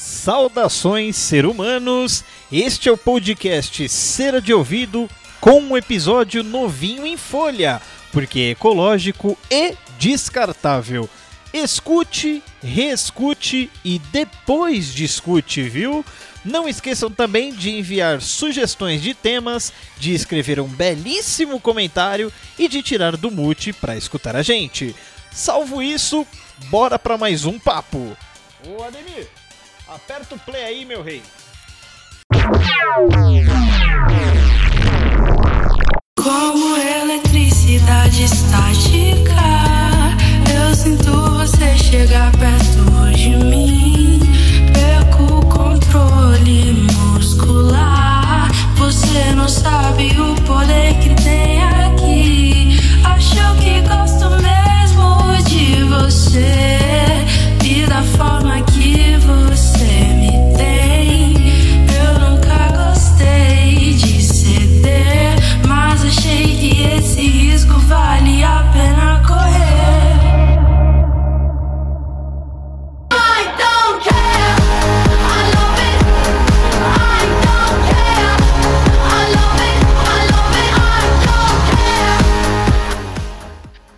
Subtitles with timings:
[0.00, 2.24] Saudações, ser humanos!
[2.50, 8.50] Este é o podcast Cera de Ouvido com um episódio novinho em folha, porque é
[8.52, 11.06] ecológico e descartável.
[11.52, 16.02] Escute, reescute e depois discute, viu?
[16.46, 22.82] Não esqueçam também de enviar sugestões de temas, de escrever um belíssimo comentário e de
[22.82, 24.96] tirar do mute para escutar a gente.
[25.30, 26.26] Salvo isso,
[26.70, 28.16] bora para mais um papo.
[28.66, 29.28] Ô Ademir,
[29.90, 31.22] aperta o play aí, meu rei.
[36.16, 39.34] Como eletricidade estática,
[40.54, 44.20] eu sinto você chegar perto de mim.
[44.72, 48.48] Perco o controle muscular.
[48.76, 50.89] Você não sabe o poder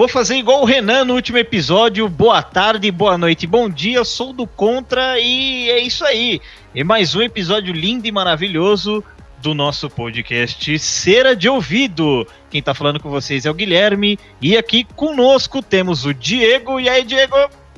[0.02, 2.08] Vou fazer igual o Renan no último episódio.
[2.08, 4.02] Boa tarde, boa noite, bom dia.
[4.02, 6.40] Sou do Contra e é isso aí.
[6.74, 9.04] E mais um episódio lindo e maravilhoso
[9.38, 12.26] do nosso podcast Cera de Ouvido.
[12.50, 16.80] Quem tá falando com vocês é o Guilherme e aqui conosco temos o Diego.
[16.80, 17.36] E aí, Diego?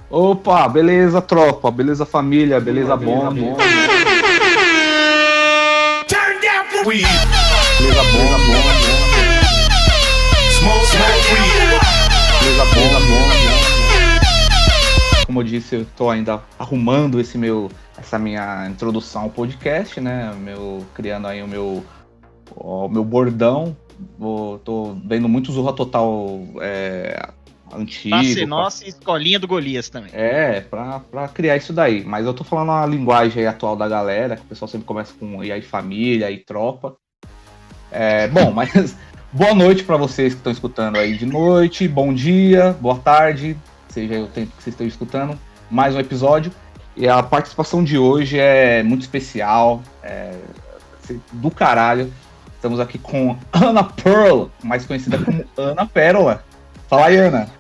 [0.09, 3.55] Opa, beleza, tropa, beleza, família, beleza, bom, bom.
[6.09, 7.07] Turn down for weed.
[7.79, 8.94] Beleza, bom, bom,
[12.45, 13.65] bom, bom.
[15.27, 20.35] Como eu disse, eu tô ainda arrumando esse meu, essa minha introdução ao podcast, né?
[20.39, 21.85] Meu, criando aí o meu,
[22.55, 23.77] o meu bordão.
[24.19, 26.19] Vou, tô vendo muito Zorra Total
[26.61, 27.31] é,
[27.73, 28.17] antigo.
[28.17, 30.11] Passe nossa e escolinha do Golias também.
[30.13, 32.05] É, pra, pra criar isso daí.
[32.05, 35.43] Mas eu tô falando a linguagem atual da galera, que o pessoal sempre começa com
[35.43, 36.97] e aí família, e tropa.
[37.91, 38.97] É, bom, mas
[39.35, 43.57] boa noite pra vocês que estão escutando aí de noite, bom dia, boa tarde,
[43.89, 45.37] seja o tempo que vocês estão escutando.
[45.69, 46.53] Mais um episódio.
[46.97, 50.39] E a participação de hoje é muito especial, é,
[51.33, 52.13] do caralho.
[52.55, 56.45] Estamos aqui com Ana Pearl, mais conhecida como Ana Pérola.
[56.89, 57.51] Fala aí, Ana.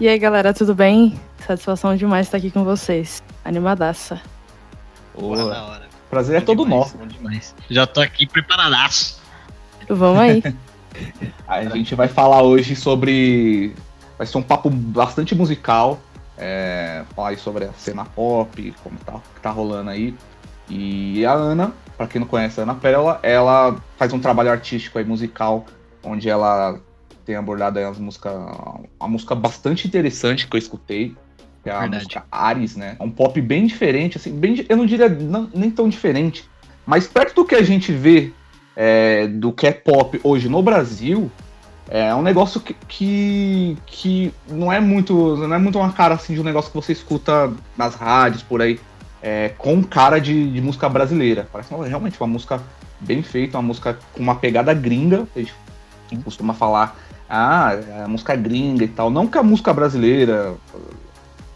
[0.00, 1.20] E aí, galera, tudo bem?
[1.46, 3.22] Satisfação demais estar aqui com vocês.
[3.44, 4.18] Animadaça.
[5.14, 5.36] Boa.
[5.36, 5.82] na hora.
[6.08, 6.96] Prazer é todo Demais, nosso.
[6.96, 7.54] bom demais.
[7.70, 9.20] Já tô aqui preparadaço.
[9.90, 10.42] Vamos aí.
[11.46, 13.74] A gente vai falar hoje sobre.
[14.16, 16.00] Vai ser um papo bastante musical.
[16.38, 20.14] É, falar aí sobre a cena pop, como tá, tá rolando aí.
[20.68, 24.98] E a Ana, pra quem não conhece a Ana Pérola, ela faz um trabalho artístico
[24.98, 25.66] aí musical,
[26.02, 26.80] onde ela
[27.24, 28.32] tem abordado aí as músicas.
[28.98, 31.14] Uma música bastante interessante que eu escutei.
[31.62, 32.04] Que é a Verdade.
[32.04, 32.96] música Ares, né?
[32.98, 36.44] É um pop bem diferente, assim, bem, eu não diria não- nem tão diferente,
[36.84, 38.32] mas perto do que a gente vê
[38.76, 41.30] é, do que é pop hoje no Brasil,
[41.88, 45.36] é um negócio que, que, que não é muito.
[45.36, 48.62] Não é muito uma cara assim de um negócio que você escuta nas rádios por
[48.62, 48.80] aí.
[49.22, 51.46] É, com cara de, de música brasileira.
[51.52, 52.60] Parece realmente uma música
[52.98, 55.28] bem feita, uma música com uma pegada gringa.
[55.36, 55.54] A gente
[56.24, 56.96] costuma falar,
[57.28, 59.10] ah, é a música gringa e tal.
[59.10, 60.54] Não que a música brasileira,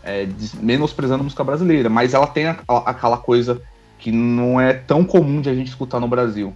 [0.04, 0.28] é,
[0.60, 3.60] menosprezando a música brasileira, mas ela tem a- aquela coisa
[3.98, 6.54] que não é tão comum de a gente escutar no Brasil.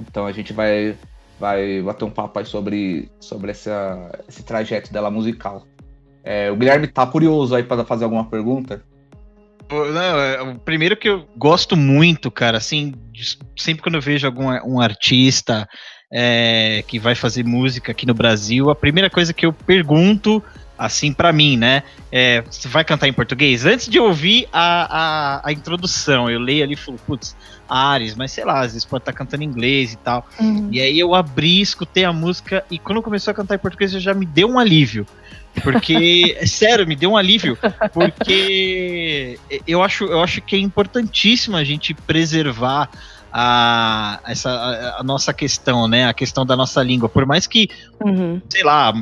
[0.00, 0.96] Então a gente vai,
[1.38, 5.66] vai bater um papo aí sobre, sobre essa, esse trajeto dela musical.
[6.24, 8.82] É, o Guilherme tá curioso aí para fazer alguma pergunta?
[9.70, 12.94] Não, é, o primeiro que eu gosto muito, cara, assim,
[13.56, 15.68] sempre quando eu vejo algum um artista
[16.12, 20.42] é, que vai fazer música aqui no Brasil, a primeira coisa que eu pergunto,
[20.78, 21.82] assim, pra mim, né,
[22.12, 23.64] é, você vai cantar em português?
[23.64, 27.36] Antes de ouvir a, a, a introdução, eu leio ali e falo, putz,
[27.68, 30.26] Ares, mas sei lá, às vezes pode estar cantando em inglês e tal.
[30.38, 30.68] Uhum.
[30.70, 34.14] E aí eu abri, escutei a música e quando começou a cantar em português já
[34.14, 35.06] me deu um alívio.
[35.62, 37.58] Porque, sério, me deu um alívio.
[37.92, 42.88] Porque eu acho, eu acho que é importantíssimo a gente preservar
[43.32, 46.06] a, essa, a, a nossa questão, né?
[46.08, 47.08] A questão da nossa língua.
[47.08, 47.68] Por mais que,
[48.04, 48.40] Uhum.
[48.48, 48.94] sei lá,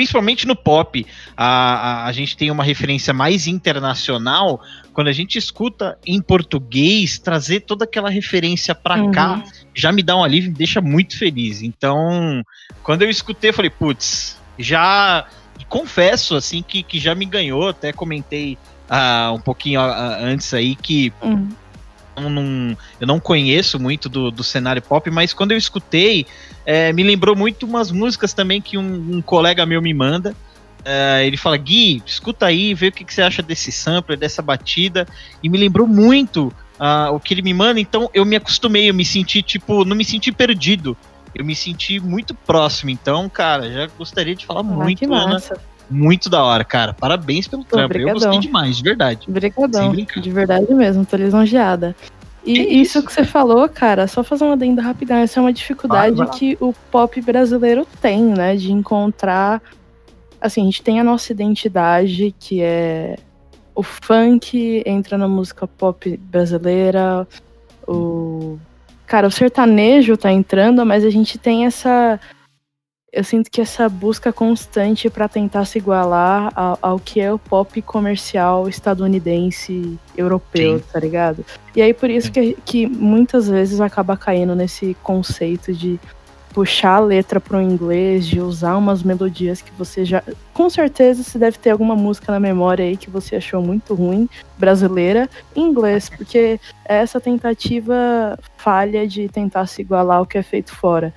[0.00, 1.06] principalmente no pop,
[1.36, 4.62] a, a, a gente tem uma referência mais internacional.
[4.94, 9.10] Quando a gente escuta em português, trazer toda aquela referência pra Uhum.
[9.10, 9.42] cá
[9.74, 11.60] já me dá um alívio e me deixa muito feliz.
[11.60, 12.42] Então,
[12.82, 15.26] quando eu escutei, eu falei, putz, já.
[15.68, 17.68] confesso, assim, que, que já me ganhou.
[17.68, 18.56] Até comentei
[18.88, 21.50] ah, um pouquinho ah, antes aí que Hum.
[22.16, 26.26] eu não, eu não conheço muito do, do cenário pop, mas quando eu escutei,
[26.70, 30.36] é, me lembrou muito umas músicas também que um, um colega meu me manda.
[30.84, 34.40] É, ele fala, Gui, escuta aí, vê o que, que você acha desse sampler, dessa
[34.40, 35.04] batida.
[35.42, 38.94] E me lembrou muito ah, o que ele me manda, então eu me acostumei, eu
[38.94, 40.96] me senti, tipo, não me senti perdido.
[41.34, 42.90] Eu me senti muito próximo.
[42.90, 45.42] Então, cara, já gostaria de falar Ah, muito, Ana.
[45.90, 46.94] Muito da hora, cara.
[46.94, 47.98] Parabéns pelo Pô, trampo.
[47.98, 49.26] Eu gostei demais, de verdade.
[49.28, 51.96] Obrigadão, de verdade mesmo, tô lisonjeada.
[52.44, 52.98] E Que isso?
[52.98, 53.06] isso?
[53.06, 56.26] que você falou, cara, só fazer uma adenda rapidão, essa é uma dificuldade Vai, vai
[56.26, 56.32] lá.
[56.32, 59.62] que o pop brasileiro tem, né, de encontrar,
[60.40, 63.16] assim, a gente tem a nossa identidade, que é
[63.74, 67.26] o funk entra na música pop brasileira,
[67.86, 68.58] o...
[69.06, 72.20] Cara, o sertanejo tá entrando, mas a gente tem essa...
[73.12, 77.38] Eu sinto que essa busca constante pra tentar se igualar ao, ao que é o
[77.38, 80.84] pop comercial estadunidense, europeu, Sim.
[80.92, 81.44] tá ligado?
[81.74, 85.98] E aí por isso que, que muitas vezes acaba caindo nesse conceito de
[86.52, 90.22] puxar a letra pro inglês, de usar umas melodias que você já.
[90.52, 94.28] Com certeza você deve ter alguma música na memória aí que você achou muito ruim,
[94.58, 100.42] brasileira, em inglês, porque é essa tentativa falha de tentar se igualar ao que é
[100.42, 101.12] feito fora.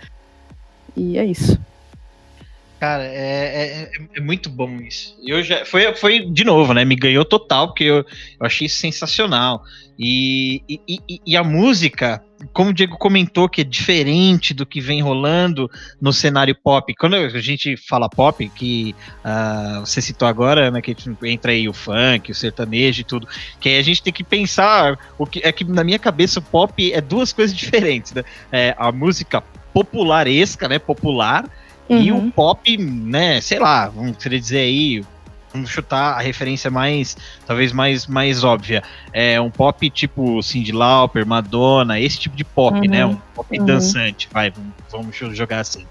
[0.96, 1.60] E é isso.
[2.84, 5.16] Cara, é, é- é muito bom isso.
[5.26, 6.84] Eu já, foi, foi, de novo, né?
[6.84, 8.06] Me ganhou total, porque eu, eu
[8.46, 9.64] achei sensacional.
[9.98, 12.22] E, e, e- e a música,
[12.52, 15.72] como o Diego comentou, que é diferente do que vem rolando
[16.02, 16.94] no cenário pop.
[17.00, 18.94] Quando a gente fala pop, que
[19.24, 20.82] ah, você citou agora, né?
[20.82, 20.94] Que
[21.24, 23.26] entra aí o funk, o sertanejo e tudo.
[23.62, 25.00] Que aí a gente tem que pensar.
[25.18, 28.26] O que, é que na minha cabeça o pop é duas coisas diferentes, né?
[28.52, 29.42] É, a música
[29.74, 30.80] popularesca, né?
[30.80, 31.50] Popular.
[31.90, 32.28] E Uhum.
[32.28, 35.04] o pop, né, sei lá, vamos querer dizer aí,
[35.54, 37.16] vamos chutar a referência mais,
[37.46, 38.82] talvez mais, mais óbvia.
[39.12, 43.06] É um pop tipo Cyndi Lauper, Madonna, esse tipo de pop, Uhum, né?
[43.06, 43.66] Um pop uhum.
[43.66, 44.52] dançante, vai,
[44.92, 45.86] vamos, vamos jogar assim.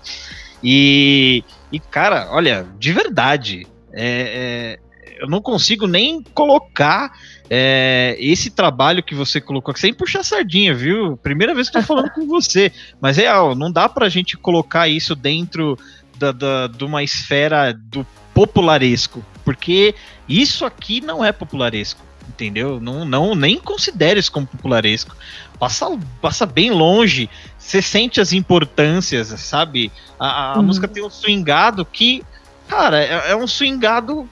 [0.62, 7.12] E, e, cara, olha, de verdade, é, é, eu não consigo nem colocar
[7.54, 11.18] é, esse trabalho que você colocou aqui, sem puxar sardinha, viu?
[11.18, 12.72] Primeira vez que eu tô falando com você.
[12.98, 15.78] Mas é, ó, não dá pra gente colocar isso dentro
[16.18, 19.94] da, da- de uma esfera do popularesco, porque
[20.26, 22.80] isso aqui não é popularesco, entendeu?
[22.80, 25.14] Não, não nem considere isso como popularesco.
[25.58, 25.86] Passa,
[26.22, 27.28] passa bem longe,
[27.58, 29.92] você sente as importâncias, sabe?
[30.18, 30.62] A, a Uhum.
[30.64, 32.24] música tem um swingado que,
[32.66, 34.26] cara, é, é um swingado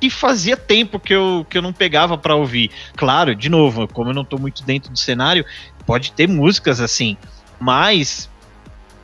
[0.00, 2.70] que fazia tempo que eu, que eu não pegava pra ouvir.
[2.96, 5.44] Claro, de novo, como eu não tô muito dentro do cenário,
[5.86, 7.16] pode ter músicas assim,
[7.58, 8.28] mas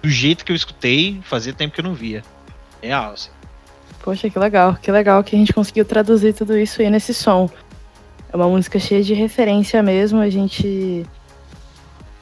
[0.02, 2.22] do jeito que eu escutei, fazia tempo que eu não via.
[2.82, 3.31] Real, assim.
[4.02, 7.50] Poxa, que legal, que legal que a gente conseguiu traduzir tudo isso aí nesse som.
[8.32, 11.04] É uma música cheia de referência mesmo, a gente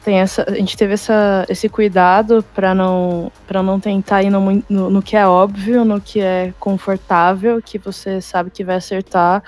[0.08, 4.40] tem essa, a gente teve essa, esse cuidado para não para não tentar ir no,
[4.66, 9.42] no, no que é óbvio, no que é confortável, que você sabe que vai acertar.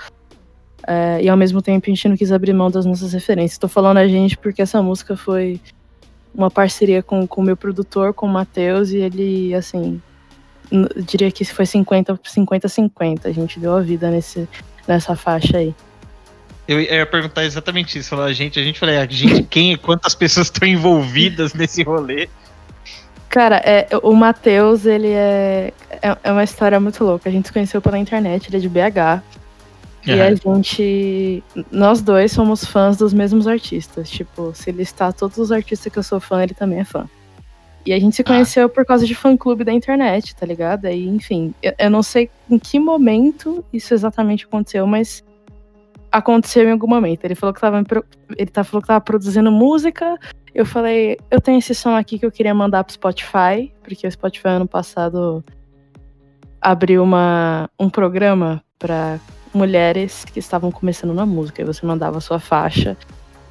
[0.87, 3.57] É, e ao mesmo tempo a gente não quis abrir mão das nossas referências.
[3.57, 5.59] Tô falando a gente porque essa música foi
[6.31, 9.99] uma parceria com o meu produtor, com o Matheus, e ele, assim,
[11.07, 14.47] diria que foi 50 50 50 a gente deu a vida nesse
[14.87, 15.73] nessa faixa aí
[16.71, 18.09] Eu ia perguntar exatamente isso.
[18.09, 22.29] Falar, a gente, a gente falei, a gente, quem, quantas pessoas estão envolvidas nesse rolê?
[23.29, 27.53] cara é, o Matheus ele é, é é uma história muito louca a gente se
[27.53, 29.23] conheceu pela internet ele é de BH
[30.05, 35.49] e a gente nós dois somos fãs dos mesmos artistas tipo se listar todos os
[35.49, 37.07] artistas que eu sou fã ele também é fã
[37.85, 40.85] e a gente se conheceu por causa de fã clube da internet, tá ligado?
[40.85, 45.23] Aí, enfim, eu, eu não sei em que momento isso exatamente aconteceu, mas
[46.11, 47.23] aconteceu em algum momento.
[47.23, 47.83] Ele falou que tava,
[48.37, 50.17] ele tá, falou que tava produzindo música.
[50.53, 54.11] Eu falei, eu tenho esse som aqui que eu queria mandar pro Spotify, porque o
[54.11, 55.43] Spotify ano passado
[56.59, 59.19] abriu uma, um programa para
[59.53, 61.61] mulheres que estavam começando na música.
[61.61, 62.97] E você mandava a sua faixa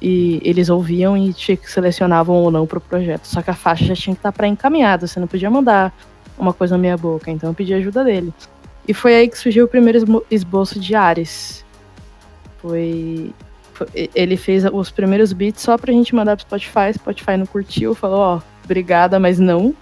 [0.01, 3.25] e eles ouviam e selecionavam ou não pro projeto.
[3.25, 5.93] Só que a faixa já tinha que estar pré-encaminhada, você não podia mandar
[6.37, 8.33] uma coisa na minha boca, então eu pedi ajuda dele.
[8.87, 11.63] E foi aí que surgiu o primeiro esboço de Ares.
[12.61, 13.33] Foi,
[13.73, 16.93] foi- Ele fez os primeiros beats só pra gente mandar pro Spotify.
[16.93, 19.73] Spotify não curtiu, falou: Ó, obrigada, mas não.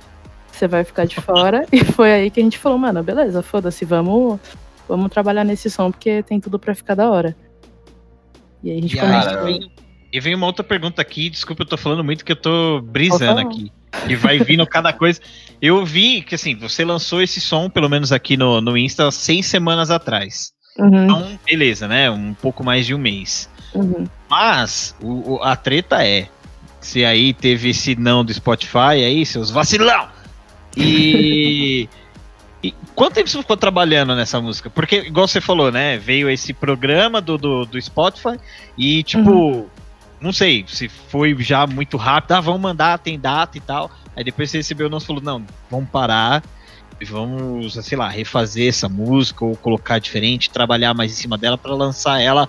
[0.52, 1.66] Você vai ficar de fora.
[1.72, 4.40] E foi aí que a gente falou: Mano, beleza, foda-se, vamos,
[4.88, 7.36] vamos trabalhar nesse som porque tem tudo pra ficar da hora.
[8.64, 9.70] E aí a gente começou.
[10.12, 13.40] e vem uma outra pergunta aqui, desculpa, eu tô falando muito que eu tô brisando
[13.40, 13.72] aqui.
[14.08, 15.20] E vai vindo cada coisa.
[15.62, 19.46] Eu vi que assim, você lançou esse som, pelo menos aqui no, no Insta, seis
[19.48, 20.52] semanas atrás.
[20.80, 22.10] Uhum, Então, beleza, né?
[22.10, 23.50] Um pouco mais de um mês.
[23.74, 24.06] uhum.
[24.30, 26.28] Mas o- o- a treta é.
[26.82, 30.08] Se aí teve esse não do Spotify aí, seus vacilão!
[30.78, 31.90] E.
[32.64, 34.70] e quanto tempo você ficou trabalhando nessa música?
[34.70, 35.98] Porque, igual você falou, né?
[35.98, 38.40] Veio esse programa do, do, do Spotify
[38.78, 39.68] e, tipo,
[40.22, 42.34] não sei se foi já muito rápido.
[42.34, 43.92] Ah, vamos mandar, tem data e tal.
[44.16, 46.44] Aí depois você recebeu o nosso falou: não, vamos parar.
[47.02, 51.58] E Vamos, sei lá, refazer essa música ou colocar diferente, trabalhar mais em cima dela
[51.58, 52.48] para lançar ela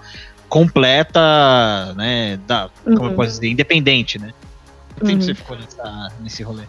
[0.48, 2.36] completa, né?
[2.46, 3.14] Da, Como eu Uhum.
[3.16, 4.32] posso dizer, independente, né?
[4.98, 5.26] Quanto tempo Uhum.
[5.26, 6.64] você ficou nessa, nesse rolê?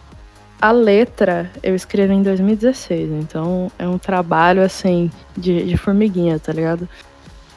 [0.62, 6.54] A letra eu escrevi em 2016, então é um trabalho assim de, de formiguinha, tá
[6.54, 6.88] ligado?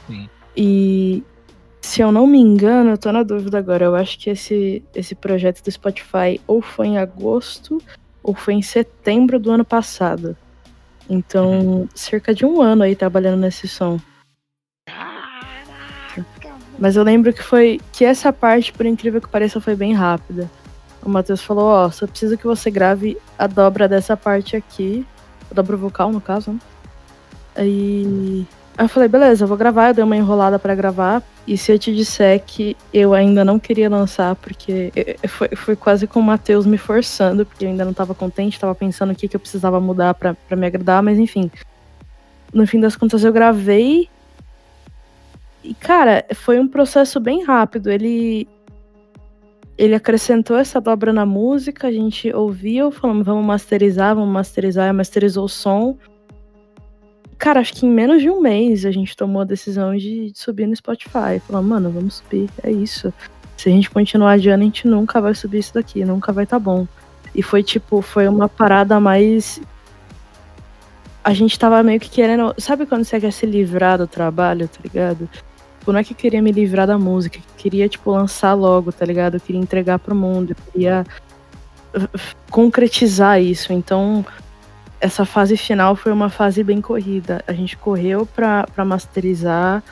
[0.07, 0.27] Sim.
[0.57, 1.23] E
[1.81, 3.85] se eu não me engano, eu tô na dúvida agora.
[3.85, 7.79] Eu acho que esse, esse projeto do Spotify ou foi em agosto
[8.25, 10.35] ou foi em setembro do ano passado.
[11.07, 13.99] Então, cerca de um ano aí trabalhando nesse som.
[16.79, 20.49] Mas eu lembro que foi que essa parte, por incrível que pareça, foi bem rápida.
[21.03, 25.05] O Matheus falou, ó, só preciso que você grave a dobra dessa parte aqui.
[25.51, 26.59] A dobra vocal, no caso, né?
[27.55, 31.23] Aí Aí eu falei, beleza, eu vou gravar, eu dei uma enrolada pra gravar.
[31.47, 34.91] E se eu te disser que eu ainda não queria lançar, porque
[35.27, 38.75] foi, foi quase com o Matheus me forçando, porque eu ainda não tava contente, tava
[38.75, 41.49] pensando o que, que eu precisava mudar pra me agradar, mas enfim.
[42.53, 44.09] No fim das contas eu gravei.
[45.63, 47.89] E, cara, foi um processo bem rápido.
[47.89, 48.47] Ele.
[49.77, 55.43] Ele acrescentou essa dobra na música, a gente ouviu, falamos, vamos masterizar, vamos masterizar, masterizou
[55.43, 55.97] o som.
[57.37, 60.67] Cara, acho que em menos de um mês a gente tomou a decisão de subir
[60.67, 61.39] no Spotify.
[61.45, 63.13] Falamos, mano, vamos subir, é isso.
[63.57, 66.57] Se a gente continuar adiando, a gente nunca vai subir isso daqui, nunca vai tá
[66.57, 66.87] bom.
[67.33, 69.61] E foi tipo, foi uma parada mais.
[71.23, 72.53] A gente tava meio que querendo.
[72.57, 75.29] Sabe quando você quer se livrar do trabalho, tá ligado?
[75.79, 78.91] Tipo, não é que eu queria me livrar da música, eu queria, tipo, lançar logo,
[78.91, 79.35] tá ligado?
[79.35, 81.05] Eu queria entregar pro mundo, eu queria
[81.95, 83.71] uh, concretizar isso.
[83.73, 84.25] Então,
[85.05, 87.43] essa fase final foi uma fase bem corrida.
[87.45, 89.83] A gente correu pra masterizar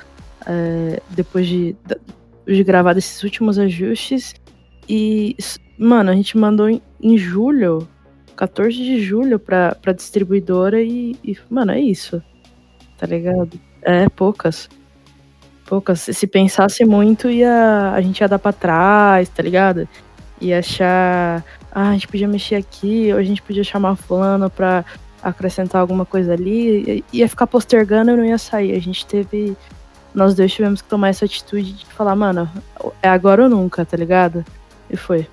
[0.43, 1.75] é, depois de,
[2.47, 4.33] de gravar esses últimos ajustes.
[4.89, 5.37] E,
[5.77, 7.87] mano, a gente mandou em, em julho,
[8.35, 12.19] 14 de julho, pra distribuidora e, e, mano, é isso.
[12.97, 13.59] Tá ligado?
[13.83, 14.67] É, poucas.
[15.67, 15.99] Poucas.
[16.01, 19.87] Se pensasse muito, ia, a gente ia dar pra trás, tá ligado?
[20.41, 21.45] Ia achar.
[21.71, 24.83] Ah, a gente podia mexer aqui, ou a gente podia chamar fulano pra
[25.23, 27.03] acrescentar alguma coisa ali.
[27.13, 28.75] Ia ficar postergando e não ia sair.
[28.75, 29.55] A gente teve.
[30.13, 32.49] Nós dois tivemos que tomar essa atitude de falar, mano,
[33.01, 34.45] é agora ou nunca, tá ligado?
[34.89, 35.27] E foi.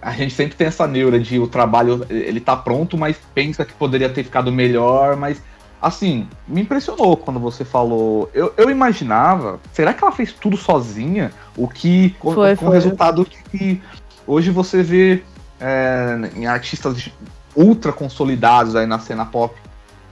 [0.00, 3.72] A gente sempre tem essa neura de o trabalho, ele tá pronto, mas pensa que
[3.72, 5.42] poderia ter ficado melhor, mas
[5.80, 8.30] assim, me impressionou quando você falou.
[8.34, 11.32] Eu, eu imaginava, será que ela fez tudo sozinha?
[11.56, 12.10] O que.
[12.18, 13.80] Com, Foi, com o resultado que
[14.26, 15.22] hoje você vê
[15.60, 17.10] é, em artistas
[17.58, 19.54] ultra consolidados aí na cena pop,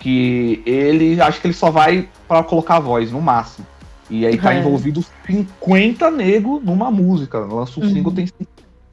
[0.00, 3.67] que ele acho que ele só vai pra colocar a voz, no máximo.
[4.11, 4.59] E aí tá É.
[4.59, 7.38] envolvido 50 nego numa música.
[7.38, 7.93] Lança um Uhum.
[7.93, 8.29] single, tem.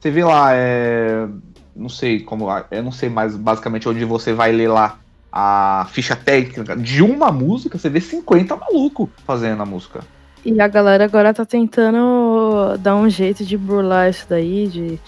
[0.00, 1.26] Você vê lá, é.
[1.74, 2.46] Não sei como.
[2.70, 4.98] Eu não sei mais basicamente onde você vai ler lá
[5.32, 10.00] a ficha técnica de uma música, você vê 50 maluco fazendo a música.
[10.44, 15.00] E a galera agora tá tentando dar um jeito de burlar isso daí, de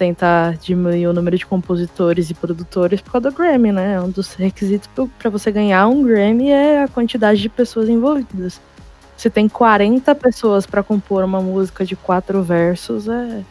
[0.00, 4.00] tentar diminuir o número de compositores e produtores por causa do Grammy, né?
[4.00, 4.88] Um dos requisitos
[5.18, 8.58] pra você ganhar um Grammy é a quantidade de pessoas envolvidas.
[9.14, 13.44] Se tem 40 pessoas pra compor uma música de quatro versos, é.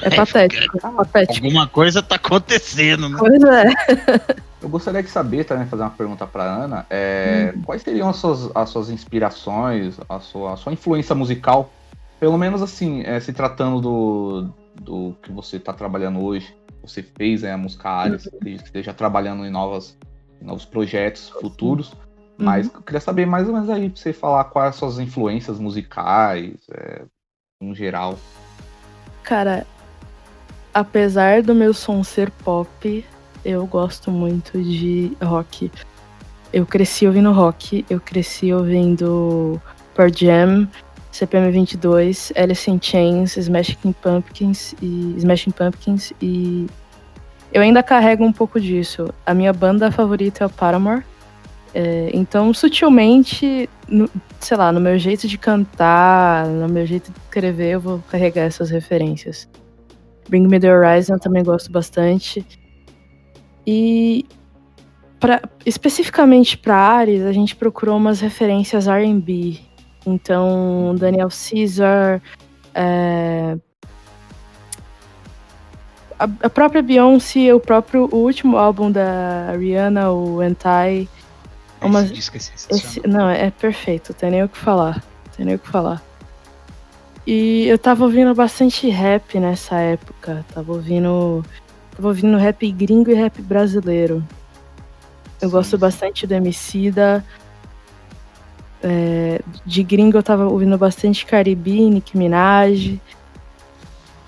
[0.00, 0.78] É, É, patético.
[0.78, 1.44] É patético.
[1.44, 3.18] Alguma coisa tá acontecendo, né?
[3.18, 4.40] Pois é.
[4.62, 8.50] Eu gostaria de saber também, fazer uma pergunta para Ana, é, quais seriam as suas,
[8.54, 11.70] as suas inspirações, a sua, a sua influência musical,
[12.18, 17.44] pelo menos assim, é, se tratando do, do que você está trabalhando hoje, você fez
[17.44, 19.96] é, a música Alice, acredito que esteja trabalhando em, novas,
[20.40, 21.94] em novos projetos futuros,
[22.38, 25.58] mas eu queria saber mais ou menos aí, pra você falar quais as suas influências
[25.58, 27.02] musicais, é,
[27.60, 28.18] em geral.
[29.22, 29.66] Cara,
[30.72, 33.04] apesar do meu som ser pop,
[33.44, 35.70] eu gosto muito de rock.
[36.50, 39.60] Eu cresci ouvindo rock, eu cresci ouvindo
[39.94, 40.68] Pearl Jam,
[41.12, 46.66] CPM 22, Alice in Chains, Smashing Pumpkins e Smashing Pumpkins e
[47.52, 49.12] eu ainda carrego um pouco disso.
[49.26, 51.02] A minha banda favorita é o Paramore.
[51.74, 54.08] É, então, sutilmente, no-
[54.40, 58.42] sei lá, no meu jeito de cantar, no meu jeito de escrever, eu vou carregar
[58.42, 59.48] essas referências.
[60.28, 62.44] Bring Me The Horizon eu também gosto bastante.
[63.66, 64.24] E
[65.18, 69.58] pra, especificamente para Ares, a gente procurou umas referências R&B.
[70.06, 72.20] Então, Daniel Caesar,
[72.74, 73.56] é,
[76.18, 81.08] a, a própria Beyoncé, o próprio o último álbum da Rihanna, o Anti.
[81.80, 82.40] Uma- Esse disco é.
[82.74, 85.02] Esse, não, é perfeito, tem nem o que falar.
[85.34, 86.02] Tem nem o que falar.
[87.26, 90.44] E eu tava ouvindo bastante rap nessa época.
[90.52, 91.44] Tava ouvindo.
[91.96, 94.22] Tava ouvindo rap gringo e rap brasileiro.
[95.40, 97.24] Eu Sim, gosto bastante do Emicida.
[98.82, 102.98] É, de gringo eu tava ouvindo bastante Caribe, Nicki Minaj.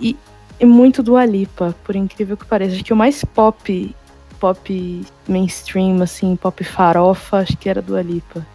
[0.01, 0.17] E,
[0.61, 2.75] e muito do Alipa, por incrível que pareça.
[2.75, 3.95] Acho que o mais pop,
[4.39, 8.47] pop mainstream, assim, pop farofa, acho que era do Alipa.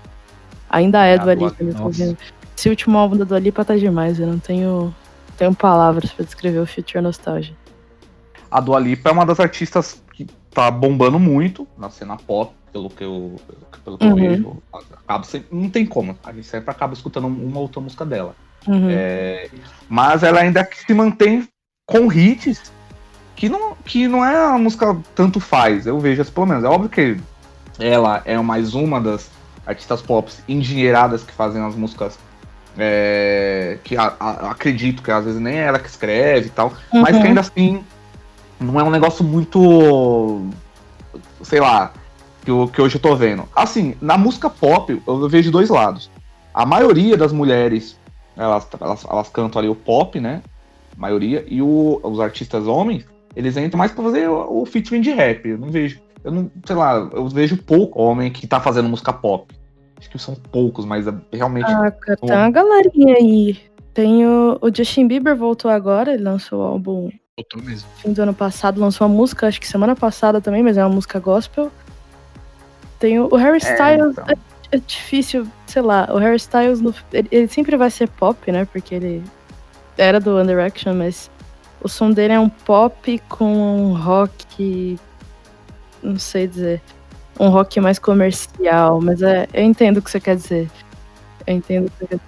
[0.69, 1.89] Ainda é Ah, do Alipa, eu tô.
[2.57, 4.93] Esse último álbum da Dua Lipa tá demais, eu não tenho,
[5.37, 7.55] tenho palavras pra descrever o Future Nostalgia.
[8.49, 12.89] A Dua Lipa é uma das artistas que tá bombando muito na cena pop, pelo
[12.91, 13.36] que eu,
[13.84, 14.15] pelo que eu Uhum.
[14.15, 14.57] vejo.
[15.05, 18.36] Acaba sempre- não tem como, a gente sempre acaba escutando uma ou outra música dela.
[18.67, 18.88] Uhum.
[18.89, 19.50] É,
[19.89, 21.48] mas ela ainda se mantém
[21.88, 22.72] com hits
[23.36, 26.63] que não, que não é uma música tanto faz, eu vejo assim, pelo menos.
[26.63, 27.17] É óbvio que
[27.79, 29.29] ela é mais uma das
[29.65, 32.17] artistas pop endinheiradas que fazem as músicas
[32.79, 36.72] é, que a- a- acredito que às vezes nem é ela que escreve e tal,
[36.93, 37.22] mas Uhum.
[37.24, 37.84] que ainda assim
[38.60, 40.46] não é um negócio muito,
[41.41, 41.91] sei lá,
[42.47, 43.43] que, eu- que hoje eu tô vendo.
[43.53, 46.09] Assim, na música pop eu vejo dois lados.
[46.53, 47.99] A maioria das mulheres,
[48.37, 50.41] elas, elas, elas cantam ali o pop, né?
[50.95, 55.01] A maioria, e o- os artistas homens, eles entram mais pra fazer o, o featuring
[55.01, 55.45] de rap.
[55.45, 59.11] Eu não vejo, eu não, sei lá, eu vejo pouco homem que tá fazendo música
[59.11, 59.53] pop.
[59.99, 61.69] Acho que são poucos, mas é realmente.
[61.69, 63.57] Ah, cara, tem uma galerinha aí.
[63.93, 67.89] Tem o, o Justin Bieber voltou agora, ele lançou o álbum Voltou mesmo.
[67.97, 70.95] fim do ano passado, lançou uma música, acho que semana passada também, mas é uma
[70.95, 71.69] música gospel.
[72.99, 74.25] Tem o, o Harry Styles, então.
[74.27, 74.35] é,
[74.75, 78.65] é difícil, sei lá, o Harry Styles, no- ele, ele sempre vai ser pop, né,
[78.65, 79.23] porque ele
[79.97, 81.29] era do One Direction, mas
[81.81, 84.97] o som dele é um pop com um rock,
[86.01, 86.81] não sei dizer,
[87.39, 90.69] um rock mais comercial, mas é, eu entendo o que você quer dizer.
[91.45, 92.27] Eu entendo o que você quer dizer.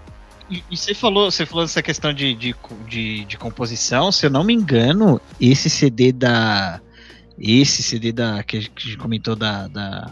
[0.51, 2.55] E, e você falou, você falou dessa questão de, de,
[2.87, 6.79] de, de composição, se eu não me engano, esse CD da.
[7.39, 8.43] Esse CD da.
[8.43, 9.67] que a gente comentou da.
[9.67, 10.11] da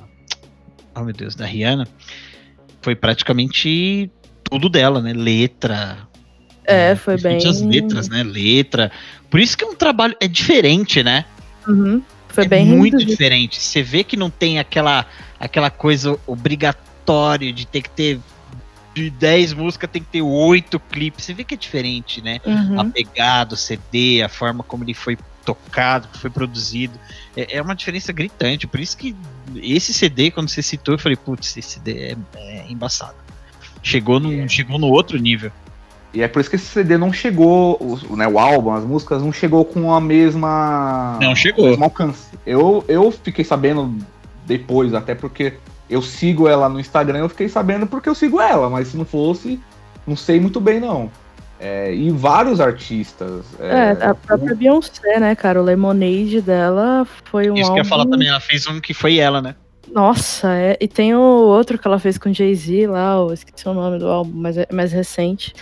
[0.97, 1.87] oh meu Deus, da Rihanna,
[2.81, 4.09] foi praticamente
[4.43, 5.13] tudo dela, né?
[5.13, 5.97] Letra.
[6.65, 6.95] É, né?
[6.95, 7.37] foi bem.
[7.37, 8.23] As letras, né?
[8.23, 8.91] Letra.
[9.29, 10.15] Por isso que é um trabalho.
[10.19, 11.25] É diferente, né?
[11.67, 13.11] Uhum, Foi é bem muito reduzido.
[13.11, 13.61] diferente.
[13.61, 15.05] Você vê que não tem aquela,
[15.39, 18.19] aquela coisa obrigatória de ter que ter
[18.93, 21.25] de 10 músicas, tem que ter 8 clipes.
[21.25, 22.39] Você vê que é diferente, né?
[22.45, 22.79] Uhum.
[22.79, 26.99] A pegada, o CD, a forma como ele foi tocado, que foi produzido.
[27.35, 28.67] É, é uma diferença gritante.
[28.67, 29.15] Por isso que
[29.55, 33.15] esse CD, quando você citou, eu falei, putz, esse CD é, é embaçado.
[33.81, 34.47] Chegou no, É.
[34.47, 35.51] chegou no outro nível.
[36.13, 39.21] E é por isso que esse CD não chegou, o, né, o álbum, as músicas
[39.21, 41.17] não chegou com a mesma.
[41.21, 41.65] Não chegou.
[41.65, 42.27] o mesmo alcance.
[42.45, 43.95] Eu, eu fiquei sabendo
[44.45, 45.53] depois, até porque
[45.89, 49.05] eu sigo ela no Instagram, eu fiquei sabendo porque eu sigo ela, mas se não
[49.05, 49.59] fosse,
[50.05, 51.11] não sei muito bem não.
[51.59, 53.45] É, e vários artistas.
[53.59, 55.59] É, a própria Beyoncé, né, cara?
[55.59, 57.73] O Lemonade dela foi um Isso álbum...
[57.73, 59.55] que eu ia falar também, ela fez um que foi ela, né?
[59.91, 60.77] Nossa, é.
[60.79, 64.07] E tem o outro que ela fez com Jay-Z lá, eu esqueci o nome do
[64.07, 65.55] álbum, mas é mais recente.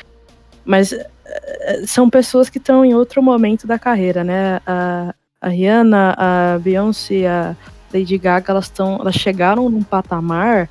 [0.65, 4.59] Mas é, são pessoas que estão em outro momento da carreira, né?
[4.65, 7.55] A, a Rihanna, a Beyoncé, a
[7.93, 10.69] Lady Gaga, elas, tão, elas chegaram num patamar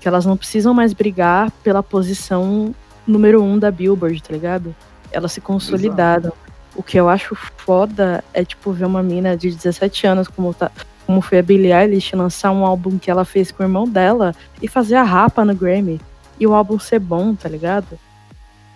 [0.00, 2.74] que elas não precisam mais brigar pela posição
[3.06, 4.74] número um da Billboard, tá ligado?
[5.10, 6.32] Elas se consolidaram.
[6.74, 10.70] O que eu acho foda é, tipo, ver uma mina de 17 anos, como, tá,
[11.06, 14.34] como foi a Billie Eilish, lançar um álbum que ela fez com o irmão dela
[14.60, 16.00] e fazer a rapa no Grammy.
[16.38, 17.98] E o álbum ser bom, tá ligado?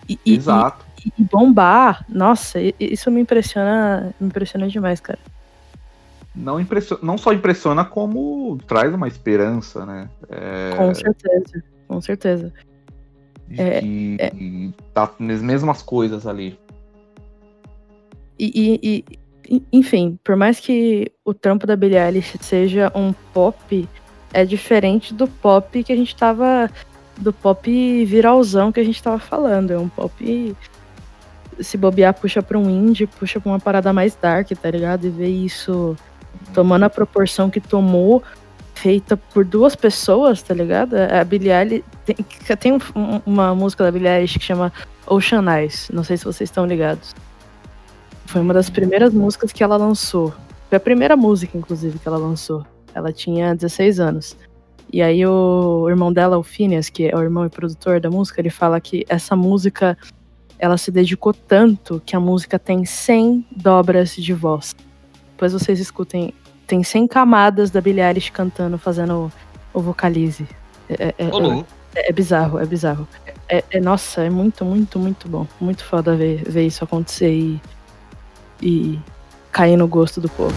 [0.08, 0.84] E, Exato.
[1.04, 5.18] e- e bombar, nossa, isso me impressiona, me impressiona demais, cara.
[6.34, 10.08] Não, impressiona, não só impressiona, como traz uma esperança, né?
[10.28, 12.52] É, Com certeza, com certeza.
[13.50, 16.58] De é, que tá nas mesmas coisas ali.
[18.38, 19.04] E, e- e-
[19.56, 23.88] e- enfim, por mais que o trampo da Billie Eilish seja um pop,
[24.32, 26.70] é diferente do pop que a gente tava.
[27.18, 29.72] Do pop viralzão que a gente tava falando.
[29.72, 30.56] É um pop.
[31.58, 35.06] Se bobear, puxa pra um indie, puxa pra uma parada mais dark, tá ligado?
[35.06, 35.94] E ver isso
[36.54, 38.22] tomando a proporção que tomou,
[38.80, 40.94] feita por duas pessoas, tá ligado?
[40.94, 41.84] A Billie Eilish.
[42.04, 42.16] Tem,
[42.56, 44.72] tem um- uma música da Billie Eilish que chama
[45.06, 45.90] Ocean Eyes.
[45.92, 47.14] Não sei se vocês estão ligados.
[48.26, 50.32] Foi uma das primeiras músicas que ela lançou.
[50.68, 52.64] Foi a primeira música, inclusive, que ela lançou.
[52.94, 54.36] Ela tinha 16 anos.
[54.92, 58.40] E aí o irmão dela, o Phineas, que é o irmão e produtor da música,
[58.40, 59.96] ele fala que essa música
[60.58, 64.74] ela se dedicou tanto que a música tem 100 dobras de voz.
[65.32, 66.34] Depois vocês escutem,
[66.70, 69.30] tem 100 camadas da Billie Eilish cantando, fazendo
[69.74, 70.46] o vocalize.
[70.88, 71.66] É, é- louco.
[71.96, 73.08] é- é bizarro, é bizarro.
[73.48, 75.48] É, é- nossa, é muito, muito, muito bom.
[75.60, 77.60] Muito foda ver, ver isso acontecer e,
[78.62, 79.00] e
[79.50, 80.54] cair no gosto do povo.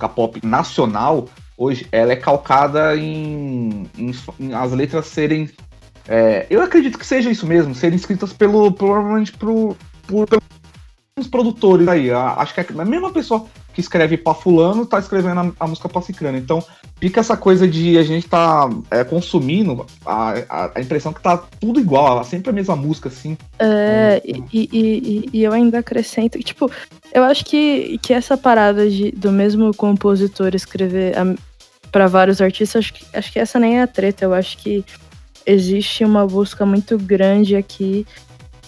[0.00, 5.48] Música pop nacional, hoje, ela é calcada em, em- em as letras serem.
[6.08, 10.26] é, eu acredito que seja isso mesmo, serem escritas pelo, provavelmente pro, por,
[11.20, 12.10] pelos produtores aí.
[12.10, 15.66] A- acho que é a mesma pessoa que escreve pra fulano tá escrevendo a, a
[15.66, 16.36] música pra ciclano.
[16.38, 16.62] Então,
[17.00, 21.36] fica essa coisa de a gente tá é, consumindo a, a, a impressão que tá
[21.60, 23.36] tudo igual, sempre a mesma música, assim.
[23.58, 26.70] É, Hum, e, e- e- eu ainda acrescento que, tipo,
[27.12, 31.34] eu acho que, que essa parada de, do mesmo compositor escrever a-
[31.92, 34.24] pra vários artistas, acho que, acho que essa nem é a treta.
[34.24, 34.84] Eu acho que
[35.46, 38.06] existe uma busca muito grande aqui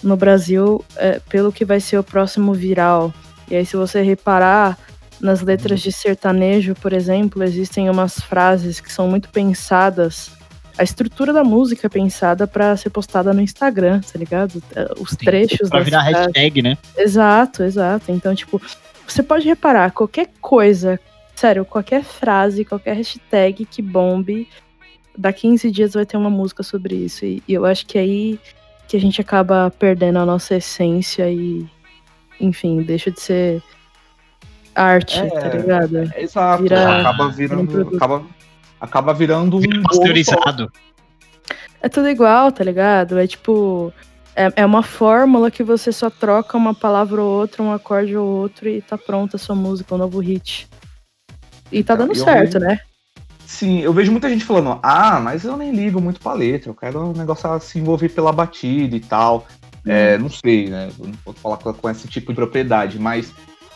[0.03, 3.13] no Brasil é, pelo que vai ser o próximo viral.
[3.49, 4.77] E aí, se você reparar
[5.19, 10.31] nas letras de sertanejo, por exemplo, existem umas frases que são muito pensadas.
[10.77, 14.61] A estrutura da música é pensada pra ser postada no Instagram, tá ligado?
[14.75, 16.25] É, Os Sim, trechos Pra virar frases.
[16.25, 16.77] hashtag, né?
[16.97, 18.11] Exato, exato.
[18.11, 18.61] Então, tipo,
[19.07, 20.99] você pode reparar, qualquer coisa,
[21.35, 24.49] sério, qualquer frase, qualquer hashtag que bombe,
[25.17, 27.23] daqui 15 dias vai ter uma música sobre isso.
[27.23, 28.39] E, e eu acho que aí
[28.93, 31.65] que a gente acaba perdendo a nossa essência e,
[32.39, 33.59] enfim, deixa de ser
[34.75, 36.11] arte, É, tá ligado?
[36.15, 37.71] Exato, Vira- acaba um virando.
[37.71, 37.95] produto.
[37.95, 38.23] acaba,
[38.79, 39.59] acaba virando um.
[39.61, 40.71] Vira pasteurizado.
[41.81, 43.17] É tudo igual, tá ligado?
[43.17, 43.91] É tipo.
[44.35, 48.27] É, é uma fórmula que você só troca uma palavra ou outra, um acorde ou
[48.27, 50.67] outro e tá pronta a sua música, um novo hit.
[51.71, 52.79] E tá Então, dando certo, né?
[53.45, 56.73] Sim, eu vejo muita gente falando, ah, mas eu nem ligo muito pra letra, eu
[56.75, 59.45] quero um negócio a se envolver pela batida e tal.
[59.85, 60.89] É, não sei, né?
[60.97, 63.33] Eu não vou falar com, com esse tipo de propriedade, mas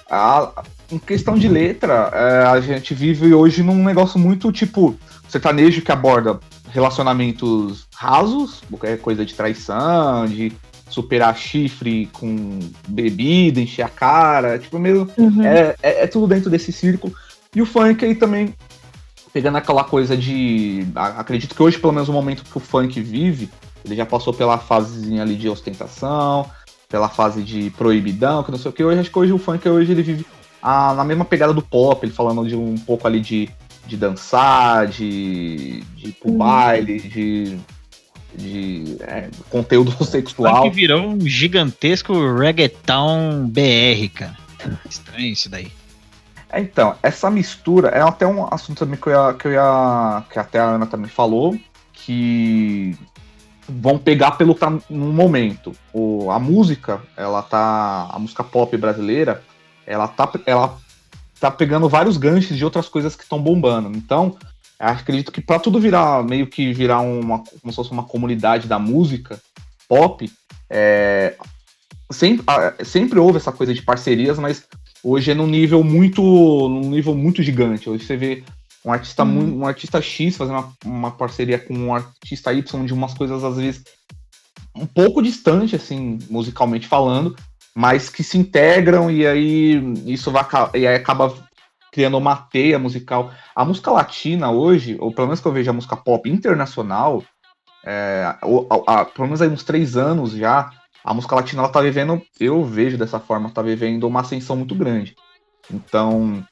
[0.09, 4.95] a- em questão de letra, é, a gente vive hoje num negócio muito tipo
[5.27, 6.39] sertanejo que aborda
[6.71, 10.51] relacionamentos rasos, qualquer coisa de traição, de
[10.89, 15.43] superar chifre com bebida, encher a cara, tipo, meio Uhum.
[15.43, 17.13] é, é, é tudo dentro desse círculo.
[17.53, 18.53] E o funk aí também,
[19.37, 20.83] pegando aquela coisa de.
[20.95, 23.51] Acredito que hoje, pelo menos, o momento que o funk vive,
[23.85, 26.49] ele já passou pela fasezinha ali de ostentação,
[26.89, 28.83] pela fase de proibidão, que não sei o que.
[28.83, 30.25] Hoje, acho que hoje o funk hoje ele vive
[30.59, 33.47] a- na mesma pegada do pop, ele falando de um pouco ali de,
[33.85, 36.37] de dançar, de, de ir pro Uhum.
[36.39, 37.57] baile, de.
[38.35, 40.63] de é, conteúdo sexual.
[40.63, 44.35] Que virou um gigantesco reggaeton BR, cara.
[44.89, 45.67] Estranho isso daí.
[46.49, 50.23] É, Então, essa mistura é até um assunto também que eu ia, que eu ia.
[50.31, 51.57] que até a Ana também falou,
[51.93, 52.97] que
[53.67, 55.73] vão pegar pelo que tá no momento.
[55.93, 58.09] O, a música, ela tá.
[58.11, 59.43] A música pop brasileira,
[59.85, 60.77] ela tá, ela
[61.39, 63.95] tá pegando vários ganchos de outras coisas que estão bombando.
[63.97, 64.37] Então,
[64.79, 68.79] acredito que para tudo virar, meio que virar uma, como se fosse uma comunidade da
[68.79, 69.39] música
[69.87, 70.29] pop,
[70.69, 71.35] é,
[72.11, 72.45] sempre,
[72.83, 74.67] sempre houve essa coisa de parcerias, mas
[75.07, 77.89] hoje é num nível muito num nível muito gigante.
[77.89, 78.43] Hoje você vê
[78.83, 82.93] um artista muito, um artista X fazendo uma, uma parceria com um artista Y de
[82.93, 83.83] umas coisas às vezes
[84.75, 87.35] um pouco distante assim, musicalmente falando,
[87.75, 91.33] mas que se integram e aí isso vai e aí acaba
[91.91, 93.31] criando uma teia musical.
[93.55, 97.23] A música latina hoje, ou pelo menos que eu vejo a música pop internacional,
[97.83, 98.35] é,
[99.15, 100.69] pelo menos aí uns três anos já,
[101.07, 104.75] a música latina ela tá vivendo, eu vejo dessa forma, tá vivendo uma ascensão muito
[104.75, 105.15] grande.
[105.71, 106.43] Então,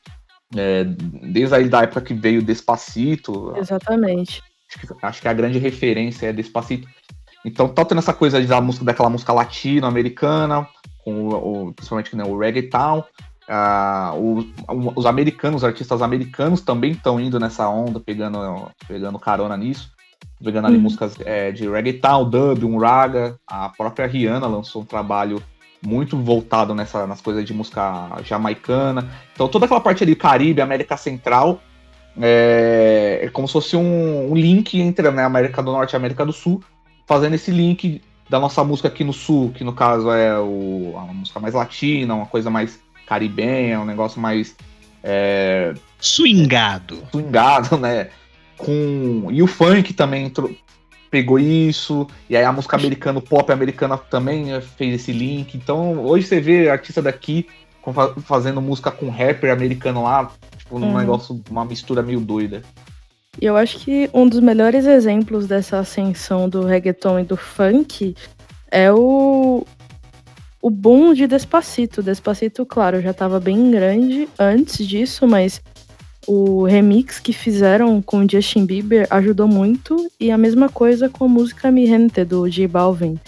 [0.55, 4.41] é, desde aí da época que veio Despacito, Exatamente.
[4.69, 6.87] acho que, acho que a grande referência é Despacito.
[7.43, 10.67] Então tá tendo essa coisa da música, daquela música latino-americana,
[11.03, 13.03] com o, o- principalmente né, o reggaeton.
[13.47, 19.19] Ah, o- o- os americanos, os artistas americanos também estão indo nessa onda, pegando, pegando
[19.19, 19.91] carona nisso.
[20.43, 20.83] Pegando ali Uhum.
[20.83, 23.37] músicas é, de reggaeton, dub, um raga.
[23.47, 25.41] A própria Rihanna lançou um trabalho
[25.81, 29.09] muito voltado nessa, nas coisas de música jamaicana.
[29.33, 31.61] Então toda aquela parte ali, Caribe, América Central,
[32.19, 35.95] é, é como se fosse um, um link entre né, a América do Norte e
[35.95, 36.63] a América do Sul,
[37.05, 41.13] fazendo esse link da nossa música aqui no Sul, que no caso é o, a
[41.13, 44.55] música mais latina, uma coisa mais caribenha, um negócio mais
[45.03, 47.03] é, Swingado.
[47.11, 48.09] swingado, né?
[48.57, 49.27] Com...
[49.31, 50.53] E o funk também entrou-
[51.11, 55.55] pegou isso, e aí a música americana, o pop americana também né, fez esse link.
[55.55, 57.47] Então hoje você vê artista daqui
[58.23, 60.97] fazendo música com rapper americano lá, tipo, num Uhum.
[60.97, 62.63] negócio, uma mistura meio doida.
[63.39, 68.15] E eu acho que um dos melhores exemplos dessa ascensão do reggaeton e do funk
[68.71, 69.65] é o,
[70.61, 72.01] o boom de Despacito.
[72.01, 75.61] Despacito, claro, já estava bem grande antes disso, mas
[76.27, 80.09] o remix que fizeram com o Justin Bieber ajudou muito.
[80.19, 83.19] E a mesma coisa com a música Mi Gente, do J Balvin,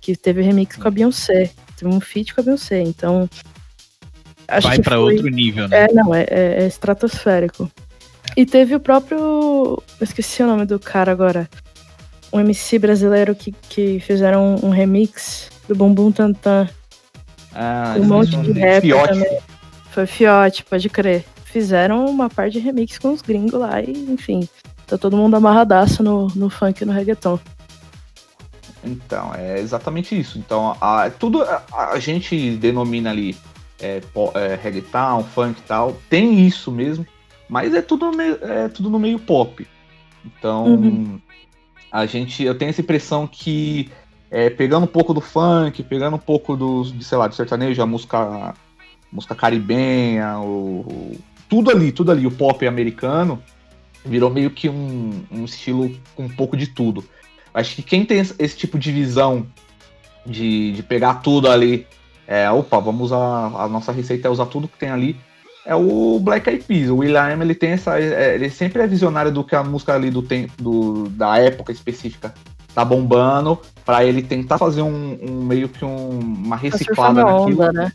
[0.00, 1.50] que teve remix com a Beyoncé.
[1.76, 3.28] Teve um feat com a Beyoncé, então...
[4.48, 5.86] Acho Vai pra foi- outro nível, né?
[5.86, 7.70] é, não, é, é- é estratosférico.
[8.36, 9.18] E teve o próprio.
[9.18, 11.48] Eu esqueci o nome do cara agora.
[12.32, 16.68] Um MC brasileiro que, que fizeram um remix do Bumbum Tantan.
[17.54, 19.08] Ah, Um monte de Fiote.
[19.14, 19.38] também.
[19.90, 21.24] Foi Fiote, pode crer.
[21.60, 24.46] Fizeram uma parte de remix com os gringos lá e, enfim.
[24.86, 27.38] Tá todo mundo amarradaço no, no funk e no reggaeton.
[28.84, 30.38] Então, é exatamente isso.
[30.38, 33.34] Então, a, tudo a, a gente denomina ali
[33.80, 34.02] é,
[34.34, 37.06] é, reggaeton, funk e tal, tem isso mesmo,
[37.48, 39.66] mas é tudo, no meio- é tudo no meio pop.
[40.26, 41.18] Então, Uhum.
[41.90, 43.90] a gente, eu tenho essa impressão que
[44.30, 47.80] é, pegando um pouco do funk, pegando um pouco do, de, sei lá, do sertanejo,
[47.80, 48.54] a música,
[49.10, 51.16] música caribenha, o-
[51.48, 53.42] tudo ali, tudo ali, o pop americano,
[54.04, 57.04] virou meio que um, um estilo com um pouco de tudo.
[57.52, 59.46] Acho que quem tem esse tipo de visão
[60.24, 61.86] de, de pegar tudo ali,
[62.26, 65.16] é, opa, vamos usar, a nossa receita é usar tudo que tem ali,
[65.64, 66.90] é o Black Eyed Peas.
[66.90, 70.10] O Will.i.am, ele tem essa, é, ele sempre é visionário do que a música ali
[70.10, 72.32] do tempo, da época específica
[72.74, 77.24] tá bombando, pra ele tentar fazer um, um meio que um- uma Tá reciclada a
[77.24, 77.62] naquilo.
[77.62, 77.92] onda, né?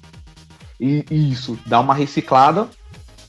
[0.79, 2.67] E isso, dar uma reciclada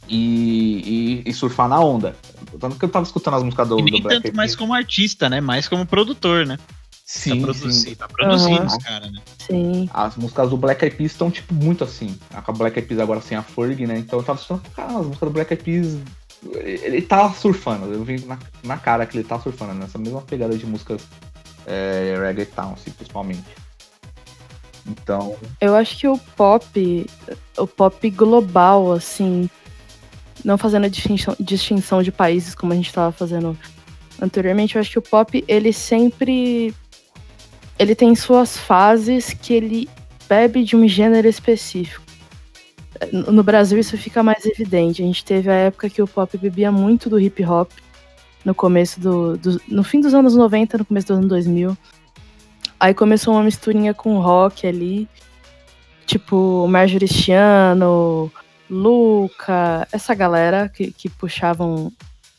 [0.08, 2.14] e, e- e surfar na onda.
[2.60, 4.50] Tanto que eu tava escutando as músicas do, E do nem Black tanto Eyed mais
[4.52, 4.58] Peas.
[4.58, 5.40] como artista, né?
[5.40, 6.58] Mais como produtor, né?
[7.04, 7.94] Sim, tá, produzi- sim.
[7.94, 9.20] tá produzindo os caras, né?
[9.38, 9.90] Sim.
[9.92, 12.16] As músicas do Black Eyed Peas estão, tipo, muito assim.
[12.32, 13.98] A Black Eyed Peas agora sem a Ferg, né?
[13.98, 15.98] Então eu tava escutando, cara, as músicas do Black Eyed Peas.
[16.64, 20.56] Ele tá surfando, eu vi na, na cara que ele tá surfando, nessa mesma pegada
[20.58, 21.00] de músicas
[21.66, 23.44] é, reggaeton, assim, principalmente.
[24.86, 27.06] Então, Eu acho que o pop,
[27.56, 29.48] o pop global, assim,
[30.44, 33.56] não fazendo a distinção, distinção de países como a gente estava fazendo
[34.20, 36.74] anteriormente, eu acho que o pop, ele sempre.
[37.78, 39.88] Ele tem suas fases que ele
[40.28, 42.02] bebe de um gênero específico.
[43.12, 45.02] No Brasil isso fica mais evidente.
[45.02, 47.70] A gente teve a época que o pop bebia muito do hip hop,
[48.44, 51.76] no começo do, do- no fim dos anos 90, no começo dos anos 2000.
[52.78, 55.08] Aí começou uma misturinha com rock ali,
[56.06, 58.30] tipo Marjorie Chiano,
[58.72, 61.92] Luca, essa galera que, que puxavam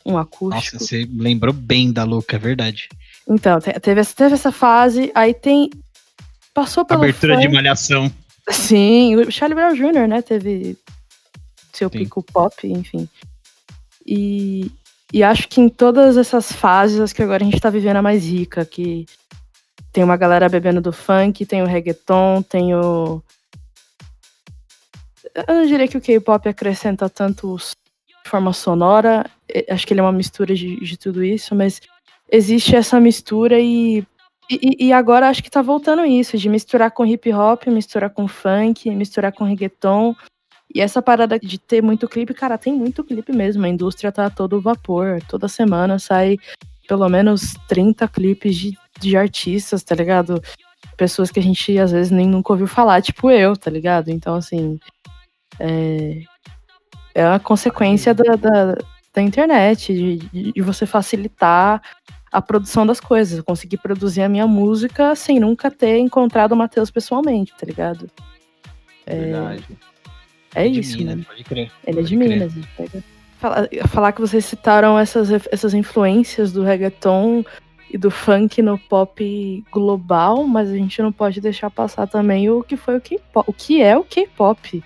[0.04, 0.76] um acústico.
[0.76, 2.88] Nossa, você lembrou bem da louca, é verdade.
[3.28, 5.70] Então, te- teve, essa- teve essa fase, aí tem.
[6.52, 7.02] Passou pelo.
[7.02, 8.12] Abertura de malhação.
[8.50, 10.20] Sim, o Charlie Brown Jr., né?
[10.20, 10.76] Teve
[11.72, 11.98] seu Sim.
[11.98, 13.08] pico pop, enfim.
[14.06, 14.70] E,
[15.12, 18.02] e acho que em todas essas fases, acho que agora a gente tá vivendo a
[18.02, 19.06] mais rica, que
[19.92, 23.22] tem uma galera bebendo do funk, tem o reggaeton, tem o.
[25.34, 29.28] Eu não diria que o K-pop acrescenta tanto de forma sonora,
[29.68, 31.80] acho que ele é uma mistura de, de tudo isso, mas
[32.30, 34.06] existe essa mistura e
[34.50, 38.28] e, e agora acho que tá voltando isso, de misturar com hip hop, misturar com
[38.28, 40.14] funk, misturar com reggaeton.
[40.74, 43.64] E essa parada de ter muito clipe, cara, tem muito clipe mesmo.
[43.64, 45.22] A indústria tá todo vapor.
[45.28, 46.36] Toda semana sai
[46.86, 50.42] pelo menos 30 clipes de, de artistas, tá ligado?
[50.96, 54.10] Pessoas que a gente às vezes nem nunca ouviu falar, tipo eu, tá ligado?
[54.10, 54.78] Então, assim.
[55.60, 56.20] É,
[57.14, 58.76] é a consequência da, da,
[59.14, 60.16] da internet, de,
[60.52, 61.80] de- você facilitar
[62.32, 63.38] a produção das coisas.
[63.38, 68.10] Eu consegui produzir a minha música sem nunca ter encontrado o Matheus pessoalmente, tá ligado?
[69.06, 69.64] verdade.
[70.54, 71.26] É de isso, Minas, mano.
[71.26, 71.70] Pode crer.
[71.86, 72.28] Ele é pode de crer.
[72.28, 72.52] Minas.
[72.76, 73.04] pega-
[73.38, 77.44] Falar, falar que vocês citaram essas, essas influências do reggaeton
[77.92, 82.62] e do funk no pop global, mas a gente não pode deixar passar também o
[82.62, 84.82] que foi o K-pop, o que é o K-pop.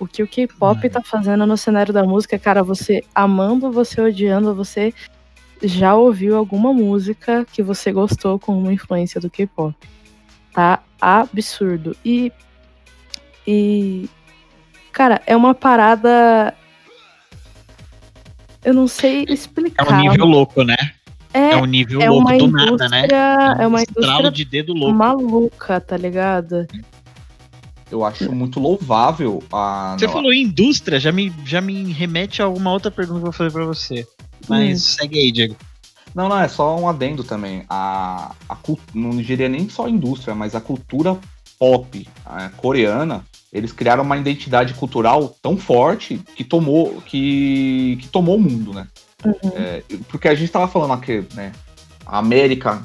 [0.00, 0.90] O que o K-pop Uhum.
[0.90, 4.92] tá fazendo no cenário da música, cara, você amando, você odiando, você
[5.62, 9.74] já ouviu alguma música que você gostou com uma influência do K-pop.
[10.54, 11.94] Tá absurdo.
[12.04, 12.32] E
[13.46, 14.08] E.
[14.92, 16.54] Cara, é uma parada.
[18.64, 19.86] Eu não sei É explicar.
[19.92, 20.76] um nível louco, né?
[21.32, 22.98] É, É um nível é louco do nada, né?
[23.04, 24.94] indústria- é uma indústria de dedo louco.
[24.96, 26.66] maluca, tá ligado?
[27.90, 29.96] Eu acho muito louvável a.
[29.98, 33.32] Você não, falou indústria, já me, já me remete a alguma outra pergunta que eu
[33.32, 34.06] vou fazer pra você.
[34.48, 34.96] Mas Hum.
[34.96, 35.56] segue aí, Diego.
[36.14, 37.64] Não, não, é só um adendo também.
[37.68, 38.56] A, a
[38.94, 41.18] não diria nem só a indústria, mas a cultura
[41.58, 48.36] pop eh, coreana, eles criaram uma identidade cultural tão forte que tomou, que, que tomou
[48.36, 48.88] o mundo, né?
[49.24, 49.52] Uhum.
[49.54, 51.52] É, porque a gente tava falando aqui, né?
[52.06, 52.82] A América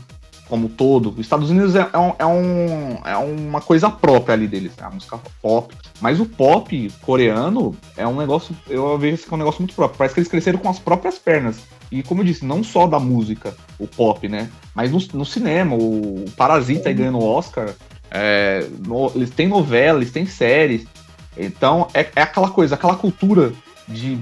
[0.47, 4.47] como todo, os Estados Unidos é, é, um, é, um- é uma coisa própria ali
[4.47, 4.86] deles, né?
[4.86, 5.73] a música pop.
[5.99, 9.97] Mas o pop coreano é um negócio, eu vejo que é um negócio muito próprio.
[9.97, 11.58] Parece que eles cresceram com as próprias pernas.
[11.91, 14.49] E como eu disse, não só da música, o pop, né?
[14.73, 17.73] Mas no, no cinema, o Parasita aí ganhando o Oscar.
[18.12, 20.86] é, no- eles têm novela, eles têm séries.
[21.38, 23.51] Então é, é aquela coisa, aquela cultura
[23.88, 24.17] de,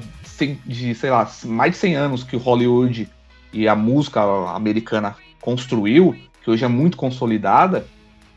[0.66, 3.10] de, sei lá, mais de 100 anos que o Hollywood
[3.52, 4.22] e a música
[4.56, 7.86] americana construiu, que hoje é muito consolidada,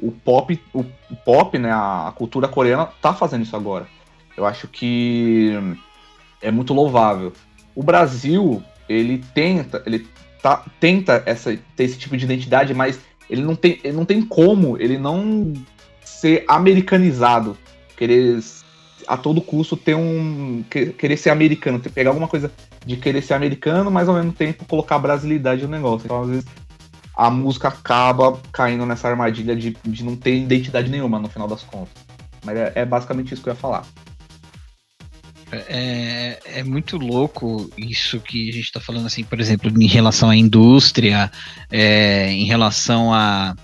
[0.00, 3.86] o pop, o, o pop, né, a, a cultura coreana tá fazendo isso agora.
[4.36, 5.52] Eu acho que
[6.42, 7.32] é muito louvável.
[7.76, 10.06] O Brasil, ele tenta, ele
[10.42, 12.98] tá, tenta essa, ter esse tipo de identidade, mas
[13.30, 15.52] ele não tem, ele não tem como ele não
[16.04, 17.56] ser americanizado,
[17.96, 18.40] querer
[19.06, 22.50] a todo custo ter um que- querer ser americano, ter, pegar alguma coisa
[22.84, 26.06] de querer ser americano, mas ao mesmo tempo colocar brasilidade no negócio.
[26.06, 26.46] Então, às vezes,
[27.16, 31.62] a música acaba caindo nessa armadilha de, de não ter identidade nenhuma no final das
[31.62, 31.94] contas.
[32.44, 33.84] Mas é, é basicamente isso que eu ia falar.
[35.50, 40.28] É, é muito louco isso que a gente tá falando, assim, por exemplo, em relação
[40.28, 41.30] à indústria,
[41.70, 43.54] é, em relação a.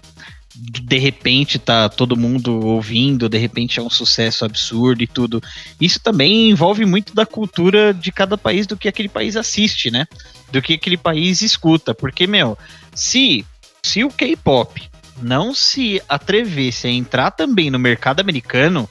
[0.65, 5.43] De repente tá todo mundo ouvindo, de repente é um sucesso absurdo e tudo.
[5.81, 10.07] Isso também envolve muito da cultura de cada país, do que aquele país assiste, né?
[10.53, 11.93] Do que aquele país escuta.
[11.93, 12.57] Porque, meu,
[12.95, 13.45] se,
[13.83, 14.89] se o K-pop
[15.21, 18.89] não se atrevesse a entrar também no mercado americano,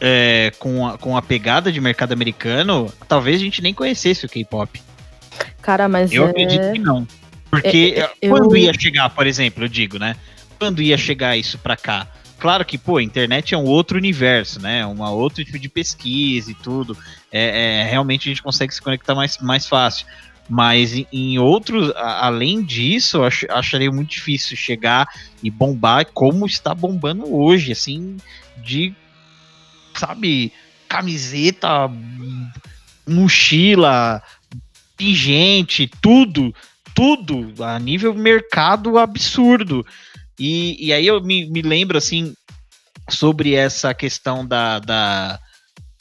[0.00, 4.28] é, com, a, com a pegada de mercado americano, talvez a gente nem conhecesse o
[4.28, 4.82] K-pop.
[5.60, 6.30] Cara, mas Eu é...
[6.30, 7.06] acredito que não.
[7.52, 10.16] Porque É, eu- quando ia chegar, por exemplo, eu digo, né?
[10.58, 12.06] Quando ia chegar isso pra cá?
[12.38, 14.86] Claro que, pô, a internet é um outro universo, né?
[14.86, 16.96] Um outro tipo de pesquisa e tudo.
[17.30, 20.06] É, é, realmente a gente consegue se conectar mais, mais fácil.
[20.48, 25.06] Mas em, em outros, a- além disso, eu ach, acharia muito difícil chegar
[25.42, 28.16] e bombar como está bombando hoje, assim,
[28.56, 28.94] de,
[29.94, 30.52] sabe,
[30.88, 31.88] camiseta,
[33.06, 34.22] mochila,
[34.96, 36.54] pingente, tudo,
[36.94, 39.84] tudo a nível mercado absurdo.
[40.38, 42.34] E, e aí eu me, me lembro, assim,
[43.08, 45.38] sobre essa questão da, da,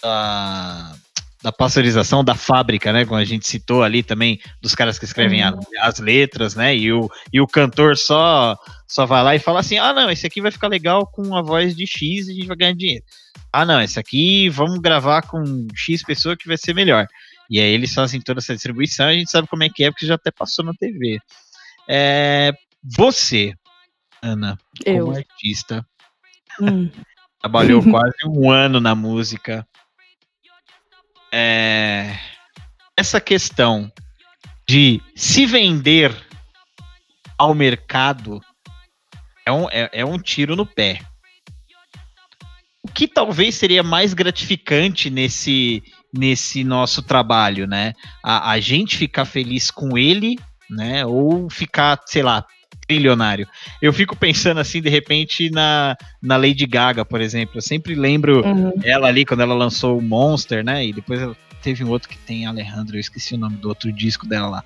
[0.02, 0.96] da,
[1.44, 3.06] da pasteurização da fábrica, né?
[3.06, 6.76] Como a gente citou ali também, dos caras que escrevem a- as letras, né?
[6.76, 10.26] E o, e o cantor só, só vai lá e fala assim: ah, não, esse
[10.26, 13.04] aqui vai ficar legal com a voz de X e a gente vai ganhar dinheiro.
[13.54, 17.06] Ah, não, esse aqui vamos gravar com X pessoa que vai ser melhor.
[17.52, 20.06] E aí eles fazem toda essa distribuição, a gente sabe como é que é, porque
[20.06, 21.20] já até passou na TV.
[21.86, 23.54] É, você,
[24.24, 25.08] Ana, Eu.
[25.08, 25.86] como artista,
[26.62, 26.90] Hum.
[27.42, 29.68] trabalhou quase um ano na música.
[31.30, 32.18] É,
[32.96, 33.92] essa questão
[34.66, 36.16] de se vender
[37.38, 38.40] ao mercado
[39.46, 41.02] é um, é, é um tiro no pé.
[42.82, 47.94] O que talvez seria mais gratificante nesse, nesse nosso trabalho, né?
[48.24, 50.38] A, a gente ficar feliz com ele,
[50.70, 51.06] né?
[51.06, 52.46] Ou ficar, sei lá,
[52.88, 53.48] trilionário.
[53.82, 57.58] Eu fico pensando assim, de repente, na, na Lady Gaga, por exemplo.
[57.58, 58.74] Eu sempre lembro Uhum.
[58.84, 60.86] ela ali quando ela lançou o Monster, né?
[60.86, 63.92] E depois ela teve um outro que tem Alejandro, eu esqueci o nome do outro
[63.92, 64.64] disco dela lá.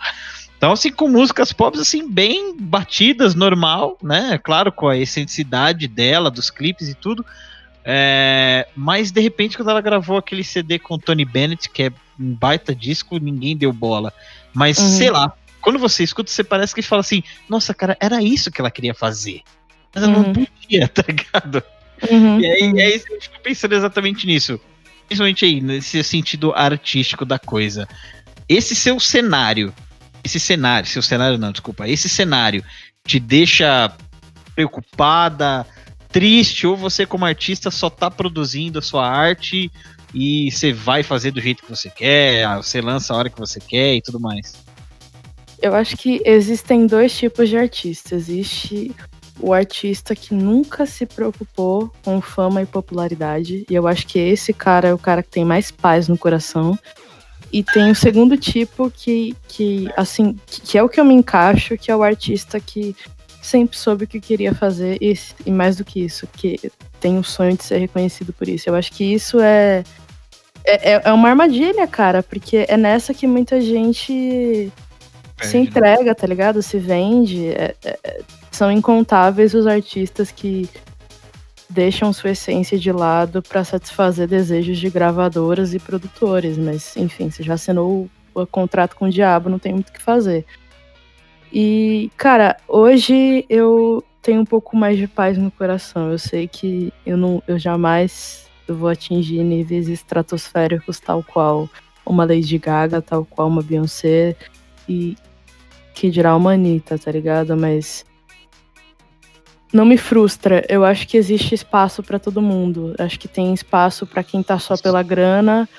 [0.58, 4.40] Então, assim, com músicas pop, assim, bem batidas, normal, né?
[4.42, 7.26] Claro, com a excentricidade dela, dos clipes e tudo.
[7.86, 12.34] É, mas, de repente, quando ela gravou aquele CD com Tony Bennett, que é um
[12.34, 14.12] baita disco, ninguém deu bola.
[14.54, 14.88] Mas, Uhum.
[14.98, 15.32] sei lá,
[15.62, 18.94] quando você escuta, você parece que fala assim, nossa, cara, era isso que ela queria
[18.96, 19.42] fazer.
[19.94, 20.34] Mas ela não Uhum.
[20.34, 21.64] podia, tá ligado?
[22.10, 22.40] Uhum.
[22.40, 24.60] E aí, e aí eu fico pensando exatamente nisso.
[25.08, 27.88] Principalmente aí, nesse sentido artístico da coisa.
[28.50, 29.72] Esse seu cenário,
[30.24, 32.64] esse cenário, seu cenário não, desculpa, esse cenário
[33.06, 33.92] te deixa
[34.56, 35.66] preocupada,
[36.16, 39.70] triste, ou você como artista só tá produzindo a sua arte
[40.14, 43.60] e você vai fazer do jeito que você quer, você lança a hora que você
[43.60, 44.54] quer e tudo mais.
[45.62, 48.16] Eu acho que existem dois tipos de artista.
[48.16, 48.96] Existe
[49.42, 53.66] o artista que nunca se preocupou com fama e popularidade.
[53.70, 56.80] E eu acho que esse cara é o cara que tem mais paz no coração.
[57.52, 61.78] E tem o segundo tipo que, que assim, que, é o que eu me encaixo,
[61.78, 62.96] que é o artista que
[63.46, 65.14] sempre soube o que queria fazer e,
[65.46, 68.70] e mais do que isso, que tem o sonho de ser reconhecido por isso.
[68.70, 69.84] Eu acho que isso é,
[70.66, 74.72] é, é- é uma armadilha, cara, porque é nessa que muita gente se
[75.38, 75.64] Perde, né?
[75.64, 76.62] entrega, tá ligado?
[76.64, 77.48] Se vende.
[77.50, 78.22] É- é- é-
[78.52, 80.70] são incontáveis os artistas que
[81.70, 87.44] deixam sua essência de lado pra satisfazer desejos de gravadoras e produtores, mas enfim, você
[87.44, 90.46] já assinou o, o contrato com o diabo, não tem muito o que fazer.
[91.58, 96.12] E, cara, hoje eu tenho um pouco mais de paz no coração.
[96.12, 101.70] Eu sei que eu não, eu jamais vou atingir níveis estratosféricos tal qual
[102.06, 104.36] uma Lady Gaga, tal qual uma Beyoncé
[104.90, 105.16] e
[105.94, 107.56] que dirá uma Anitta, tá ligado?
[107.56, 108.04] Mas
[109.72, 110.62] não me frustra.
[110.68, 112.94] Eu acho que existe espaço pra todo mundo.
[113.00, 115.70] Acho que tem espaço pra quem tá só pela grana,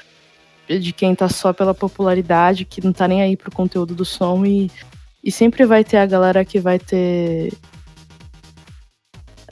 [0.67, 4.43] de quem tá só pela popularidade, que não tá nem aí pro conteúdo do som
[4.47, 4.71] e,
[5.27, 7.53] e sempre vai ter a galera que vai ter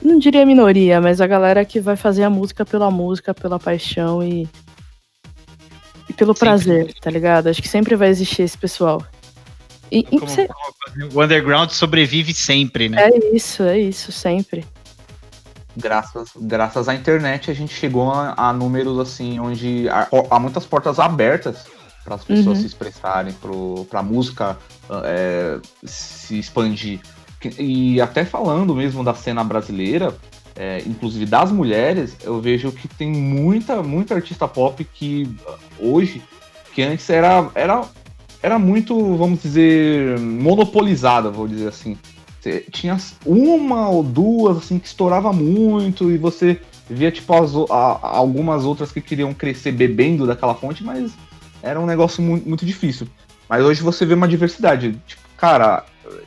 [0.00, 4.22] não diria minoria, mas a galera que vai fazer a música pela música, pela paixão
[4.22, 4.48] e,
[6.08, 6.38] e pelo Sempre.
[6.40, 7.48] prazer, tá ligado?
[7.48, 9.04] Acho que sempre vai existir esse pessoal.
[9.90, 13.08] E, e Como- como o underground sobrevive sempre, né?
[13.08, 14.64] é isso, é isso, sempre.
[15.76, 20.64] Graças, graças à internet a gente chegou a, a números assim onde há, há muitas
[20.64, 21.66] portas abertas
[22.04, 22.62] para as pessoas Uhum.
[22.62, 23.34] se expressarem,
[23.88, 24.58] para a música
[25.04, 27.00] é, se expandir.
[27.58, 30.14] E até falando mesmo da cena brasileira,
[30.56, 36.22] é, inclusive das mulheres, eu vejo que tem muita, muita artista pop que ah, hoje,
[36.72, 37.82] que antes era, era,
[38.42, 41.96] era muito, vamos dizer, monopolizada, vou dizer assim.
[42.40, 47.98] Você tinha uma ou duas assim que estourava muito e você via tipo as a-
[48.02, 51.12] algumas outras que queriam crescer bebendo daquela fonte, mas
[51.64, 53.08] era um negócio mu- muito difícil.
[53.48, 55.84] Mas hoje você vê uma diversidade, tipo, cara,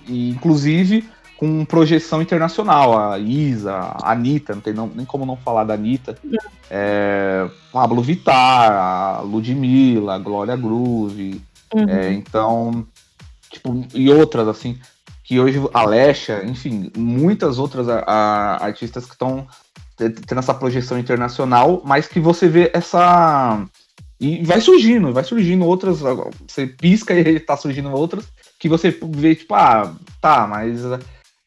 [0.07, 1.07] inclusive
[1.37, 5.75] com projeção internacional, a Isa, a Anitta, não tem não- nem como não falar da
[5.75, 6.17] Anitta,
[6.69, 11.39] é, Pablo Vittar, a Ludmilla, a Glória Groove,
[11.75, 11.87] Uhum.
[11.89, 12.87] é, então,
[13.51, 14.79] tipo, e outras, assim,
[15.23, 19.45] que hoje a Lesha, enfim, muitas outras a- a- artistas que estão
[19.95, 23.63] tendo essa projeção internacional, mas que você vê essa.
[24.19, 25.99] E vai surgindo, vai surgindo outras.
[26.47, 28.27] Você pisca e tá surgindo outras
[28.59, 30.81] que você vê, tipo, ah, tá, mas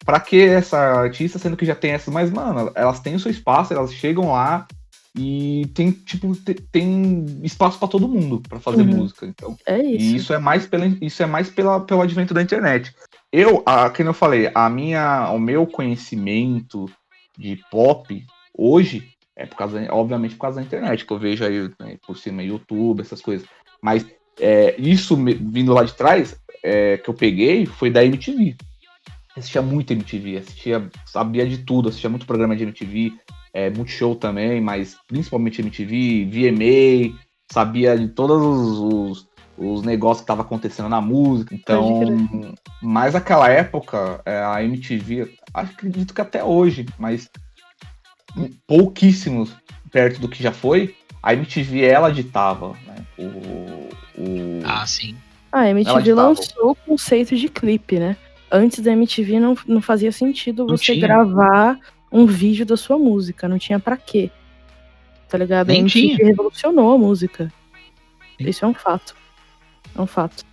[0.04, 2.12] pra que essa artista, sendo que já tem essas?
[2.12, 4.66] Mas, mano, elas têm o seu espaço, elas chegam lá
[5.16, 8.98] e tem, tipo, te- tem espaço pra todo mundo pra fazer Uhum.
[8.98, 9.26] música.
[9.26, 10.16] Então, É e isso.
[10.16, 12.94] isso é mais, pela, isso é mais pela, pelo advento da internet.
[13.32, 16.88] Eu, a, como eu falei, a minha, o meu conhecimento
[17.36, 18.24] de pop
[18.56, 22.16] hoje é por causa, obviamente, por causa da internet, que eu vejo aí né, por
[22.16, 23.46] cima YouTube, essas coisas.
[23.82, 24.06] Mas
[24.38, 28.56] é, isso me- vindo lá de trás, é, que eu peguei, foi da MTV.
[29.36, 33.12] Assistia muito MTV, assistia, sabia de tudo, assistia muito programa de MTV,
[33.54, 37.16] é, Multishow também, mas principalmente MTV, VMA,
[37.50, 41.54] sabia de todos os, os, os negócios que estavam acontecendo na música.
[41.54, 41.98] Então,
[42.82, 47.30] mas naquela época, é, a MTV, acredito que até hoje, mas
[48.66, 49.50] pouquíssimos
[49.90, 53.24] perto do que já foi, a MTV ela ditava né, o,
[54.18, 55.16] o, Ah, sim.
[55.52, 58.16] Ah, a MTV lançou o conceito de clipe, né?
[58.50, 61.06] Antes da MTV não, não fazia sentido Não você tinha.
[61.06, 61.78] gravar
[62.10, 64.30] um vídeo da sua música, não tinha pra quê.
[65.28, 65.68] Tá ligado?
[65.68, 66.26] Nem a MTV tinha.
[66.26, 67.52] revolucionou a música.
[68.40, 68.48] Sim.
[68.48, 69.14] Isso é um fato.
[69.94, 70.44] É um fato.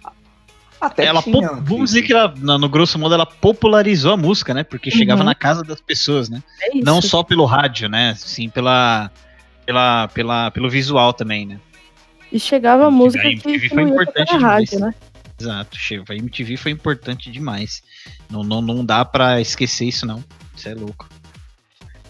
[0.80, 4.18] Até ela, tinha, po- vamos dizer que ela, no, no grosso modo, ela popularizou a
[4.18, 4.64] música, né?
[4.64, 5.26] Porque chegava Uhum.
[5.26, 6.42] na casa das pessoas, né?
[6.62, 6.78] É.
[6.84, 8.14] Não só pelo rádio, né?
[8.16, 9.12] Sim, pela,
[9.66, 11.60] pela, pela, pelo visual também, né?
[12.32, 14.96] E chegava a música que, MTV que foi não ia importante rádio, demais.
[14.96, 14.96] né?
[15.40, 15.78] Exato.
[16.10, 17.82] A MTV foi importante demais.
[18.30, 20.24] Não, não, não dá pra esquecer isso, não.
[20.56, 21.08] Isso é louco.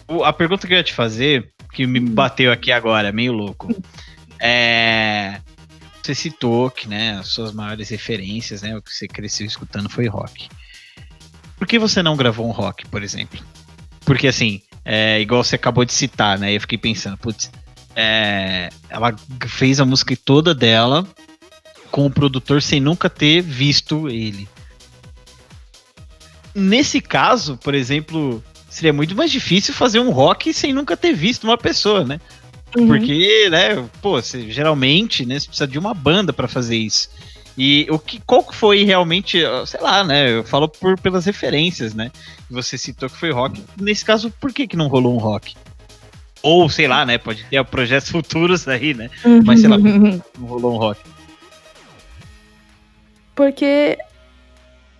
[0.08, 3.68] O- a pergunta que eu ia te fazer, que me bateu aqui agora, meio louco.
[4.40, 5.40] É.
[6.08, 10.06] Você citou que, né, as suas maiores referências, né, o que você cresceu escutando foi
[10.06, 10.48] rock.
[11.58, 13.38] Por que você não gravou um rock, por exemplo?
[14.06, 17.50] Porque, assim, é, igual você acabou de citar, né, eu fiquei pensando, putz,
[17.94, 19.14] é, ela
[19.48, 21.06] fez a música toda dela
[21.90, 24.48] com o produtor sem nunca ter visto ele.
[26.54, 31.44] Nesse caso, por exemplo, seria muito mais difícil fazer um rock sem nunca ter visto
[31.44, 32.18] uma pessoa, né?
[32.76, 32.86] Uhum.
[32.86, 37.08] Porque, né, pô, você, geralmente, né, você precisa de uma banda pra fazer isso.
[37.56, 40.30] E o que, qual que foi realmente, sei lá, né?
[40.30, 42.12] Eu falo por, pelas referências, né?
[42.48, 43.60] Você citou que foi rock.
[43.80, 45.56] Nesse caso, por que, que não rolou um rock?
[46.40, 47.18] Ou, sei lá, né?
[47.18, 49.10] Pode ter projetos futuros aí, né?
[49.44, 51.00] Mas, sei lá, por que não rolou um rock?
[53.34, 53.98] Porque,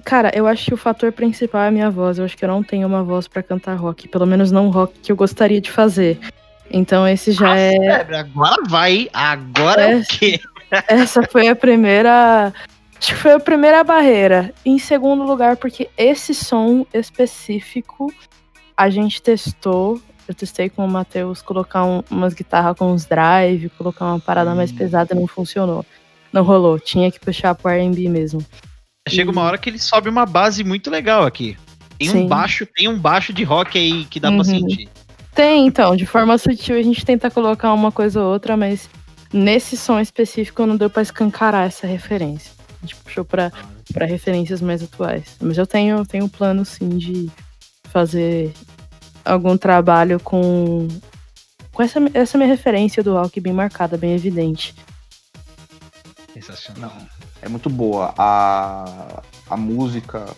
[0.05, 2.19] cara, eu acho que o fator principal é a minha voz.
[2.19, 4.09] Eu acho que eu não tenho uma voz pra cantar rock.
[4.09, 6.19] Pelo menos não rock que eu gostaria de fazer.
[6.71, 8.03] Então esse já é.
[8.19, 9.09] Agora vai.
[9.13, 9.97] Agora é É.
[9.97, 10.41] o quê?
[10.89, 12.53] Essa foi a primeira.
[13.01, 14.53] Acho que foi a primeira barreira.
[14.67, 18.13] Em segundo lugar, porque esse som específico
[18.77, 20.01] a gente testou.
[20.27, 24.55] Eu testei com o Matheus colocar um- umas guitarras com uns drive, colocar uma parada
[24.55, 25.87] mais pesada, não funcionou.
[26.31, 26.79] Não rolou.
[26.79, 28.45] Tinha que puxar pro RB mesmo.
[29.09, 31.57] Chega uma hora que ele sobe uma base muito legal aqui.
[31.99, 32.19] Tem Sim.
[32.25, 34.37] um baixo, tem um baixo de rock aí que dá Uhum.
[34.37, 34.89] pra sentir.
[35.39, 38.91] Tem, então, de forma sutil a gente tenta colocar uma coisa ou outra, mas
[39.33, 42.51] nesse som específico não deu pra escancarar essa referência.
[42.83, 43.53] A gente puxou pra,
[43.95, 45.37] pra referências mais atuais.
[45.41, 47.31] Mas eu tenho, tenho plano sim de
[47.85, 48.53] fazer
[49.25, 50.89] algum trabalho com,
[51.73, 54.75] com essa, essa minha referência do rock bem marcada, bem evidente.
[56.35, 56.97] Sensacional.
[57.41, 58.13] É muito boa.
[58.19, 60.35] A, a música,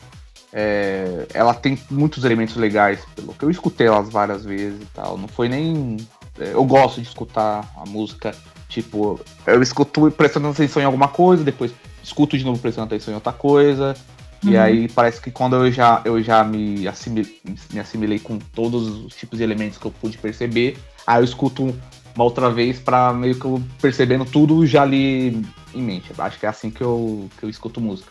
[0.53, 5.17] é, ela tem muitos elementos legais, pelo que eu escutei elas várias vezes e tal.
[5.17, 5.97] Não foi nem.
[6.39, 8.35] é, Eu gosto de escutar a música,
[8.69, 11.73] tipo, eu escuto prestando atenção em alguma coisa, depois
[12.03, 13.95] escuto de novo prestando atenção em outra coisa.
[14.43, 14.61] E Uhum.
[14.61, 17.39] aí parece que quando eu já, eu já me, assimilei,
[17.71, 21.77] me assimilei com todos os tipos de elementos que eu pude perceber, aí eu escuto
[22.15, 25.45] uma outra vez pra meio que eu percebendo tudo já ali
[25.75, 26.11] em mente.
[26.19, 28.11] Acho que é assim que eu, que eu escuto música.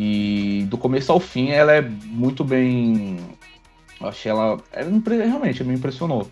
[0.00, 3.18] E do começo ao fim ela é muito bem.
[4.00, 4.56] Eu achei ela.
[4.72, 4.90] ela
[5.26, 6.30] realmente me impressionou.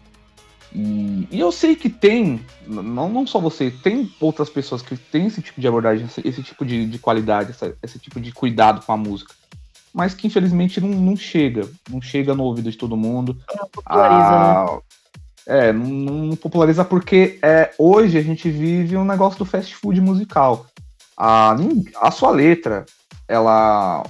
[0.73, 5.27] E, e eu sei que tem, não, não só você, tem outras pessoas que têm
[5.27, 8.85] esse tipo de abordagem, esse, esse tipo de, de qualidade, essa- esse tipo de cuidado
[8.85, 9.35] com a música.
[9.93, 11.69] Mas que infelizmente não, não chega.
[11.91, 13.37] Não chega no ouvido de todo mundo.
[13.73, 14.37] Populariza, né?
[14.39, 14.79] Ah,
[15.49, 20.01] É, não, não populariza porque é, hoje a gente vive um negócio do fast food
[20.01, 20.67] musical.
[21.17, 21.57] A,
[22.03, 22.85] a sua letra,
[23.29, 24.05] ela,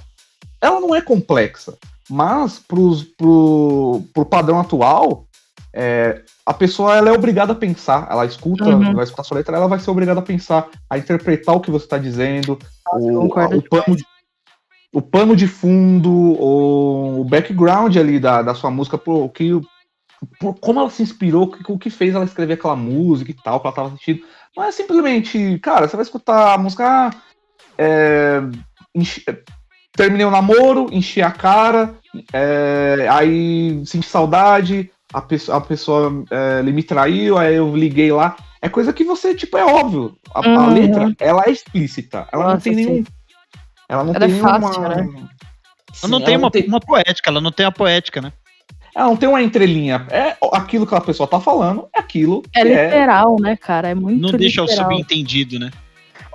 [0.60, 1.76] ela não é complexa,
[2.08, 5.26] mas pros, pro, pro padrão atual,
[5.72, 8.06] é, a pessoa ela é obrigada a pensar.
[8.10, 8.94] Ela escuta, Uhum.
[8.94, 11.70] vai escutar a sua letra, ela vai ser obrigada a pensar, a interpretar o que
[11.70, 12.58] você está dizendo,
[12.92, 14.04] o, concordo o pano de
[14.92, 19.50] o pano de fundo, o, o background ali da, da sua música, por, que,
[20.40, 23.34] por como ela se inspirou, o que, o que fez ela escrever aquela música e
[23.34, 24.20] tal, que ela tava sentindo.
[24.56, 27.10] Não é simplesmente, cara, você vai escutar a música, ah,
[27.76, 28.40] é,
[28.96, 29.24] enche-
[29.92, 31.94] terminei o namoro, enchi a cara,
[32.32, 38.10] é, aí senti saudade, a pessoa, a pessoa é, ele me traiu, aí eu liguei
[38.10, 38.36] lá.
[38.60, 40.16] É coisa que você, tipo, é óbvio.
[40.34, 40.72] A, a Uhum.
[40.74, 42.26] letra, ela é explícita.
[42.32, 42.84] Ela não Nossa, tem sim.
[42.86, 43.04] nenhum.
[43.88, 44.88] Ela não Ela é tem fácil, uma.
[44.88, 44.96] né?
[46.02, 48.32] Ela não Sim, tem ela uma, tem- uma poética, ela não tem a poética, né?
[48.94, 50.06] ela não tem uma entrelinha.
[50.10, 52.42] É aquilo que a pessoa tá falando, é aquilo.
[52.54, 52.84] É que é.
[52.86, 53.88] literal, né, cara?
[53.90, 54.90] É muito Não deixa o literal.
[54.90, 55.70] subentendido, né?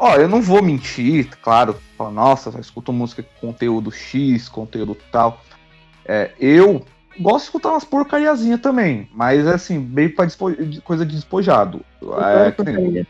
[0.03, 1.75] Ó, eu não vou mentir, claro.
[1.95, 5.39] Falar, nossa, eu escuto música com conteúdo X, conteúdo tal.
[6.03, 6.83] É, eu
[7.19, 11.85] gosto de escutar umas porcariazinhas também, mas assim, bem pra dispo- de- coisa de despojado.
[12.01, 13.07] É, nem-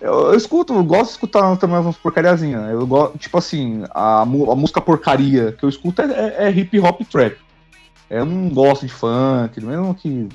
[0.00, 2.68] eu, eu escuto, eu gosto de escutar também umas porcariazinhas.
[2.70, 6.76] Eu gosto, tipo assim, a, a música porcaria que eu escuto é, é- é hip
[6.80, 7.36] hop trap.
[8.10, 10.28] Eu não gosto de funk, mesmo que.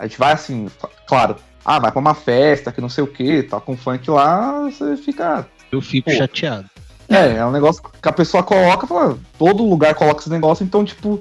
[0.00, 0.68] A gente vai assim,
[1.06, 1.36] claro,
[1.66, 4.96] ah, vai pra uma festa que não sei o que, tá com funk lá, você
[4.96, 5.48] fica.
[5.72, 6.16] Eu fico Pô.
[6.16, 6.70] chateado.
[7.08, 10.84] É, é um negócio que a pessoa coloca, fala, todo lugar coloca esse negócio, então,
[10.84, 11.20] tipo,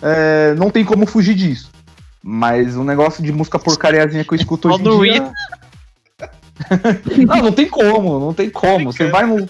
[0.00, 1.70] é, não tem como fugir disso.
[2.22, 5.32] Mas um negócio de música porcariazinha que eu escuto Só hoje em dia.
[7.28, 8.90] não, não tem como, não tem como.
[8.90, 9.46] Você vai no.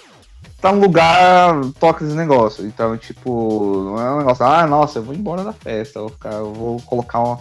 [0.59, 2.65] Tá num lugar, toca esse negócio.
[2.65, 6.11] Então, tipo, não é um negócio, ah, nossa, eu vou embora da festa, eu vou,
[6.11, 7.39] ficar, eu vou colocar uma,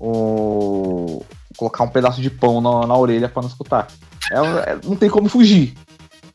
[0.00, 1.20] um,
[1.60, 3.86] colocar um pedaço de pão na, na orelha pra não escutar.
[4.32, 5.74] É, é- não tem como fugir.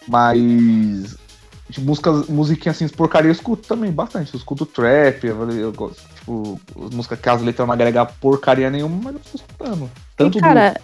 [0.08, 1.18] Mas
[1.68, 4.32] de músicas, musiquinha assim, porcaria eu escuto também bastante.
[4.32, 8.70] Eu escuto trap, eu, eu gosto, tipo, as músicas que as letras não agregam porcaria
[8.70, 9.90] nenhuma, mas eu tô escutando.
[10.16, 10.80] Tanto e, cara,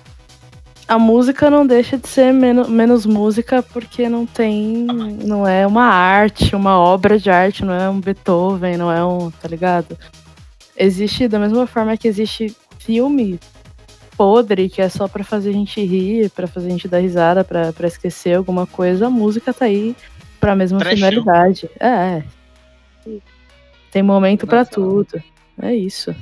[0.88, 4.88] a música não deixa de ser menos, menos música porque não tem.
[5.24, 9.30] Não é uma arte, uma obra de arte, não é um Beethoven, não é um.
[9.30, 9.96] tá ligado?
[10.76, 13.40] Existe da mesma forma que existe filme
[14.22, 17.44] podre, que é só pra fazer a gente rir, pra fazer a gente dar risada,
[17.44, 19.96] pra, pra esquecer alguma coisa, a música tá aí
[20.40, 20.98] pra mesma Trashão.
[20.98, 21.68] finalidade.
[21.80, 22.22] É.
[23.92, 24.76] Tem momento pra Engraçado.
[24.76, 25.24] tudo.
[25.60, 26.16] É isso.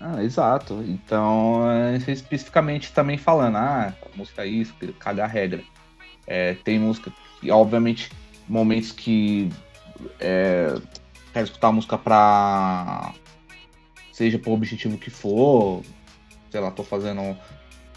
[0.00, 0.84] Ah, exato.
[0.86, 5.62] Então, é, especificamente também falando, ah, a música é isso, cagar a regra.
[6.28, 8.08] É, tem música que, obviamente,
[8.48, 9.50] momentos que
[10.20, 10.76] é,
[11.32, 13.12] quero escutar a música pra.
[14.12, 15.82] seja pro objetivo que for,
[16.50, 17.36] sei lá, tô fazendo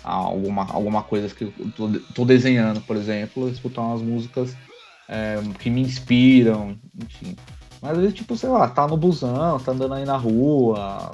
[0.04, 4.56] alguma, alguma coisa que eu tô, tô desenhando, por exemplo, escutar umas músicas
[5.08, 7.36] é, que me inspiram, enfim.
[7.82, 11.12] Mas às vezes, tipo, sei lá, tá no busão, tá andando aí na rua,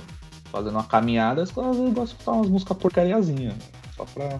[0.51, 3.55] fazendo uma caminhada, às vezes eu gosto de escutar umas músicas porcariazinhas.
[3.95, 4.39] Só pra.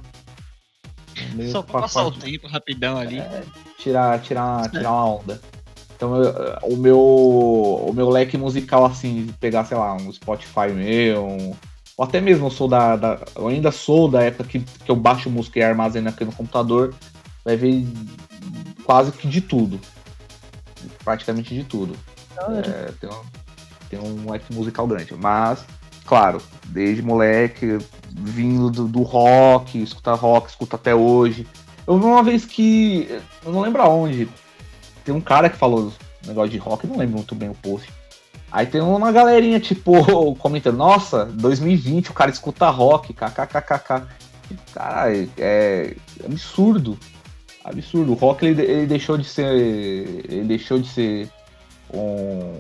[1.52, 3.20] Só pra passar o tempo rapidão ali.
[3.20, 3.44] é,
[3.78, 5.42] tirar, tirar, tirar uma onda.
[5.96, 6.34] Então eu-
[6.64, 11.54] o meu o meu leque musical assim, pegar, sei lá, um Spotify meu, um-
[12.00, 14.96] ou até mesmo eu sou da, da- eu ainda sou da época que, que eu
[14.96, 16.96] baixo música e armazeno aqui no computador,
[17.44, 17.86] vai ver
[18.86, 19.78] quase que de tudo.
[21.04, 21.98] Praticamente de tudo.
[22.66, 23.22] É, tem, um,
[23.90, 25.14] tem um leque musical grande.
[25.14, 25.66] Mas,
[26.06, 27.80] claro, desde moleque,
[28.10, 31.46] vindo do, do rock, escutar rock, escuta até hoje.
[31.86, 33.10] Eu vi uma vez que.
[33.46, 34.30] Eu não lembro aonde.
[35.04, 35.92] Tem um cara que falou
[36.26, 37.92] negócio de rock, não lembro muito bem o post.
[38.52, 44.08] Aí tem uma galerinha, tipo, comentando, nossa, 2020 o cara escuta rock, kkkk.
[44.74, 45.96] Caralho, é
[46.26, 46.98] absurdo.
[47.64, 48.14] Absurdo.
[48.14, 49.54] O rock ele, ele deixou de ser.
[50.28, 51.30] Ele deixou de ser
[51.94, 52.60] um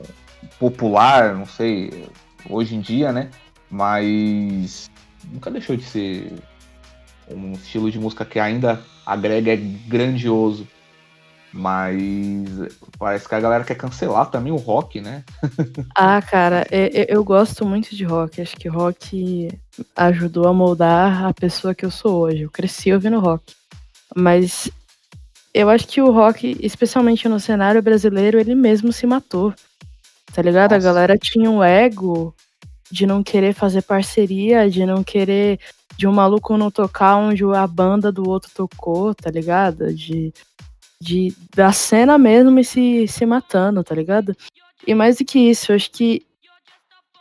[0.59, 2.05] popular, não sei,
[2.49, 3.29] hoje em dia, né?
[3.69, 4.89] Mas
[5.31, 6.33] nunca deixou de ser
[7.29, 10.67] um estilo de música que ainda agrega, é grandioso.
[11.51, 12.47] Mas
[12.97, 15.23] parece que a galera quer cancelar também o rock, né?
[15.95, 18.41] Ah, cara, é- é- eu gosto muito de rock.
[18.41, 19.49] Acho que rock
[19.95, 22.43] ajudou a moldar a pessoa que eu sou hoje.
[22.43, 23.53] Eu cresci ouvindo rock.
[24.15, 24.69] Mas
[25.53, 29.53] eu acho que o rock, especialmente no cenário brasileiro, ele mesmo se matou.
[30.33, 30.73] Tá ligado?
[30.73, 30.87] A Nossa.
[30.87, 32.33] galera tinha um ego
[32.91, 35.59] de não querer fazer parceria, de não querer.
[35.97, 39.93] De um maluco não tocar onde a banda do outro tocou, tá ligado?
[39.93, 40.33] De,
[41.01, 44.35] de da cena mesmo e se, se matando, tá ligado?
[44.85, 46.25] E mais do que isso, eu acho que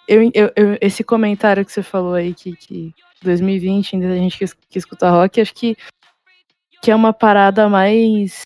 [0.07, 4.39] eu, eu- eu- esse comentário que você falou aí, que, que 2020 ainda a gente
[4.39, 5.77] quis, quis escutar rock, acho que,
[6.83, 8.43] que é uma parada mais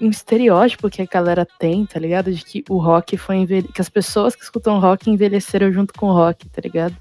[0.00, 2.32] um estereótipo que a galera tem, tá ligado?
[2.32, 3.68] De que o rock foi envelhe...
[3.68, 6.96] que as pessoas que escutam rock envelheceram junto com o rock, tá ligado?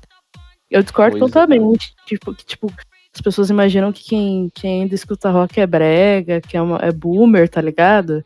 [0.70, 1.34] Eu discordo Pois é.
[1.34, 2.72] totalmente, tipo, que tipo
[3.14, 6.92] as pessoas imaginam que quem, quem ainda escuta rock é brega, que é, uma, é
[6.92, 8.24] boomer, tá ligado?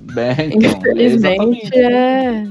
[0.00, 2.44] Bem, então, Infelizmente é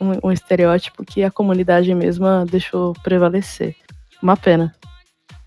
[0.00, 3.76] um, um estereótipo que a comunidade mesma deixou prevalecer.
[4.22, 4.74] Uma pena.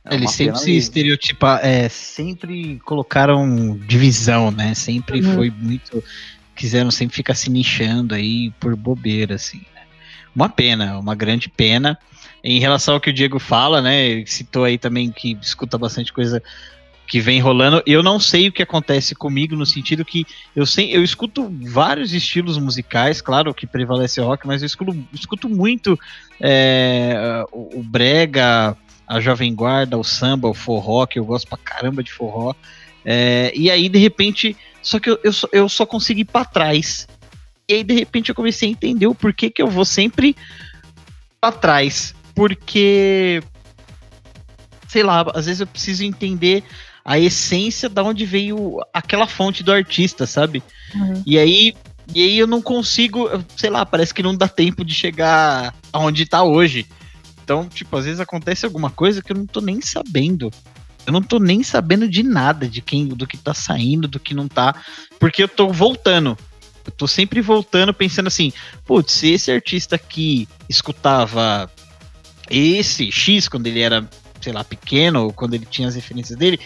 [0.06, 0.80] É Eles uma sempre pena se mesmo.
[0.80, 4.74] estereotipar, é, sempre colocaram divisão, né?
[4.76, 5.34] Sempre Uhum.
[5.36, 6.04] foi muito.
[6.56, 9.58] Quiseram sempre ficar se nichando aí por bobeira, assim.
[9.74, 9.82] né?
[10.36, 11.98] Uma pena, uma grande pena.
[12.48, 14.24] Em relação ao que o Diego fala, né?
[14.28, 16.44] Citou aí também que escuta bastante coisa
[17.08, 17.82] que vem rolando.
[17.88, 22.14] Eu não sei o que acontece comigo no sentido que eu sei, eu escuto vários
[22.14, 26.00] estilos musicais, claro que prevalece rock, mas eu escuto, escuto muito
[26.40, 28.78] é, o, o brega,
[29.08, 32.54] a jovem guarda, o samba, o forró, que eu gosto pra caramba de forró.
[33.04, 36.46] É, e aí, de repente, só que eu, eu, só, eu só consegui ir pra
[36.46, 37.08] trás.
[37.68, 40.36] E aí, de repente, eu comecei a entender o porquê que eu vou sempre
[41.42, 42.14] pra trás.
[42.36, 43.42] Porque,
[44.88, 46.64] sei lá, às vezes eu preciso entender
[47.04, 50.62] a essência da onde veio aquela fonte do artista, sabe?
[50.94, 51.24] Uhum.
[51.26, 51.74] E aí,
[52.14, 56.26] e aí eu não consigo, sei lá, parece que não dá tempo de chegar aonde
[56.26, 56.86] tá hoje.
[57.44, 60.52] Então, tipo, às vezes acontece alguma coisa que eu não tô nem sabendo.
[61.06, 64.34] Eu não tô nem sabendo de nada, de quem, do que tá saindo, do que
[64.34, 64.76] não tá,
[65.20, 66.36] porque eu tô voltando.
[66.84, 68.52] Eu tô sempre voltando pensando assim,
[68.86, 71.70] putz, se esse artista aqui escutava
[72.50, 74.08] esse X quando ele era,
[74.42, 76.60] sei lá, pequeno, ou quando ele tinha as referências dele,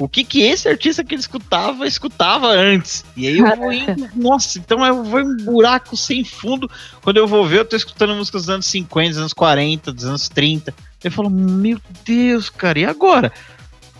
[0.00, 3.04] o que que esse artista que ele escutava, escutava antes.
[3.16, 6.70] E aí eu vou indo, nossa, então eu vou em um buraco sem fundo.
[7.02, 10.04] Quando eu vou ver, eu tô escutando músicas dos anos 50, dos anos 40, dos
[10.04, 10.72] anos 30.
[11.02, 13.32] Eu falo, meu Deus, cara, e agora?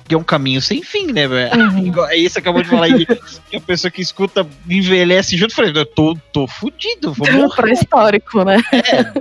[0.06, 1.60] Que é um caminho sem fim, né, velho?
[1.60, 2.02] Uhum.
[2.06, 5.50] Aí você acabou de falar aí que a pessoa que escuta envelhece junto.
[5.50, 7.56] Eu falei, eu tô, tô fudido, vou morrer.
[7.56, 8.56] Pra histórico, né?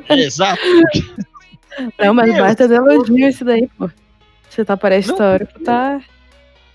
[0.10, 0.62] É, exato.
[2.00, 2.40] Não, mas Deus.
[2.40, 3.90] baita de elogio esse daí, pô.
[4.50, 6.02] Você tá para histórico, tá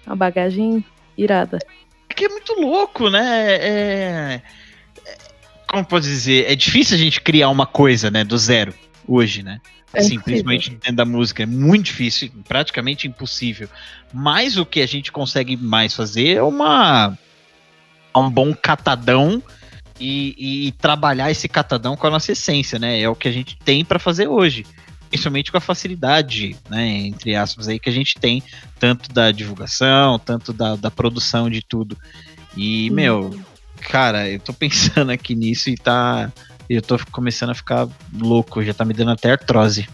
[0.07, 0.85] uma bagagem
[1.17, 1.59] irada.
[2.09, 3.47] É que é muito louco, né?
[3.57, 4.43] É...
[5.07, 5.17] é-
[5.67, 6.51] Como pode dizer?
[6.51, 8.75] É difícil a gente criar uma coisa, né, do zero,
[9.09, 9.61] hoje, né?
[9.95, 10.23] É Assim, impossível.
[10.25, 11.43] principalmente dentro da música.
[11.43, 13.69] É muito difícil, praticamente impossível.
[14.13, 17.17] Mas o que a gente consegue mais fazer é uma
[18.15, 19.43] um bom catadão
[19.99, 23.01] e, e trabalhar esse catadão com a nossa essência, né?
[23.01, 24.67] É o que a gente tem pra fazer hoje.
[25.13, 28.43] Principalmente com a facilidade, né, entre aspas, aí que a gente tem,
[28.81, 31.99] tanto da divulgação, tanto da, da produção de tudo.
[32.57, 32.95] E, Hum.
[32.95, 33.41] meu,
[33.83, 36.33] cara, eu tô pensando aqui nisso e tá.
[36.69, 37.87] Eu tô começando a ficar
[38.19, 39.87] louco, já tá me dando até artrose.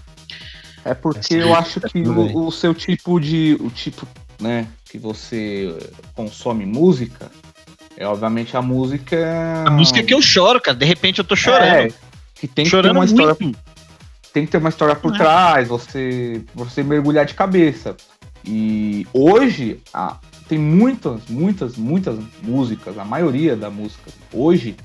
[0.84, 3.56] É porque eu aí, acho que o, o seu tipo de.
[3.58, 4.06] O tipo,
[4.40, 5.76] né, que você
[6.14, 7.28] consome música,
[7.96, 9.64] é obviamente a música.
[9.66, 11.64] A música que eu choro, cara, de repente eu tô chorando.
[11.64, 11.88] É,
[12.36, 13.36] que tem que ter chorando uma história.
[14.38, 15.18] Tem que ter uma história por É.
[15.18, 17.96] trás, você, você mergulhar de cabeça.
[18.44, 20.16] E hoje ah,
[20.48, 24.76] tem muitas, muitas, muitas músicas, a maioria da música hoje,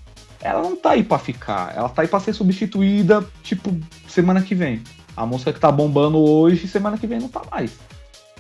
[0.42, 3.78] ela não tá aí pra ficar, ela tá aí pra ser substituída, tipo,
[4.08, 4.82] semana que vem.
[5.16, 7.74] A música que tá bombando hoje, semana que vem não tá mais.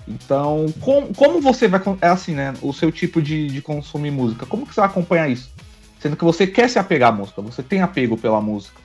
[0.07, 1.80] Então, com- como você vai.
[2.01, 2.55] É assim, né?
[2.59, 5.51] O seu tipo de, de consumir música, como que você vai acompanhar isso?
[5.99, 8.82] Sendo que você quer se apegar à música, você tem apego pela música.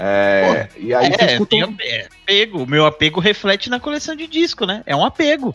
[0.00, 2.62] É, e aí você É, escuta tem um- ape- apego.
[2.62, 4.82] O meu apego reflete na coleção de disco, né?
[4.86, 5.54] É um apego.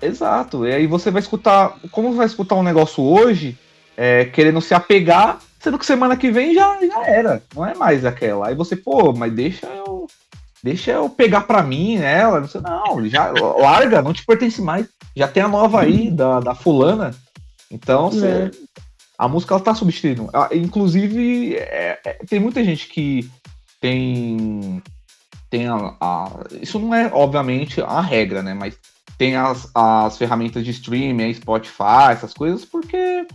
[0.00, 0.64] Exato.
[0.66, 1.76] E aí você vai escutar.
[1.90, 3.58] Como você vai escutar um negócio hoje,
[3.96, 7.42] é, querendo se apegar, sendo que semana que vem já, já era.
[7.54, 8.46] Não é mais aquela.
[8.48, 10.06] Aí você, pô, mas deixa eu.
[10.62, 12.40] Deixa eu pegar pra mim ela.
[12.40, 14.86] Não, sei, não já larga, não te pertence mais.
[15.16, 17.12] Já tem a nova aí da, da fulana.
[17.70, 18.26] Então você.
[18.26, 18.50] É.
[19.18, 20.30] A música ela tá substituindo.
[20.32, 23.28] Ah, Inclusive, é- é- tem muita gente que
[23.80, 24.82] tem.
[25.48, 28.54] Tem a, a- Isso não é, obviamente, a regra, né?
[28.54, 28.78] Mas
[29.18, 33.26] tem as, as ferramentas de streaming, Spotify, essas coisas, porque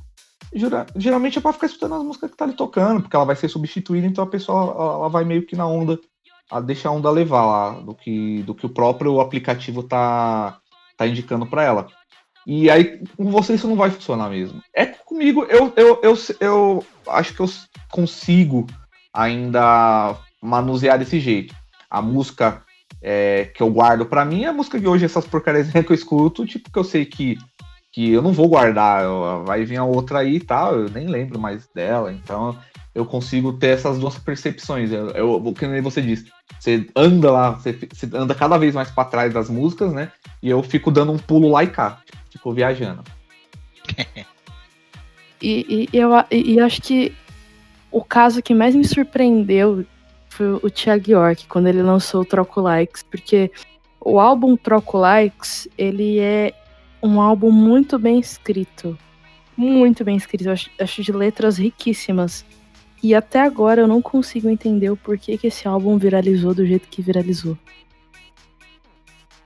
[0.96, 3.50] geralmente é pra ficar escutando as músicas que tá ali tocando, porque ela vai ser
[3.50, 6.00] substituída, então a pessoa ela, ela vai meio que na onda,
[6.50, 10.58] a deixa a onda levar lá, do que, do que o próprio aplicativo tá,
[10.98, 11.88] tá indicando pra ela.
[12.48, 14.62] E aí, com você isso não vai funcionar mesmo.
[14.74, 17.50] É comigo, eu, eu, eu, eu acho que eu
[17.92, 18.66] consigo
[19.14, 21.56] ainda manusear desse jeito.
[21.90, 22.64] A música
[23.02, 25.96] é, que eu guardo pra mim é a música de hoje, essas porcarias que eu
[25.96, 27.38] escuto, tipo, que eu sei que,
[27.92, 31.08] que eu não vou guardar, eu- vai vir a outra aí e tal, eu nem
[31.08, 32.58] lembro mais dela, então
[32.94, 34.92] eu consigo ter essas duas percepções.
[34.92, 38.90] Eu, eu, o que você disse, você anda lá, você, você anda cada vez mais
[38.90, 40.12] pra trás das músicas, né?
[40.42, 43.04] E eu fico dando um pulo lá e cá, tipo, viajando.
[45.42, 47.14] E, e eu, e eu acho que
[47.92, 49.86] o caso que mais me surpreendeu
[50.36, 53.52] foi o Thiago York, quando ele lançou o Troco Likes, porque
[54.00, 56.54] o álbum Troco Likes, ele é
[57.02, 58.98] um álbum muito bem escrito.
[59.58, 62.46] Muito bem escrito, eu acho, acho de letras riquíssimas.
[63.02, 66.88] E até agora eu não consigo entender o porquê que esse álbum viralizou do jeito
[66.88, 67.58] que viralizou.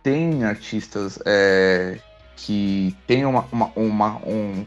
[0.02, 2.00] tem artistas é,
[2.36, 4.66] que tem uma, uma, uma- um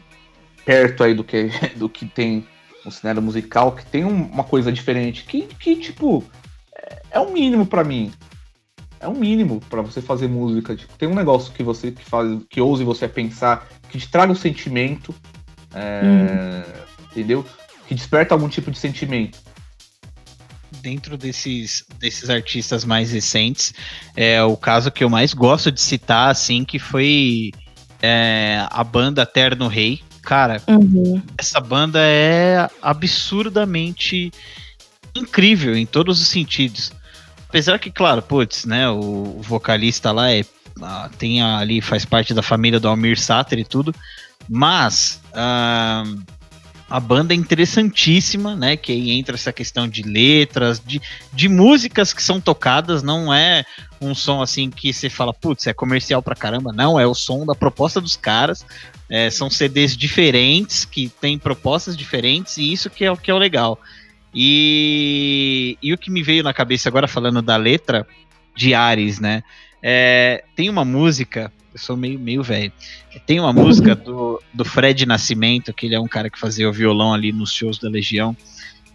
[0.63, 2.47] perto aí do que, do que tem
[2.85, 6.23] no cenário musical, que tem um- uma coisa diferente, que, que tipo,
[6.75, 8.11] é, é o mínimo pra mim.
[8.99, 10.75] É o mínimo pra você fazer música.
[10.75, 14.07] Tipo, tem um negócio que você que faz, que ouse você a pensar, que te
[14.09, 15.13] traga um sentimento,
[15.73, 16.63] é,
[17.11, 17.45] entendeu?
[17.87, 19.39] Que desperta algum tipo de sentimento.
[20.81, 23.73] Dentro desses, desses artistas mais recentes,
[24.15, 27.51] é o caso que eu mais gosto de citar, assim, que foi
[28.01, 30.01] é, a banda Terno Rei.
[30.23, 31.21] Cara, Uhum.
[31.37, 34.31] essa banda é absurdamente
[35.13, 36.91] incrível em todos os sentidos.
[37.49, 40.43] Apesar que, claro, putz, né, o vocalista lá é,
[40.81, 43.93] ah, tem ali, faz parte da família do Almir Sater e tudo,
[44.49, 46.03] mas ah,
[46.89, 51.01] a banda é interessantíssima, né, que aí entra essa questão de letras, de,
[51.31, 53.65] de músicas que são tocadas, não é
[54.01, 57.45] um som assim que você fala, putz, é comercial pra caramba, não, é o som
[57.45, 58.65] da proposta dos caras,
[59.09, 63.33] é, são CDs diferentes, que têm propostas diferentes, e isso que é o que é
[63.33, 63.79] o legal.
[64.33, 68.07] E, e o que me veio na cabeça agora, falando da letra
[68.55, 69.43] de Ares, né?
[69.81, 72.71] É, tem uma música, eu sou meio, meio velho,
[73.25, 76.73] tem uma música do, do Fred Nascimento, que ele é um cara que fazia o
[76.73, 78.35] violão ali nos shows da Legião,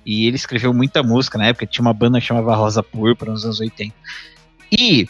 [0.04, 3.44] e ele escreveu muita música na época, tinha uma banda que chamava Rosa Púrpura nos
[3.44, 3.94] anos 80.
[4.72, 5.06] E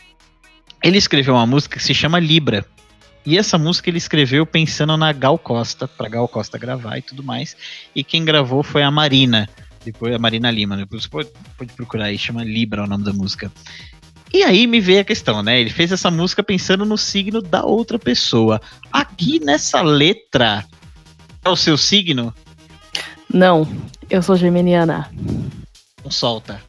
[0.82, 2.66] ele escreveu uma música que se chama Libra.
[3.27, 7.23] E essa música ele escreveu pensando na Gal Costa, pra Gal Costa gravar e tudo
[7.23, 7.57] mais.
[7.95, 9.49] E quem gravou foi a Marina,
[9.85, 10.77] depois a Marina Lima.
[10.77, 13.53] Depois você pode, pode procurar aí, chama Libra o nome da música.
[14.33, 15.61] E aí me veio a questão, né?
[15.61, 18.61] Ele fez essa música pensando no signo da outra pessoa.
[18.93, 20.64] Aqui nessa letra,
[21.45, 22.35] é o seu signo?
[23.33, 23.66] Não,
[24.11, 25.11] eu sou geminiana.
[26.05, 26.61] Não solta.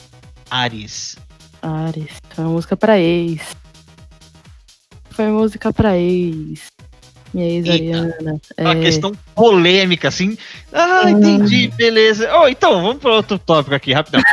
[0.50, 1.18] Ares.
[1.62, 2.12] Ares.
[2.30, 3.56] Foi uma música pra ex.
[5.20, 6.62] Foi música pra ex.
[7.34, 7.98] Minha ex Eita.
[7.98, 8.42] Ariana.
[8.58, 10.38] Uma É, questão polêmica, assim.
[10.72, 12.30] Ah, entendi, beleza.
[12.38, 14.22] Oh, então, vamos para outro tópico aqui, rapidão.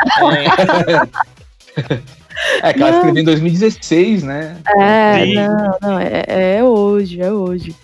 [2.62, 4.58] É, É, que ela escreveu em 2016, né?
[4.78, 5.34] É, Sim.
[5.34, 7.74] não, não, é, é hoje, é hoje.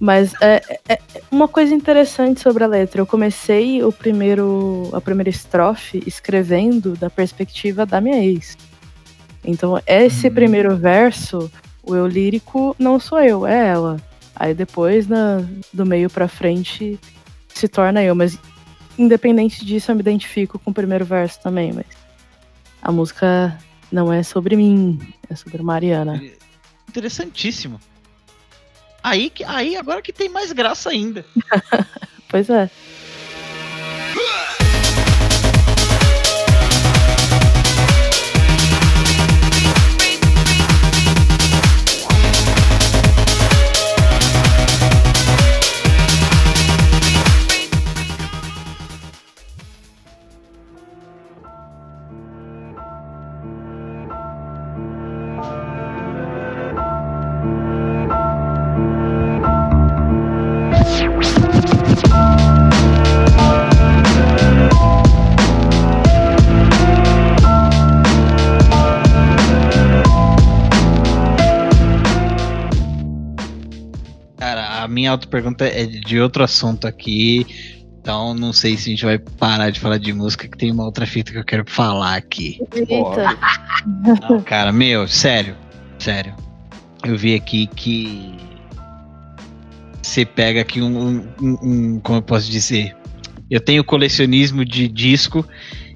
[0.00, 3.00] Mas é, é- é uma coisa interessante sobre a letra.
[3.00, 8.56] Eu comecei o primeiro, a primeira estrofe escrevendo da perspectiva da minha ex.
[9.44, 10.34] Então, esse Hum.
[10.34, 11.50] primeiro verso,
[11.88, 13.96] o eu lírico não sou eu, é ela.
[14.36, 16.98] Aí depois, na, do meio pra frente,
[17.48, 18.14] se torna eu.
[18.14, 18.38] Mas
[18.96, 21.72] independente disso, eu me identifico com o primeiro verso também.
[21.72, 21.86] Mas
[22.82, 23.58] a música
[23.90, 26.22] não é sobre mim, é sobre Mariana.
[26.88, 27.80] Interessantíssimo.
[29.02, 31.24] Aí, aí agora que tem mais graça ainda.
[32.30, 32.70] Pois é.
[75.08, 77.46] Minha auto-pergunta é de outro assunto aqui.
[78.00, 80.84] Então não sei se a gente vai parar de falar de música, que tem uma
[80.84, 82.60] outra fita que eu quero falar aqui.
[82.74, 83.36] Eita.
[84.30, 85.56] Não, cara, meu, sério.
[85.98, 86.34] Sério.
[87.04, 88.36] Eu vi aqui que.
[90.02, 92.96] Você pega aqui um, um- um- Como eu posso dizer?
[93.50, 95.44] Eu tenho colecionismo de disco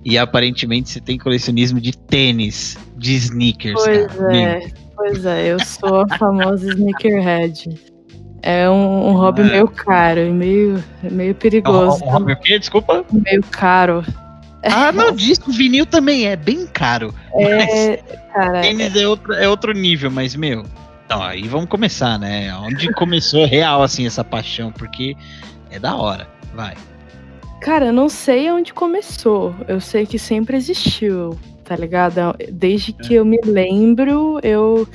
[0.05, 3.81] e aparentemente você tem colecionismo de tênis, de sneakers.
[3.85, 4.29] Pois cara.
[4.29, 7.91] Meu, é, pois é, eu sou a famosa sneakerhead.
[8.43, 9.45] É um, um hobby É.
[9.45, 12.05] meio caro e meio, meio é um- perigoso.
[12.05, 12.59] um hobby o quê?
[12.59, 13.05] Desculpa.
[13.12, 14.05] Meio caro.
[14.64, 17.12] Ah, não, disco vinil também é bem caro.
[17.36, 17.97] É,
[18.32, 20.64] cara, Tênis é outro, é outro nível, mas, meu.
[21.05, 22.55] Então, aí vamos começar, né?
[22.57, 25.16] Onde começou real, assim, essa paixão, porque
[25.70, 26.26] é da hora.
[26.55, 26.74] Vai.
[27.61, 29.55] cara, eu não sei onde começou.
[29.68, 32.34] Eu sei que sempre existiu, tá ligado?
[32.51, 34.86] Desde que eu me lembro, eu,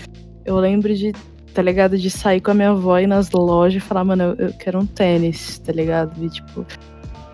[0.46, 1.14] eu lembro de,
[1.58, 1.98] tá ligado?
[1.98, 4.54] De sair com a minha avó e ir nas lojas e falar, mano, eu, eu
[4.54, 6.14] quero um tênis, tá ligado?
[6.24, 6.64] E, tipo,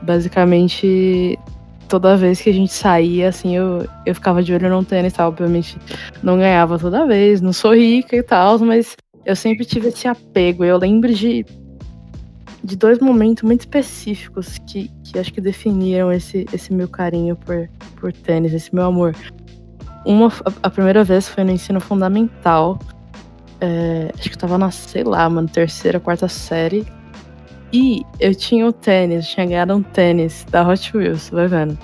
[0.02, 1.38] basicamente,
[1.90, 5.28] toda vez que a gente saía, assim, eu, eu ficava de olho num tênis, tá?
[5.28, 5.78] Obviamente,
[6.24, 8.96] não ganhava toda vez, não sou rica e tal, mas
[9.26, 10.64] eu sempre tive esse apego.
[10.64, 11.46] Eu lembro de,
[12.64, 17.70] de dois momentos muito específicos que, que acho que definiram esse, esse meu carinho por,
[18.00, 19.14] por tênis, esse meu amor.
[20.06, 20.32] Uma,
[20.64, 22.80] a- primeira vez foi no ensino fundamental.
[23.66, 26.86] É, acho que eu tava na, sei lá, mano, terceira, quarta série.
[27.72, 31.78] E eu tinha o tênis, tinha ganhado um tênis da Hot Wheels, vai vendo.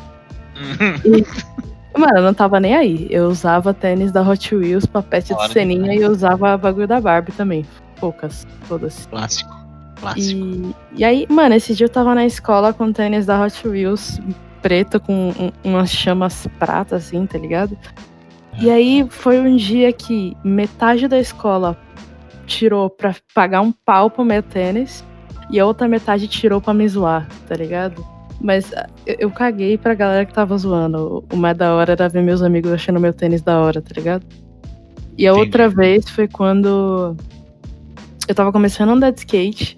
[1.97, 3.07] Mano, eu não tava nem aí.
[3.09, 6.99] Eu usava tênis da Hot Wheels, papete Hora de ceninha e eu usava bagulho da
[6.99, 7.65] Barbie também.
[7.99, 9.05] Poucas, todas.
[9.07, 9.57] Clássico.
[9.99, 10.39] Clássico.
[10.39, 14.19] E, e aí, mano, esse dia eu tava na escola com tênis da Hot Wheels
[14.61, 17.77] preto com um- umas chamas prata, assim, tá ligado?
[18.61, 21.77] E aí foi um dia que metade da escola
[22.45, 25.05] tirou pra pagar um pau pro meu tênis
[25.49, 28.05] e a outra metade tirou pra me zoar, tá ligado?
[28.41, 31.23] Mas ah, eu, eu caguei pra galera que tava zoando.
[31.31, 34.25] O mais da hora era ver meus amigos achando meu tênis da hora, tá ligado?
[35.17, 35.45] E a Entendi.
[35.45, 37.15] outra vez foi quando
[38.27, 39.77] eu tava começando a andar de skate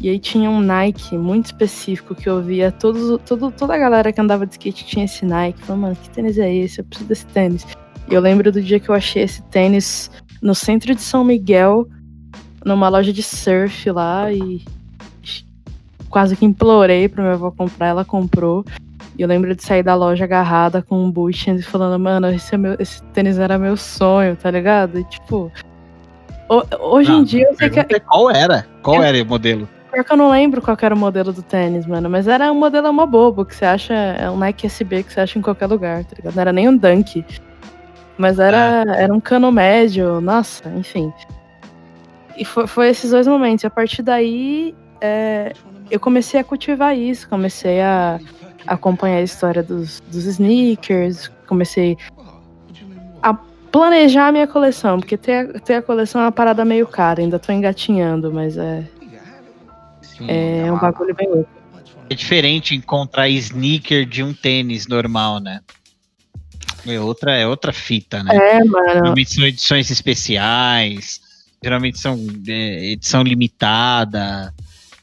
[0.00, 4.12] e aí tinha um Nike muito específico que eu via todos, todo, toda a galera
[4.12, 5.62] que andava de skate tinha esse Nike.
[5.62, 6.80] Falei, mano, que tênis é esse?
[6.80, 7.66] Eu preciso desse tênis.
[8.08, 10.10] Eu lembro do dia que eu achei esse tênis
[10.42, 11.86] no centro de São Miguel,
[12.64, 14.62] numa loja de surf lá, e
[16.08, 18.64] quase que implorei pra minha avó comprar, ela comprou.
[19.18, 22.54] E eu lembro de sair da loja agarrada com um boot e falando, mano, esse,
[22.54, 24.98] é meu, esse tênis era meu sonho, tá ligado?
[24.98, 25.50] E tipo.
[26.48, 27.80] ho- hoje em Não, dia eu sei que.
[27.80, 28.66] É Qual era?
[28.82, 29.68] Qual era o modelo?
[29.92, 32.10] Pior que eu não lembro qual era o modelo do tênis, mano.
[32.10, 33.94] Mas era um modelo uma bobo, que você acha.
[33.94, 36.34] É um Nike SB que você acha em qualquer lugar, tá ligado?
[36.34, 37.24] Não era nem um Dunk.
[38.16, 41.12] Mas era, era um cano médio, nossa, enfim.
[42.36, 43.64] E foi, foi esses dois momentos.
[43.64, 45.52] E a partir daí, é,
[45.90, 48.18] eu comecei a cultivar isso, comecei a
[48.66, 51.96] acompanhar a história dos, dos sneakers, comecei
[53.22, 56.86] a planejar a minha coleção, porque ter, a- ter a coleção é uma parada meio
[56.86, 58.84] cara, ainda tô engatinhando, mas é,
[60.00, 61.50] Sim, é um uma- bagulho bem louco.
[62.08, 65.60] É diferente encontrar sneaker de um tênis normal, né?
[66.86, 68.34] É outra, é outra fita, né?
[68.34, 68.88] É, mano.
[68.92, 71.20] Geralmente são edições especiais,
[71.62, 72.18] geralmente são
[72.48, 74.52] é, edição limitada.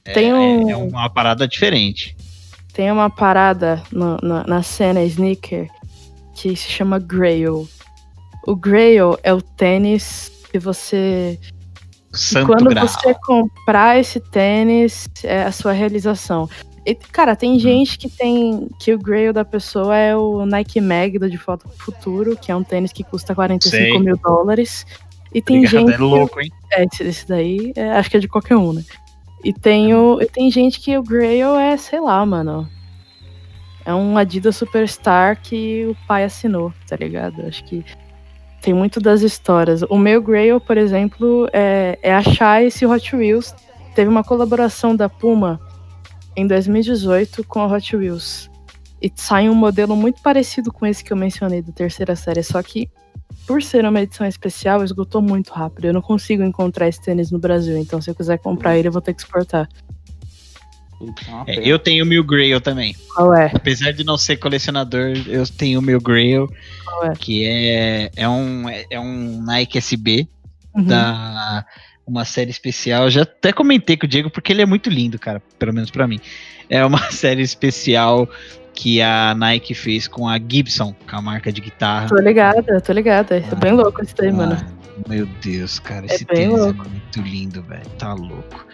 [0.05, 2.15] É, Tem um- é uma parada diferente.
[2.73, 5.67] Tem uma parada no- na- na cena sneaker
[6.35, 7.67] que se chama Grail.
[8.47, 11.39] O Grail é o tênis que você.
[12.13, 12.87] Santo quando Graal.
[12.87, 16.49] você comprar esse tênis, é a sua realização.
[17.11, 17.35] Cara, Hum.
[17.35, 18.67] tem gente que tem.
[18.79, 22.55] que o Grail da pessoa é o Nike Mag do De Foto Futuro, que é
[22.55, 23.99] um tênis que custa 45 Sei.
[23.99, 24.85] mil dólares.
[25.33, 25.93] E tem Obrigado, gente.
[25.93, 26.51] é louco, hein?
[26.71, 28.83] É, esse, esse daí é, acho que é de qualquer um, né?
[29.43, 32.67] E tem, o, e tem gente que o Grail é, sei lá, mano.
[33.85, 37.41] É um Adidas Superstar que o pai assinou, tá ligado?
[37.47, 37.83] Acho que
[38.61, 39.81] tem muito das histórias.
[39.89, 43.55] O meu Grail, por exemplo, é, é achar esse Hot Wheels.
[43.95, 45.59] Teve uma colaboração da Puma
[46.35, 48.49] em 2018 com a Hot Wheels.
[49.01, 52.61] E sai um modelo muito parecido com esse que eu mencionei da terceira série, só
[52.61, 52.89] que
[53.47, 55.85] por ser uma edição especial, esgotou muito rápido.
[55.85, 58.91] Eu não consigo encontrar esse tênis no Brasil, então se eu quiser comprar ele, eu
[58.91, 59.67] vou ter que exportar.
[61.47, 62.95] É É, eu tenho o Mil Grail também.
[63.15, 63.51] Qual é?
[63.53, 66.47] Apesar de não ser colecionador, eu tenho o meu Grail,
[66.85, 67.13] Qual é?
[67.15, 70.27] que é, é, um, é um Nike SB
[70.73, 70.85] Uhum.
[70.85, 71.65] da
[72.05, 73.03] uma série especial.
[73.05, 75.89] Eu já até comentei com o Diego porque ele é muito lindo, cara, pelo menos
[75.91, 76.19] pra mim.
[76.69, 78.27] É uma série especial
[78.73, 82.07] que a Nike fez com a Gibson, com a marca de guitarra.
[82.07, 83.37] Tô ligada, tô ligada.
[83.37, 84.57] É bem louco esse daí, mano.
[84.59, 86.81] Ah, meu Deus, cara, É esse bem tênis louco.
[86.85, 87.85] é muito lindo, velho.
[87.97, 88.65] Tá louco.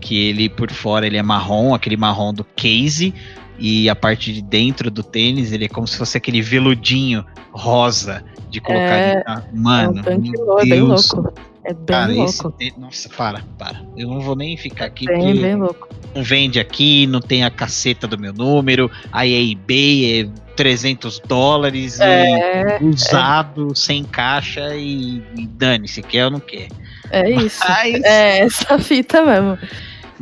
[0.00, 3.14] Que ele por fora ele é marrom, aquele marrom do case,
[3.58, 8.22] e a parte de dentro do tênis ele é como se fosse aquele veludinho rosa
[8.50, 8.82] de colocar.
[8.84, 9.42] É, tá?
[9.54, 11.12] Mano, é um meu é bem Deus.
[11.12, 11.32] louco.
[11.68, 12.58] É bem Cara, esse louco.
[12.58, 13.82] tênis- Nossa, para, para.
[13.96, 15.88] Eu não vou nem ficar aqui Bem, porque bem louco.
[16.14, 21.18] não vende aqui, não tem a caceta do meu número, aí é eBay, é 300
[21.26, 26.68] dólares, É, e usado, sem caixa e, e dane-se, quer ou não quer.
[27.10, 27.60] é isso.
[27.68, 29.58] Mas- É essa fita mesmo.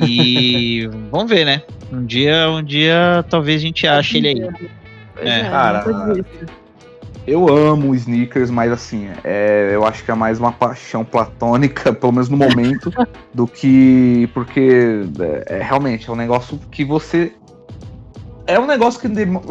[0.01, 1.62] E vamos ver, né?
[1.92, 4.40] Um dia, um dia talvez a gente ache ele aí.
[5.18, 5.40] É.
[5.40, 5.84] é, Cara.
[7.27, 12.12] Eu amo sneakers, mas assim, é, eu acho que é mais uma paixão platônica, pelo
[12.12, 12.93] menos no momento,
[13.33, 14.29] do que.
[14.35, 15.03] Porque
[15.49, 17.33] é, é, realmente é um negócio que você.
[18.47, 19.09] É um negócio que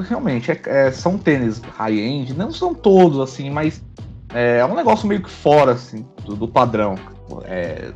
[0.08, 3.84] realmente é- é- são tênis high-end, não são todos assim, mas
[4.32, 6.96] é, é um negócio meio que fora assim, do, do padrão.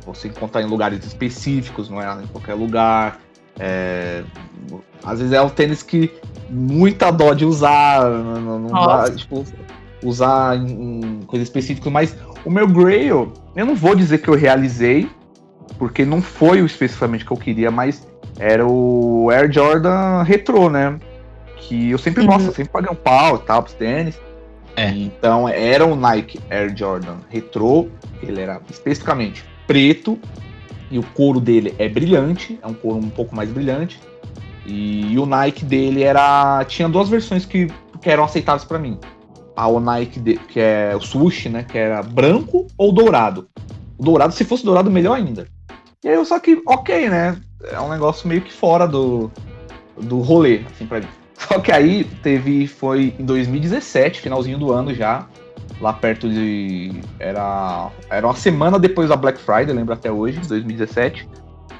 [0.04, 3.20] Você encontrar em lugares específicos, não é em qualquer lugar.
[3.60, 4.24] É,
[5.04, 6.12] às vezes é um tênis que
[6.50, 9.44] muita dó de usar, não, não- dá, tipo,
[10.02, 14.34] usar em, em coisa específica, mas o meu Grail, eu não vou dizer que eu
[14.34, 15.08] realizei,
[15.78, 18.06] porque não foi o especificamente que eu queria, mas
[18.38, 20.98] era o Air Jordan Retro, né?
[21.56, 22.28] Que eu sempre, Uhum.
[22.28, 24.18] nossa, eu sempre paguei um pau e tal pros tênis.
[24.76, 24.90] É.
[24.90, 27.90] Então era o Nike Air Jordan Retro,
[28.22, 30.18] ele era especificamente preto,
[30.90, 34.00] e o couro dele é brilhante, é um couro um pouco mais brilhante.
[34.64, 36.64] E o Nike dele era.
[36.66, 37.68] Tinha duas versões que,
[38.00, 38.98] que eram aceitáveis pra mim.
[39.66, 41.64] A Nike, de- que é o sushi, né?
[41.64, 43.48] Que era branco ou dourado.
[43.98, 45.46] O dourado, se fosse dourado, melhor ainda.
[46.04, 47.36] E aí eu só que, ok, né?
[47.72, 49.30] É um negócio meio que fora do,
[50.00, 51.08] do rolê, assim, pra mim.
[51.38, 52.66] Só que aí teve.
[52.66, 55.26] Foi em 2017, finalzinho do ano já.
[55.80, 57.00] Lá perto de.
[57.18, 57.90] Era.
[58.10, 61.28] Era uma semana depois da Black Friday, lembro até hoje, 2017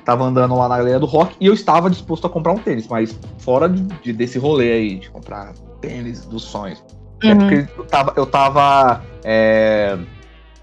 [0.04, 2.88] tava andando lá na galeria do rock e eu estava disposto a comprar um tênis,
[2.88, 5.52] mas fora de, de- desse rolê aí, de comprar
[5.82, 6.82] tênis dos sonhos.
[7.22, 7.38] É Uhum.
[7.38, 9.98] porque eu tava, eu tava é,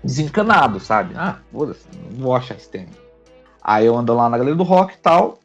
[0.04, 1.14] desencanado, sabe?
[1.18, 2.96] Ah, foda-se, não vou achar esse tênis.
[3.64, 5.40] Aí eu ando lá na galeria do rock e tal.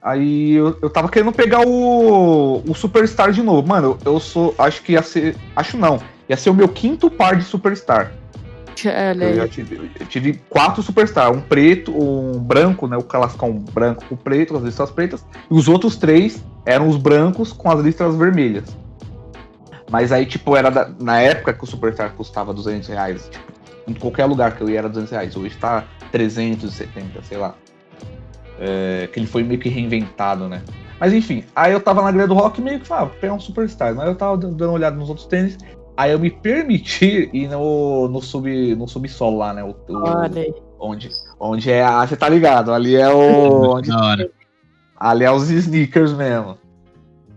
[0.00, 3.66] Aí eu, eu tava querendo pegar o, o Superstar de novo.
[3.66, 4.54] Mano, eu, eu sou.
[4.58, 5.36] Acho que ia ser.
[5.56, 6.00] Acho não.
[6.28, 8.12] Ia ser o meu quinto par de Superstar.
[8.84, 9.48] Olha Eu já aí.
[9.48, 12.96] tive, eu tive quatro Superstar, um preto, um branco, né?
[12.96, 16.96] O classicão branco com preto, com as listras pretas, e os outros três eram os
[16.96, 18.64] brancos com as listras vermelhas.
[19.92, 23.28] Mas aí, tipo, era da- na época que o Superstar custava 200 reais.
[23.30, 23.52] Tipo,
[23.86, 25.36] em qualquer lugar que eu ia era 200 reais.
[25.36, 27.54] Hoje tá 370, sei lá.
[28.58, 30.62] É, que ele foi meio que reinventado, né?
[30.98, 33.94] Mas enfim, aí eu tava na grelha do rock meio que falava, pegar um Superstar.
[33.94, 35.58] Mas eu tava dando uma olhada nos outros tênis.
[35.96, 39.62] Aí eu me permiti ir no, no, sub, no subsolo lá, né?
[39.62, 40.54] O, o- Olha aí.
[40.80, 42.06] onde, onde é a.
[42.06, 42.72] Você tá ligado?
[42.72, 43.74] Ali é o.
[43.76, 44.30] onde- Da hora.
[44.96, 46.56] ali é os sneakers mesmo.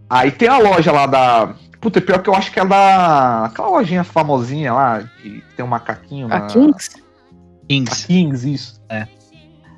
[0.09, 1.53] Aí tem a loja lá da.
[1.85, 3.45] Puta, pior que eu acho que é da.
[3.45, 6.47] Aquela lojinha famosinha lá, que tem um macaquinho A na.
[6.47, 6.89] Kings?
[6.95, 8.07] A Kings.
[8.07, 8.81] Kings, isso.
[8.89, 9.07] É.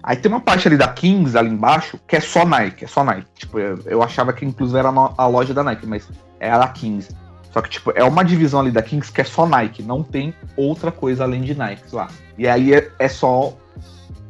[0.01, 3.03] Aí tem uma parte ali da Kings, ali embaixo, que é só Nike, é só
[3.03, 3.28] Nike.
[3.36, 6.08] Tipo, eu, eu achava que inclusive era a loja da Nike, mas
[6.39, 7.14] é a da Kings.
[7.51, 10.34] Só que, tipo, é uma divisão ali da Kings que é só Nike, não tem
[10.55, 12.08] outra coisa além de Nike lá.
[12.38, 13.53] E aí é, é só,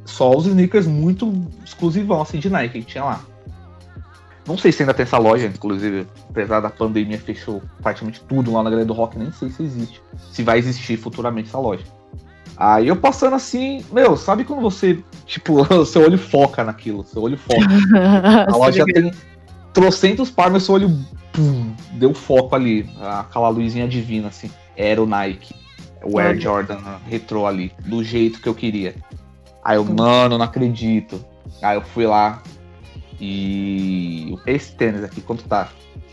[0.03, 1.31] só os sneakers muito
[1.63, 3.21] exclusivão, assim, de Nike que tinha lá.
[4.47, 8.63] Não sei se ainda tem essa loja, inclusive, apesar da pandemia, fechou praticamente tudo lá
[8.63, 10.01] na Galeria do Rock, nem sei se existe.
[10.31, 11.83] Se vai existir futuramente essa loja.
[12.55, 17.37] Aí eu passando assim, meu, sabe quando você, tipo, seu olho foca naquilo, seu olho
[17.37, 17.67] foca.
[18.49, 19.11] A loja tem
[19.73, 20.97] trocentos par, meu seu olho
[21.33, 24.49] pum, deu foco ali, aquela luzinha divina, assim.
[24.77, 25.53] Era o Nike,
[26.03, 26.39] o Air Olha.
[26.39, 28.95] Jordan retrô ali, do jeito que eu queria.
[29.63, 31.23] Aí eu, mano, não acredito.
[31.61, 32.41] Aí eu fui lá
[33.19, 34.37] e.
[34.45, 35.69] Esse tênis aqui, quanto tá?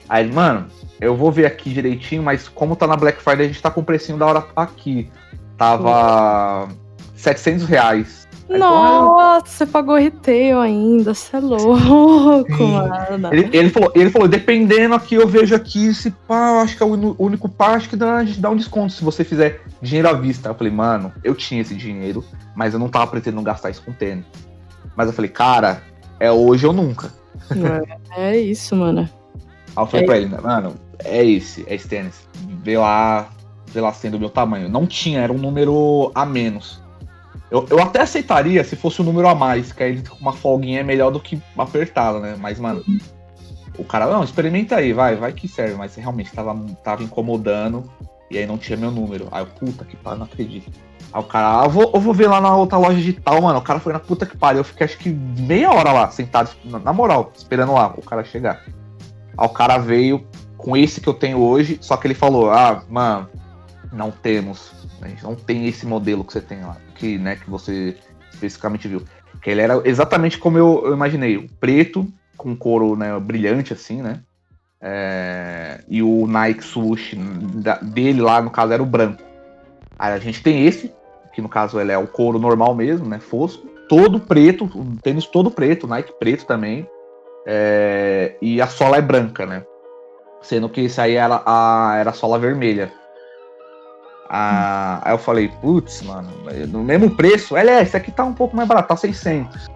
[0.09, 0.67] Aí, ele, mano,
[1.01, 3.81] eu vou ver aqui direitinho, mas como tá na Black Friday, a gente tá com
[3.81, 5.11] o precinho da hora aqui.
[5.57, 6.69] Tava
[7.17, 8.25] 700 reais.
[8.49, 12.73] Aí, Nossa, você pagou retail ainda, você é louco, Sim.
[12.73, 13.33] mano.
[13.33, 16.87] Ele, ele falou, ele falou, dependendo aqui, eu vejo aqui, se pá, acho que é
[16.87, 20.09] o único par, acho que dá, a gente dá um desconto se você fizer dinheiro
[20.09, 20.51] à vista.
[20.51, 22.23] Eu falei, mano, eu tinha esse dinheiro,
[22.55, 24.27] mas eu não tava pretendendo gastar isso com tênis.
[24.95, 25.83] Mas eu falei, cara,
[26.25, 27.13] é hoje ou nunca.
[28.17, 29.09] É isso, mano.
[29.77, 30.07] Aí eu falei É.
[30.07, 32.27] pra ele, mano, é esse, é esse tênis.
[32.63, 33.29] Vê lá,
[33.67, 34.69] vê lá sendo o meu tamanho.
[34.69, 36.81] Não tinha, era um número a menos.
[37.51, 40.83] Eu, eu até aceitaria se fosse um número a mais, que aí uma folguinha é
[40.83, 42.37] melhor do que apertado, né?
[42.39, 42.83] Mas, mano,
[43.79, 45.75] o cara, não, experimenta aí, vai, vai que serve.
[45.75, 47.89] Mas realmente tava, tava incomodando
[48.31, 49.29] e aí não tinha meu número.
[49.31, 50.71] Aí eu, puta que pariu, não acredito.
[51.13, 53.59] Aí o cara, ah, vou, eu vou ver lá na outra loja de tal, mano.
[53.59, 54.61] O cara foi na puta que pariu.
[54.61, 58.25] Eu fiquei acho que meia hora lá, sentado, na, na moral, esperando lá o cara
[58.25, 58.65] chegar.
[59.37, 62.83] Aí o cara veio com esse que eu tenho hoje, só que ele falou, ah,
[62.89, 63.29] mano,
[63.93, 64.73] não temos.
[65.03, 67.97] A gente não tem esse modelo que você tem lá, que, né, que você
[68.33, 69.03] especificamente viu.
[69.43, 74.03] Que ele era exatamente como eu, eu imaginei, o preto, com couro né, brilhante, assim,
[74.03, 74.21] né?
[74.87, 79.23] É, e o Nike swoosh da- dele lá, no caso, era o branco.
[79.99, 80.93] Aí a gente tem esse,
[81.33, 83.19] que no caso ele é o couro normal mesmo, né?
[83.19, 83.67] Fosco.
[83.89, 86.87] Todo preto, o tênis todo preto, Nike preto também.
[87.47, 89.65] É, e a sola é branca, né?
[90.43, 92.93] Sendo que esse aí era a, era a sola vermelha.
[94.29, 96.29] Ah, Aí eu falei, putz, mano,
[96.69, 99.67] no mesmo preço, ele é, esse aqui tá um pouco mais barato, tá 600.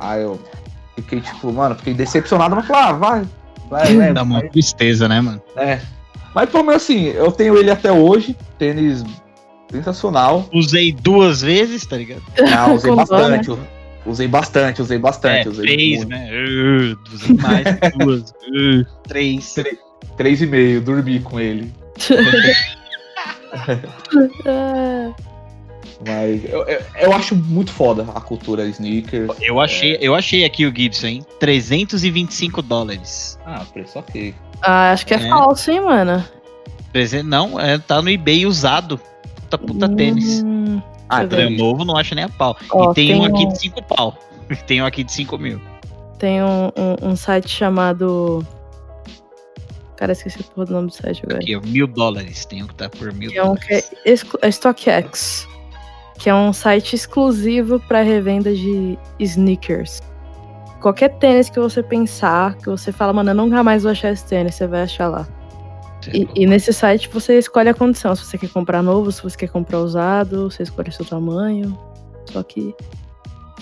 [0.00, 0.40] Aí eu
[0.96, 3.22] fiquei tipo, mano, fiquei decepcionado, mas falei, ah, vai,
[3.70, 4.48] vai, vai, Dá uma vai.
[4.50, 5.40] tristeza, né, mano?
[5.56, 5.80] É.
[6.34, 9.02] Mas pelo menos assim, eu tenho ele até hoje, tênis
[9.70, 10.46] sensacional.
[10.52, 12.22] Usei duas vezes, tá ligado?
[12.54, 13.50] Ah, usei dó, bastante,
[14.06, 16.10] usei bastante, usei bastante, É, usei três, muito.
[16.10, 16.30] né?
[16.30, 17.64] Uh, usei mais,
[17.98, 19.54] duas, uh, três.
[20.16, 21.72] Três e meio, dormi com ele.
[26.00, 29.30] Ah, Mas eu, eu, eu acho muito foda a cultura sneakers.
[29.40, 31.26] Eu achei, eu achei aqui o Gibson, hein?
[31.38, 33.38] 325 dólares.
[33.44, 34.34] Ah, preço ok.
[34.62, 35.28] ah, acho que é, É.
[35.28, 36.24] falso, hein, mano.
[37.24, 38.98] Não, é, tá no eBay usado.
[39.42, 40.42] Puta puta tênis.
[40.42, 42.56] Hum, Ah, então, eu Trem novo não acha nem a pau.
[42.70, 44.16] Ó, e tem, tem um aqui um- de 5 pau.
[44.48, 45.60] E tem um aqui de 5 mil.
[46.18, 48.46] tem um, um- um site chamado.
[49.96, 51.38] Cara, esqueci o porra do nome do site agora.
[51.40, 52.44] Aqui, ó, mil dólares.
[52.46, 53.84] Tem um que tá por mil é um que é,
[54.42, 55.46] é StockX,
[56.20, 60.00] que é um site exclusivo para revenda de sneakers.
[60.80, 64.24] Qualquer tênis que você pensar, que você fala, mano, eu nunca mais vou achar esse
[64.26, 65.26] tênis, você vai achar lá.
[66.12, 69.36] E, e nesse site você escolhe a condição, se você quer comprar novo, se você
[69.36, 71.76] quer comprar usado, você escolhe o seu tamanho.
[72.30, 72.74] Só que.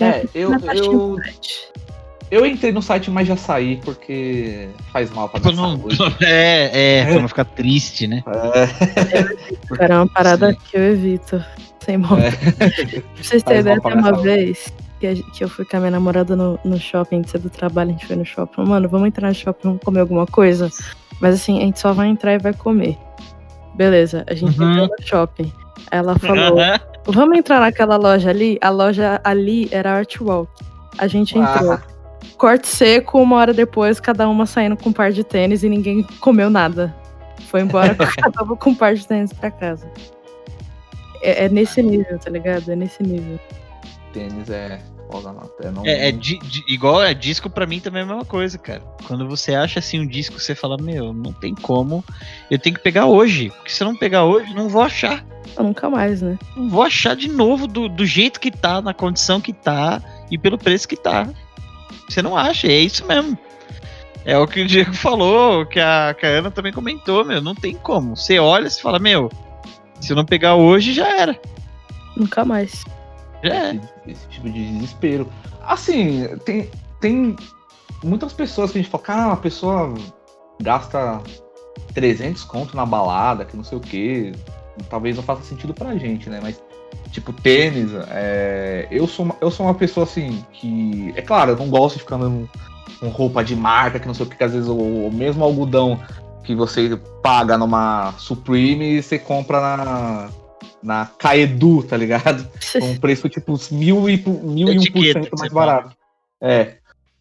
[0.01, 1.17] É, eu- eu-
[2.31, 5.99] eu entrei no site, mas já saí porque faz mal pra minha não, saúde.
[6.25, 8.23] é, é, pra não ficar triste, né?
[8.27, 10.59] É, Cara, é uma parada Sim.
[10.71, 11.45] que eu evito.
[11.89, 12.19] Sem mal.
[12.19, 12.31] É.
[13.01, 14.71] Pra vocês terem ideia, tem uma vez
[15.01, 17.89] que, gente- que eu fui com a minha namorada no, no shopping, antes do trabalho,
[17.89, 18.63] a gente foi no shopping.
[18.67, 20.69] Mano, vamos entrar no shopping, vamos comer alguma coisa.
[21.19, 22.99] Mas assim, a gente só vai entrar e vai comer.
[23.75, 24.71] Beleza, a gente Uhum.
[24.73, 25.51] entrou no shopping.
[25.91, 26.57] Ela falou,
[27.07, 28.59] vamos entrar naquela loja ali?
[28.61, 30.51] A loja ali era Artwalk.
[30.99, 31.73] A gente entrou.
[31.73, 31.81] Ah,
[32.37, 36.03] Corte seco, uma hora depois, cada uma saindo com um par de tênis e ninguém
[36.21, 36.95] comeu nada.
[37.47, 39.89] Foi embora cada uma com um par de tênis pra casa.
[41.23, 42.71] É, é nesse nível, tá ligado?
[42.71, 43.39] É nesse nível.
[44.13, 44.81] tênis é
[45.11, 45.85] foda, não.
[45.87, 48.83] É, é di- di- igual é disco pra mim também é a mesma coisa, cara.
[49.07, 52.05] Quando você acha assim um disco, você fala, meu, não tem como.
[52.51, 53.51] Eu tenho que pegar hoje.
[53.51, 55.25] Porque se eu não pegar hoje, não vou achar.
[55.57, 56.39] Eu nunca mais, né?
[56.57, 60.01] Não vou achar de novo do, do jeito que tá, na condição que tá
[60.31, 61.29] e pelo preço que tá.
[62.09, 63.37] Você não acha, é isso mesmo.
[64.25, 67.55] É o que o Diego falou, que a, que a Ana também comentou, meu, não
[67.55, 68.15] tem como.
[68.15, 69.31] Você olha e fala, meu,
[70.01, 71.39] se eu não pegar hoje, já era.
[72.17, 72.85] Nunca mais.
[73.43, 73.75] Já é.
[73.75, 75.29] esse, esse tipo de desespero.
[75.63, 76.71] Assim, tem,
[77.01, 77.37] tem
[78.03, 79.95] muitas pessoas que a gente fala, cara, uma pessoa
[80.61, 81.21] gasta
[81.95, 84.33] 300 conto na balada, que não sei o que,
[84.89, 86.41] talvez não faça sentido pra gente, né?
[86.43, 86.63] Mas,
[87.11, 91.57] tipo, tênis, é, eu, sou uma, eu sou uma pessoa assim que, é claro, eu
[91.57, 92.49] não gosto de ficar andando
[93.01, 95.45] com roupa de marca, que não sei o que, que às vezes o, o mesmo
[95.45, 96.01] algodão
[96.49, 100.31] que você paga numa Supreme, você compra na,
[100.83, 102.49] na Caedu, tá ligado?
[102.73, 105.67] Com um preço tipo uns mil e, mil e um por cento mais fala.
[105.67, 105.97] barato.
[106.41, 106.77] É.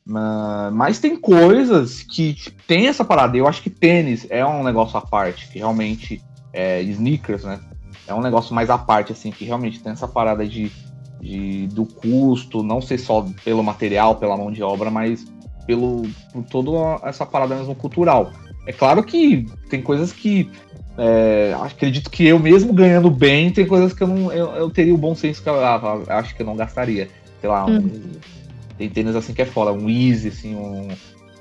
[0.05, 3.35] Ma- Mas tem coisas que tem essa parada.
[3.35, 6.21] Eu acho que tênis é um negócio à parte, que realmente
[6.53, 7.59] é sneakers, né?
[8.07, 10.71] É um negócio mais à parte, assim, que realmente tem essa parada de,
[11.19, 15.27] de do custo, não ser só pelo material, pela mão de obra, mas
[15.65, 18.31] pelo por toda essa parada mesmo cultural.
[18.68, 20.49] É claro que tem coisas que
[20.98, 24.94] é, acredito que eu mesmo ganhando bem, tem coisas que eu não eu, eu teria
[24.94, 27.07] o bom senso que eu, ah, acho que eu não gastaria.
[27.39, 27.89] Sei lá, um-
[28.77, 30.89] tem tênis assim que é foda, um Easy, assim, um,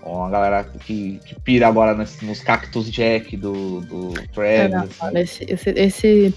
[0.02, 4.90] uma galera que, que pira agora nesse- nos Cactus Jack do, do Travis.
[5.00, 5.18] assim.
[5.18, 6.34] esse, esse, esse,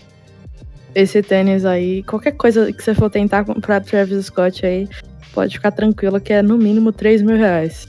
[0.95, 4.87] esse tênis aí, qualquer coisa que você for tentar comprar Travis Scott aí,
[5.33, 7.87] pode ficar tranquilo que é no mínimo 3 mil reais.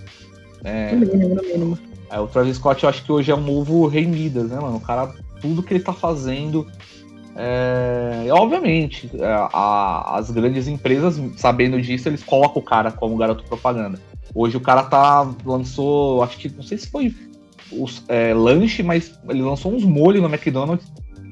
[0.64, 1.78] É, No mínimo, no mínimo.
[2.10, 4.76] É, o Travis Scott eu acho que hoje é um novo Rei Midas, né, mano?
[4.76, 6.66] O cara, tudo que ele tá fazendo.
[7.36, 13.44] É, obviamente, é, a- as grandes empresas, sabendo disso, eles colocam o cara como garoto
[13.44, 13.98] propaganda.
[14.34, 15.26] Hoje o cara tá.
[15.44, 17.14] lançou, acho que não sei se foi
[17.72, 20.86] os, é, lanche, mas ele lançou uns molhos no McDonald's.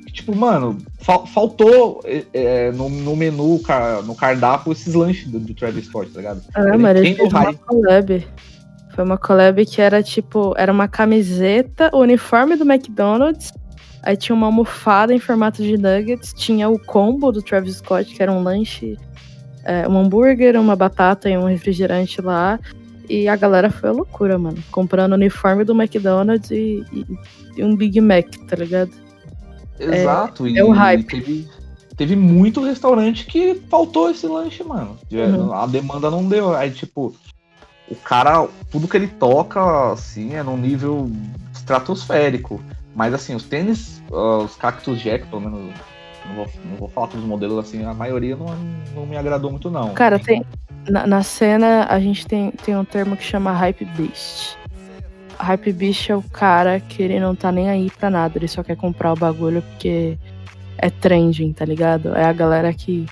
[0.07, 3.61] que, tipo, mano, fal- faltou é, é, no, no menu,
[4.07, 6.43] no cardápio, esses lanches do, do Travis Scott, tá ligado?
[6.55, 8.27] Ah, Ele mas ele tem fez uma collab.
[8.99, 13.53] Foi uma collab que era tipo, era uma camiseta, o uniforme do McDonald's,
[14.03, 18.21] aí tinha uma almofada em formato de nuggets, tinha o combo do Travis Scott, que
[18.21, 18.99] era um lanche,
[19.63, 22.59] é, um hambúrguer, uma batata e um refrigerante lá.
[23.09, 24.59] E a galera foi a loucura, mano.
[24.73, 27.07] Comprando o uniforme do McDonald's e, e-
[27.57, 28.91] e um Big Mac, tá ligado?
[29.79, 30.49] Exato.
[30.49, 31.07] e é o hype.
[31.07, 31.49] Teve,
[31.97, 34.99] teve muito restaurante que faltou esse lanche, mano.
[35.13, 35.53] Uhum.
[35.53, 36.53] A demanda não deu.
[36.53, 37.15] Aí, tipo,
[37.91, 41.11] o cara, tudo que ele toca, assim, é num nível
[41.53, 42.61] estratosférico.
[42.95, 45.75] Mas, assim, os tênis, ah, os Cactus Jack, pelo menos,
[46.27, 48.47] não vou, não vou falar todos os modelos, assim, a maioria não,
[48.95, 49.95] não me agradou muito, não.
[49.95, 50.45] Cara, tem.
[50.89, 54.57] Na, na cena, a gente tem, tem um termo que chama Hype Beast.
[55.39, 58.63] Hype Beast é o cara que ele não tá nem aí pra nada, ele só
[58.63, 60.19] quer comprar o bagulho porque
[60.79, 62.15] é trending, tá ligado?
[62.15, 63.07] É a galera que,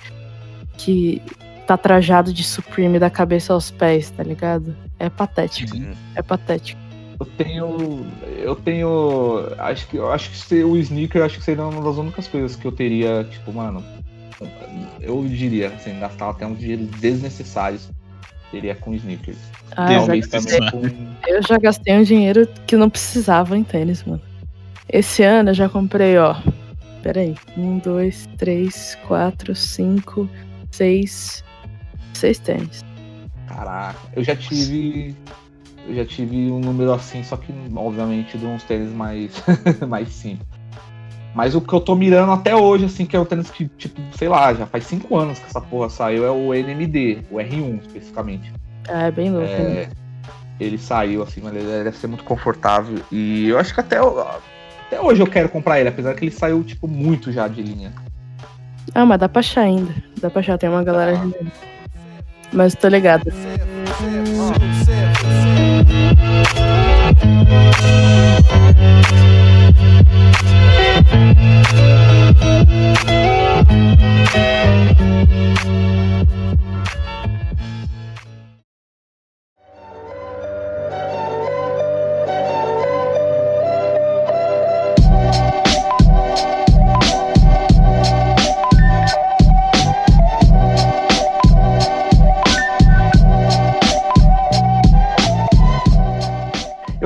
[0.77, 1.21] que
[1.67, 4.75] tá trajado de Supreme da cabeça aos pés, tá ligado?
[4.97, 5.75] É patético,
[6.15, 6.79] é patético.
[7.19, 8.05] Eu tenho.
[8.37, 9.53] Eu tenho.
[9.57, 12.55] Acho que, eu acho que ser o sneaker acho que seria uma das únicas coisas
[12.55, 13.83] que eu teria, tipo, mano.
[15.01, 17.89] Eu diria, assim, gastar até uns dinheiros desnecessários.
[18.51, 19.37] Seria com sneakers.
[19.75, 20.81] Ah, eu, já, com.
[21.27, 24.21] eu já gastei um dinheiro que não precisava em tênis, mano.
[24.87, 26.35] Esse ano eu já comprei, ó.
[27.03, 27.35] Pera aí.
[27.57, 30.29] Um, dois, três, quatro, cinco,
[30.71, 31.43] seis.
[32.17, 32.83] Seis tênis.
[33.47, 35.15] Caraca, eu já tive.
[35.87, 39.31] Eu já tive um número assim, só que, obviamente, de uns tênis mais,
[39.87, 40.47] mais simples.
[41.33, 44.01] Mas o que eu tô mirando até hoje, assim, que é o tênis que, tipo,
[44.17, 47.81] sei lá, já faz cinco anos que essa porra saiu, é o NMD, o R1
[47.81, 48.51] especificamente.
[48.89, 49.47] Ah, é bem louco.
[49.47, 49.83] né?
[49.83, 49.89] É,
[50.59, 52.99] ele saiu, assim, mas ele deve ser muito confortável.
[53.11, 56.63] E eu acho que até, até hoje eu quero comprar ele, apesar que ele saiu,
[56.63, 57.93] tipo, muito já de linha.
[58.95, 59.93] Ah, mas dá pra achar ainda.
[60.19, 61.17] Dá pra achar, tem uma galera.
[61.17, 61.45] Tá.
[62.51, 63.31] Mas tô ligado.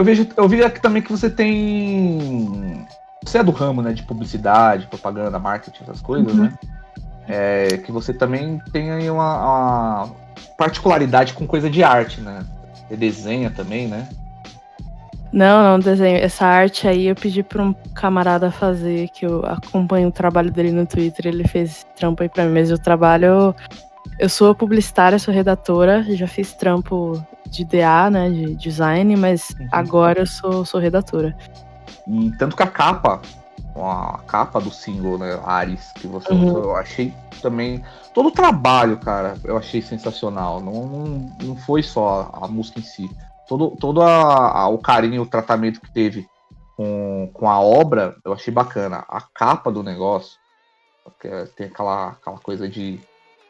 [0.02, 2.88] Eu vejo, eu vi aqui também que você tem.
[3.24, 3.94] Você é do ramo, né?
[3.94, 6.46] De publicidade, propaganda, marketing, essas coisas, Uhum.
[6.46, 6.54] né?
[7.28, 10.10] É, que você também tem aí uma, uma
[10.58, 12.44] particularidade com coisa de arte, né?
[12.88, 14.10] Você desenha também, né?
[15.32, 16.18] Não, não, desenho.
[16.18, 20.72] Essa arte aí eu pedi pra um camarada fazer, que eu acompanho o trabalho dele
[20.72, 23.26] no Twitter, ele fez trampo aí pra mim, mas eu trabalho.
[23.28, 23.56] Eu
[24.30, 29.68] sou publicitária, sou redatora, já fiz trampo de DA, né, de design, mas Uhum.
[29.72, 31.36] agora eu sou, sou redatora.
[32.08, 33.22] E tanto que a capa,
[33.76, 35.40] a capa do single, né?
[35.46, 36.46] Ares, que você Uhum.
[36.48, 37.84] usou, eu achei também.
[38.14, 40.60] Todo o trabalho, cara, eu achei sensacional.
[40.62, 43.10] Não, não, não foi só a música em si.
[43.48, 46.26] Todo, todo a- a- o carinho, o tratamento que teve
[46.78, 49.04] com, com a obra, eu achei bacana.
[49.10, 50.38] A capa do negócio,
[51.04, 53.00] porque tem aquela, aquela coisa de,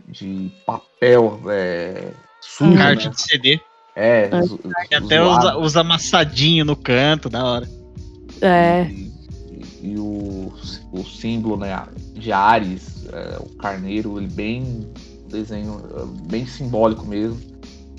[0.08, 2.12] de papel é,
[2.42, 2.76] sujo.
[2.78, 3.12] Carte né?
[3.14, 3.60] de CD.
[3.96, 4.42] É, É.
[4.44, 4.60] zo-
[4.96, 7.70] até os, os amassadinhos no canto, da hora.
[8.42, 9.12] É, E,
[9.84, 10.52] e o,
[10.92, 11.78] o símbolo né,
[12.14, 14.90] de Ares, é, o carneiro, ele bem
[15.30, 15.82] desenho
[16.30, 17.40] bem simbólico mesmo.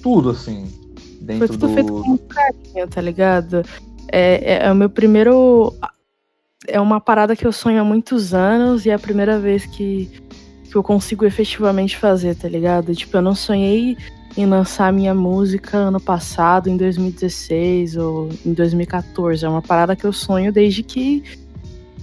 [0.03, 1.74] Tudo assim, foi dentro tudo do.
[1.74, 3.62] feito com carinho, tá ligado?
[4.11, 5.74] É, é, é o meu primeiro.
[6.69, 10.09] É uma parada que eu sonho há muitos anos e é a primeira vez que,
[10.73, 12.94] que eu consigo efetivamente fazer, tá ligado?
[12.94, 13.97] Tipo, eu não sonhei
[14.36, 19.44] em lançar minha música ano passado, em 2016 ou em 2014.
[19.44, 21.23] É uma parada que eu sonho desde que,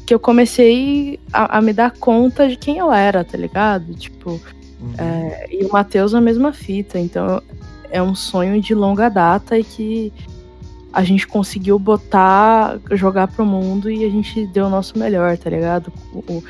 [0.05, 3.93] que eu comecei a, a me dar conta de quem eu era, tá ligado?
[3.95, 4.39] Tipo,
[4.81, 4.93] Uhum.
[4.97, 6.99] é, e o Matheus a mesma fita.
[6.99, 7.41] Então
[7.91, 10.13] é um sonho de longa data e que
[10.91, 15.49] a gente conseguiu botar, jogar pro mundo e a gente deu o nosso melhor, tá
[15.49, 15.91] ligado?
[16.13, 16.43] O,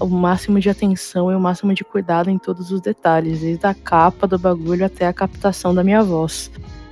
[0.00, 3.74] o- máximo de atenção e o máximo de cuidado em todos os detalhes, desde a
[3.74, 6.50] capa do bagulho até a captação da minha voz.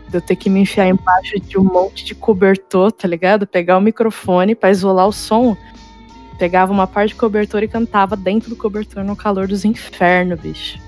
[0.08, 3.46] De eu ter que me enfiar embaixo de um monte de cobertor, tá ligado?
[3.46, 5.56] Pegar o microfone pra isolar o som.
[6.38, 10.78] Pegava uma parte do cobertor e cantava dentro do cobertor no calor dos infernos, bicho.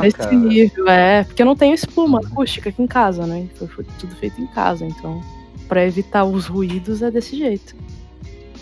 [0.00, 1.24] Nesse Caraca, nível, é.
[1.24, 3.46] Porque eu não tenho espuma acústica aqui em casa, né?
[3.54, 5.20] Foi, foi tudo feito em casa, então.
[5.68, 7.74] Pra evitar os ruídos é desse jeito.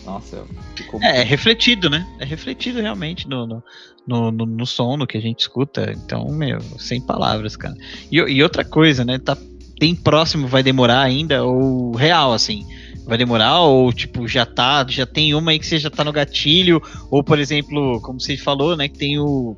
[0.05, 0.45] Nossa,
[0.77, 2.07] ficou É, é refletido, né?
[2.19, 3.63] É refletido realmente no, no,
[4.07, 5.93] no, no- no som, no que a gente escuta.
[5.93, 7.75] Então, meu, sem palavras, cara.
[8.11, 9.19] E, e outra coisa, né?
[9.19, 9.37] Tá,
[9.79, 12.65] tem próximo, vai demorar ainda, ou real, assim.
[13.07, 16.13] Vai demorar, ou tipo, já tá, já tem uma aí que você já tá no
[16.13, 19.57] gatilho, ou por exemplo, como você falou, né, que tem o.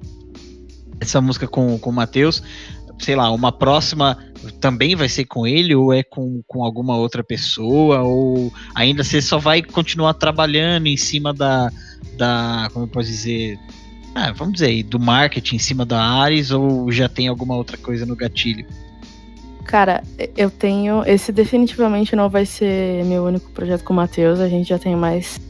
[0.99, 2.43] Essa música com, com o Matheus,
[2.99, 4.19] sei lá, uma próxima
[4.61, 9.21] também vai ser com ele, ou é com, com alguma outra pessoa, ou ainda você
[9.21, 11.71] só vai continuar trabalhando em cima da,
[12.17, 13.59] da como eu posso dizer,
[14.15, 17.77] ah, vamos dizer, aí, do marketing em cima da Ares, ou já tem alguma outra
[17.77, 18.67] coisa no gatilho?
[19.67, 20.03] Cara,
[20.37, 21.03] eu tenho.
[21.05, 24.39] Esse definitivamente não vai ser meu único projeto com o Matheus.
[24.39, 25.41] A gente já tem mais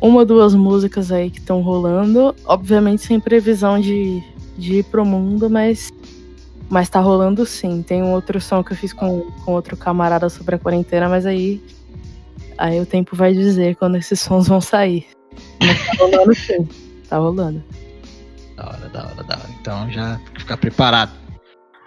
[0.00, 2.34] uma ou duas músicas aí que estão rolando.
[2.46, 4.22] Obviamente sem previsão de,
[4.56, 5.92] de ir pro mundo, mas.
[6.68, 7.82] Mas tá rolando sim.
[7.82, 11.26] Tem um outro som que eu fiz com, com outro camarada sobre a quarentena, mas
[11.26, 11.62] aí.
[12.56, 15.06] Aí o tempo vai dizer quando esses sons vão sair.
[15.60, 16.68] Mas tá rolando sim.
[17.08, 17.62] Tá rolando.
[18.56, 19.50] Da hora, da hora, da hora.
[19.60, 21.12] Então já ficar preparado.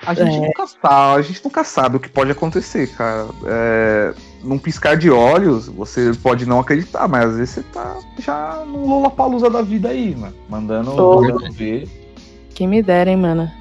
[0.06, 0.40] A gente É.
[0.42, 3.28] nunca sabe, a gente nunca sabe o que pode acontecer, cara.
[3.46, 4.14] É,
[4.44, 8.86] num piscar de olhos, você pode não acreditar, mas às vezes você tá já no
[8.86, 10.36] Lollapalooza da vida aí, mano.
[10.48, 11.90] Mandando, mandando ver.
[12.54, 13.52] Quem me dera, hein, mano.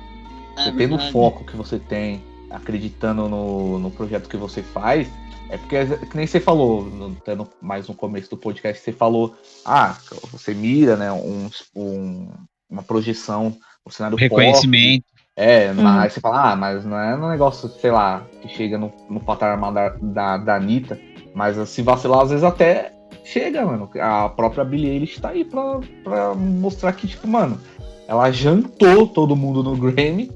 [0.65, 5.09] Depende do foco que você tem, acreditando no, no projeto que você faz.
[5.49, 8.93] É porque, que nem você falou, no, até no- mais no começo do podcast, você
[8.93, 9.97] falou, ah,
[10.33, 12.29] você mira, né, um, um-
[12.69, 15.05] uma projeção no cenário pop, Reconhecimento.
[15.37, 15.83] É, Uhum.
[15.83, 19.21] mas você fala, ah, mas não é um negócio, sei lá, que chega no, no
[19.21, 20.99] patamar da, da, da Anitta,
[21.35, 22.93] mas se vacilar, às vezes até
[23.23, 23.89] chega, mano.
[24.01, 27.61] A própria Billie Eilish tá aí pra, pra mostrar que, tipo, mano,
[28.09, 30.31] ela jantou todo mundo no Grammy,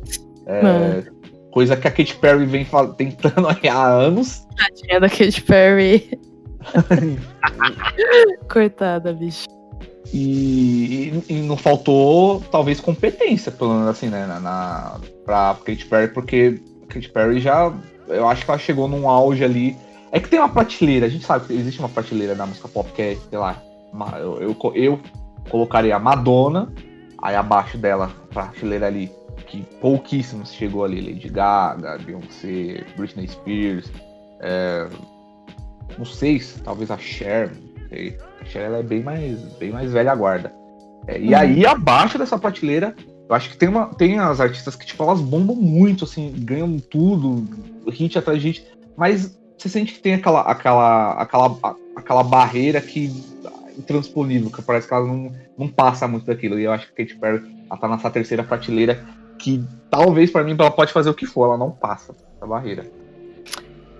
[0.46, 1.04] é, Mano.
[1.52, 2.66] coisa que a Katy Perry vem
[2.96, 4.46] tentando há anos.
[4.56, 6.10] Tadinha da Katy Perry.
[8.50, 9.46] Coitada, bicho.
[10.12, 15.86] E, e- e não faltou, talvez, competência, pelo menos assim, né, na, na, pra Katy
[15.86, 17.72] Perry, porque a Katy Perry já,
[18.08, 19.76] eu acho que ela chegou num auge ali.
[20.12, 22.90] É que tem uma prateleira, a gente sabe que existe uma prateleira da música pop
[22.92, 25.00] que é, sei lá, uma- eu, eu, eu
[25.48, 26.72] colocaria a Madonna,
[27.22, 29.10] aí abaixo dela, a prateleira ali,
[29.46, 33.90] que pouquíssimos chegou ali, Lady Gaga, Beyoncé, Britney Spears,
[34.40, 34.88] é,
[35.98, 38.16] não sei, se talvez a Cher, não sei.
[38.40, 40.52] A Cher ela é bem mais, bem mais velha guarda.
[41.06, 41.36] É, e Uhum.
[41.36, 42.94] aí, abaixo dessa prateleira,
[43.28, 46.78] eu acho que tem, uma, tem as artistas que, tipo, elas bombam muito, assim, ganham
[46.78, 47.44] tudo,
[47.90, 48.66] hit atrás de hit,
[48.96, 51.56] mas você sente que tem aquela, aquela, aquela,
[51.96, 53.08] aquela barreira que
[53.80, 56.58] intransponível, que parece que ela não, não passa muito daquilo.
[56.58, 59.04] E eu acho que a Katy Perry, ela tá nessa terceira prateleira
[59.38, 62.86] que talvez pra mim ela pode fazer o que for, ela não passa essa barreira.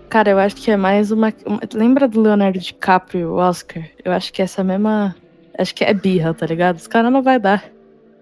[0.09, 1.33] Cara, eu acho que é mais uma.
[1.73, 3.85] Lembra do Leonardo DiCaprio, o Oscar?
[4.05, 5.15] Eu acho que essa mesma.
[5.57, 6.77] Acho que é birra, tá ligado?
[6.77, 7.65] Os caras não vai dar.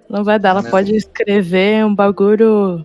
[0.09, 0.51] Não vai dar.
[0.51, 0.71] Ela Né?
[0.71, 2.85] pode escrever um bagulho.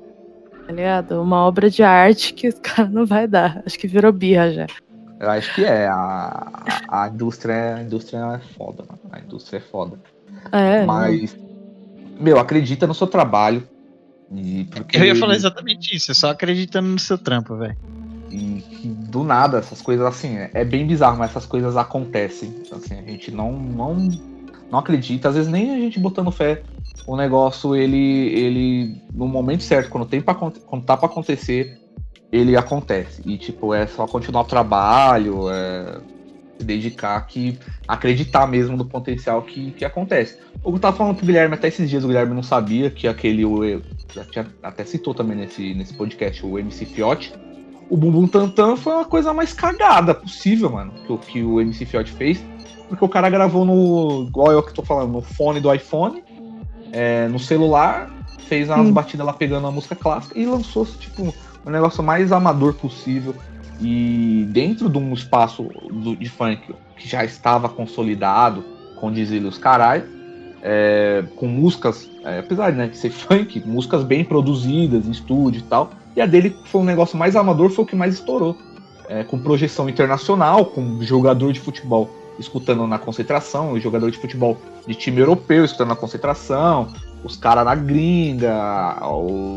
[0.65, 1.21] Tá ligado?
[1.21, 3.61] Uma obra de arte que os caras não vai dar.
[3.65, 4.67] Acho que virou birra já.
[5.23, 5.87] Eu acho que é.
[5.87, 6.51] A,
[6.89, 8.99] a, a indústria, a indústria é foda, mano.
[9.09, 9.97] A indústria é foda.
[10.51, 10.85] É.
[10.85, 11.33] Mas,
[12.19, 13.65] meu, acredita no seu trabalho.
[14.29, 17.77] E porque, Eu ia falar exatamente isso, é só acreditando no seu trampo, velho.
[18.29, 22.49] E que do nada, essas coisas assim, é- bem bizarro, mas essas coisas acontecem.
[22.65, 23.95] Então, assim, a gente não, não,
[24.69, 26.63] não acredita, às vezes nem a gente botando fé.
[27.07, 31.79] O negócio, ele, ele, no momento certo, quando, tem pra, quando tá pra acontecer,
[32.33, 33.21] ele acontece.
[33.25, 35.99] E, tipo, é só continuar o trabalho, é,
[36.59, 37.57] se dedicar, que
[37.87, 40.37] acreditar mesmo no potencial que, que acontece.
[40.63, 43.07] O que eu tava falando pro Guilherme até esses dias, o Guilherme não sabia que
[43.07, 43.45] aquele.
[43.45, 43.81] O,
[44.13, 47.31] já tinha, até citou também nesse, nesse podcast, o MC Fiote.
[47.89, 51.85] O Bumbum Tantan foi uma coisa mais cagada possível, mano, que, o- que o MC
[51.85, 52.43] Fiote fez.
[52.89, 54.25] Porque o cara gravou no.
[54.27, 56.23] Igual eu que tô falando, no fone do iPhone,
[56.91, 58.09] é, no celular,
[58.47, 58.93] fez umas Hum.
[58.93, 61.33] batidas lá pegando a música clássica e lançou, tipo,
[61.65, 63.35] o negócio mais amador possível.
[63.81, 68.63] E dentro de um espaço do- de funk que já estava consolidado,
[68.99, 70.03] com Dizilha os carai,
[70.61, 75.63] é, com músicas, é, apesar né, de ser funk, músicas bem produzidas, em estúdio e
[75.63, 75.91] tal.
[76.15, 78.55] E a dele foi um negócio mais amador, foi o que mais estourou.
[79.09, 82.09] É, com projeção internacional, com jogador de futebol
[82.39, 84.57] escutando na concentração, jogador de futebol
[84.87, 86.87] de time europeu escutando na concentração,
[87.23, 88.97] os caras na gringa,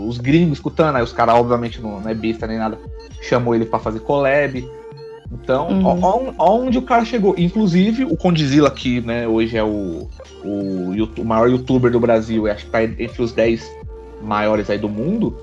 [0.06, 2.78] os gringos escutando, aí os caras, obviamente, não, não é besta nem nada,
[3.20, 4.68] chamou ele pra fazer collab.
[5.32, 5.84] Então, Uhum.
[6.02, 7.34] ó- ó- onde o cara chegou.
[7.36, 10.08] Inclusive, o Condizila, que né, hoje é o,
[10.44, 13.68] o, o maior youtuber do Brasil, e acho que tá entre os 10
[14.22, 15.36] maiores aí do mundo.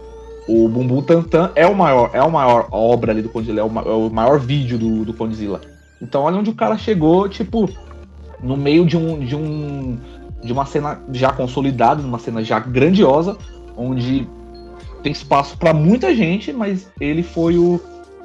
[0.48, 3.68] O Bumbum Tantan é o maior, é o maior obra ali do Condzilla, é o,
[3.80, 5.60] é o maior vídeo do, do Condzilla.
[6.02, 7.70] Então olha onde o cara chegou, tipo,
[8.41, 9.98] no meio de um de um
[10.44, 13.38] de uma cena já consolidada, numa cena já grandiosa,
[13.76, 14.28] onde
[15.02, 17.80] tem espaço pra muita gente, mas ele foi o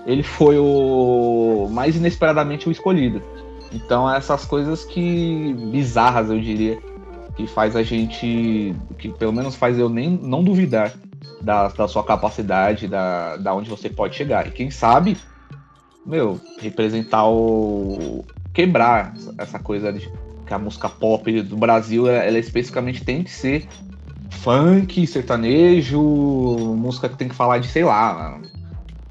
[0.06, 3.22] ele foi o mais inesperadamente o escolhido.
[3.72, 6.78] Então essas coisas que bizarras, eu diria,
[7.36, 10.92] que faz a gente, que pelo menos faz eu nem não duvidar
[11.40, 14.46] da, da sua capacidade, da, da onde você pode chegar.
[14.46, 15.16] E quem sabe,
[16.04, 18.24] meu, representar o.
[18.52, 20.10] quebrar essa coisa de
[20.48, 23.68] que a música pop do Brasil, ela, ela especificamente tem que ser
[24.30, 28.40] funk, sertanejo, música que tem que falar de, sei lá,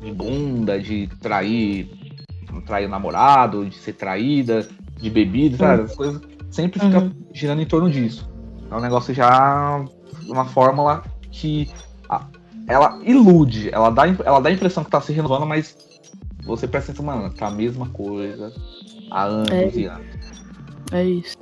[0.02, 1.90] de bunda, de trair,
[2.66, 4.68] trair o namorado, de ser traída,
[5.00, 5.84] de bebida, sabe?
[5.84, 7.12] As coisas sempre fica Uhum.
[7.34, 8.28] girando em torno disso.
[8.70, 9.86] É um negócio já
[10.28, 11.70] uma fórmula que
[12.68, 15.78] ela ilude, ela dá, ela dá a impressão que tá se renovando, mas
[16.44, 18.52] você presta atenção, mano, tá a mesma coisa
[19.10, 19.80] há anos É.
[19.80, 20.17] e anos.
[20.92, 21.38] É isso.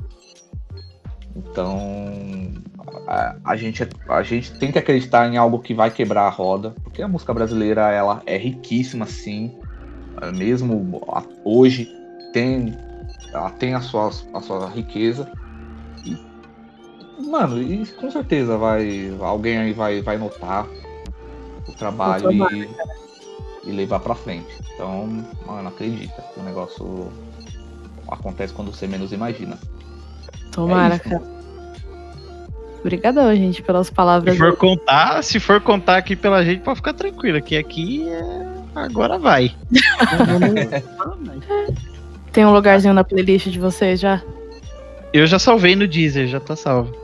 [1.35, 1.77] Então
[3.07, 6.71] a, a gente, a gente tem que acreditar em algo que vai quebrar a roda,
[6.83, 9.55] porque a música brasileira ela é riquíssima, sim.
[10.21, 11.01] É, Mesmo
[11.43, 11.89] hoje
[12.33, 12.73] tem,
[13.33, 15.31] ela tem a sua, a sua riqueza.
[16.05, 16.17] E,
[17.21, 20.67] mano, e com certeza vai alguém aí vai, vai notar
[21.67, 22.69] o trabalho e,
[23.65, 24.57] e levar pra frente.
[24.73, 27.11] Então, mano, acredita que o negócio
[28.09, 29.57] acontece quando você menos imagina.
[30.51, 31.09] Tomara, É isso.
[31.09, 31.35] cara.
[32.79, 34.37] Obrigadão, gente, pelas Se palavras.
[34.37, 38.45] for contar, se for contar aqui pela gente, pode ficar tranquila, que aqui é...
[38.75, 39.55] agora vai.
[42.31, 44.21] Tem um lugarzinho na playlist de vocês já?
[45.13, 46.95] Eu já salvei no Deezer, já tá salvo.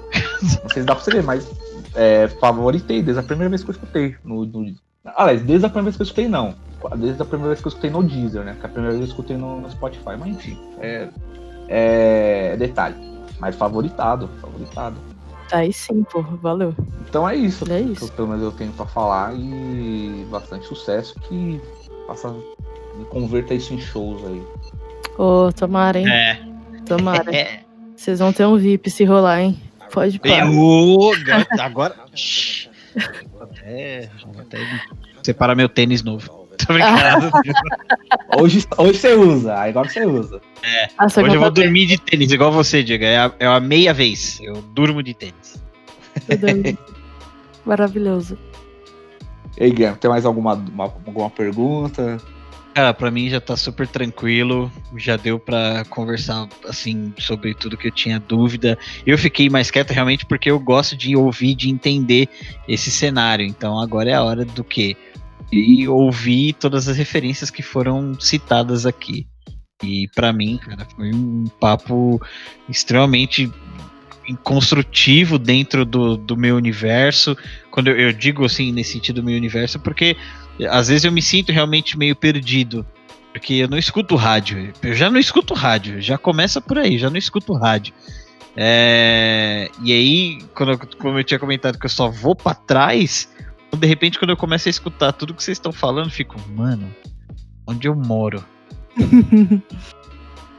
[0.41, 1.49] Não sei se dá pra você ver, mas
[1.95, 4.15] é, favoritei desde a primeira vez que eu escutei.
[4.23, 4.76] No, no...
[5.06, 6.56] Aliás, desde a primeira vez que eu escutei, não.
[6.98, 8.56] Desde a primeira vez que eu escutei no Deezer, né?
[8.60, 10.15] Que a primeira vez eu escutei no, no Spotify.
[10.19, 11.07] Mas enfim, é,
[11.68, 12.95] é detalhe.
[13.40, 14.95] Mas favoritado, favoritado.
[15.52, 16.22] Aí sim, pô.
[16.22, 16.73] Valeu.
[17.10, 17.65] Então é isso.
[17.72, 18.06] É isso.
[18.06, 21.60] eu- pelo menos eu tenho pra falar e bastante sucesso que
[22.07, 22.34] faça
[22.99, 24.41] e converta isso em shows aí.
[25.18, 26.07] Ô, tomara, hein?
[26.10, 26.40] É.
[26.86, 27.30] Tomara.
[27.36, 27.61] É.
[27.95, 29.60] Vocês vão ter um VIP se rolar, hein?
[29.91, 30.48] Pode parar.
[31.60, 31.95] Agora.
[33.31, 34.57] Vou até, vou até
[35.23, 36.41] separar meu tênis novo.
[36.68, 37.31] Tô brincando.
[38.38, 40.39] Hoje, hoje você usa, agora você usa.
[41.09, 43.03] Só que Hoje eu vou dormir de tênis, igual você, Diego.
[43.03, 44.39] É a, é a meia vez.
[44.43, 45.59] Eu durmo de tênis.
[47.65, 48.38] Maravilhoso.
[49.57, 52.18] E aí, Guilherme, tem mais alguma, uma- alguma pergunta?
[52.73, 57.88] Cara, pra mim já tá super tranquilo, já deu pra conversar assim sobre tudo que
[57.88, 58.80] eu tinha dúvida.
[59.06, 62.30] Eu fiquei mais quieto realmente porque eu gosto de ouvir, de entender
[62.68, 63.45] esse cenário.
[63.45, 64.95] Então agora é a hora do quê?
[65.52, 69.27] E ouvir todas as referências que foram citadas aqui.
[69.84, 72.22] E pra mim, cara, foi um papo
[72.69, 73.52] extremamente
[74.43, 77.35] construtivo dentro do, do meu universo.
[77.69, 80.15] Quando eu, eu digo assim, nesse sentido do meu universo, porque
[80.69, 82.85] às vezes eu me sinto realmente meio perdido.
[83.31, 84.73] Porque eu não escuto rádio.
[84.83, 86.01] Eu já não escuto rádio.
[86.01, 87.93] Já começa por aí, já não escuto rádio.
[88.55, 93.29] É, e aí, quando eu, como eu tinha comentado que eu só vou pra trás,
[93.77, 96.93] de repente, quando eu começo a escutar tudo que vocês estão falando, fico, mano,
[97.65, 98.43] onde eu moro?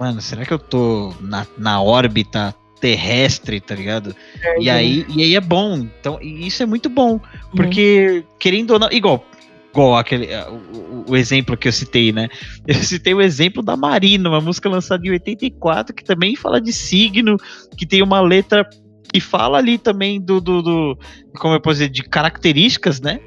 [0.00, 4.16] Mano, será que eu tô na, na órbita terrestre, tá ligado?
[4.58, 5.76] E aí, e aí é bom.
[5.76, 7.20] Então, isso é muito bom.
[7.54, 9.24] Porque, querendo ou não, igual,
[9.72, 12.28] igual aquele, eh, o, o- exemplo que eu citei, né?
[12.66, 16.72] Eu citei o exemplo da Marina, uma música lançada em 84, que também fala de
[16.72, 17.36] signo,
[17.76, 18.68] que tem uma letra
[19.12, 20.98] que fala ali também do, do, do-
[21.38, 23.20] como eu posso dizer, de características, né?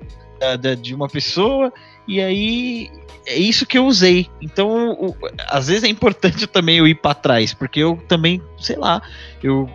[0.61, 1.71] Da- de uma pessoa,
[2.07, 2.89] e aí
[3.25, 4.27] é isso que eu usei.
[4.41, 5.15] Então, o-
[5.47, 9.01] às vezes é importante também eu ir para trás, porque eu também, sei lá,
[9.41, 9.67] eu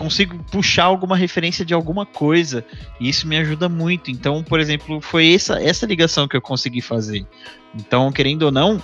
[0.00, 2.64] consigo puxar alguma referência de alguma coisa
[2.98, 4.10] e isso me ajuda muito.
[4.10, 7.26] Então, por exemplo, foi essa, essa ligação que eu consegui fazer.
[7.74, 8.82] Então, querendo ou não,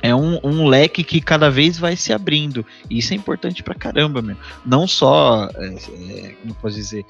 [0.00, 2.64] é um, um leque que cada vez vai se abrindo.
[2.88, 4.36] E isso é importante pra caramba, meu.
[4.64, 7.04] Não só, é, é, como posso dizer,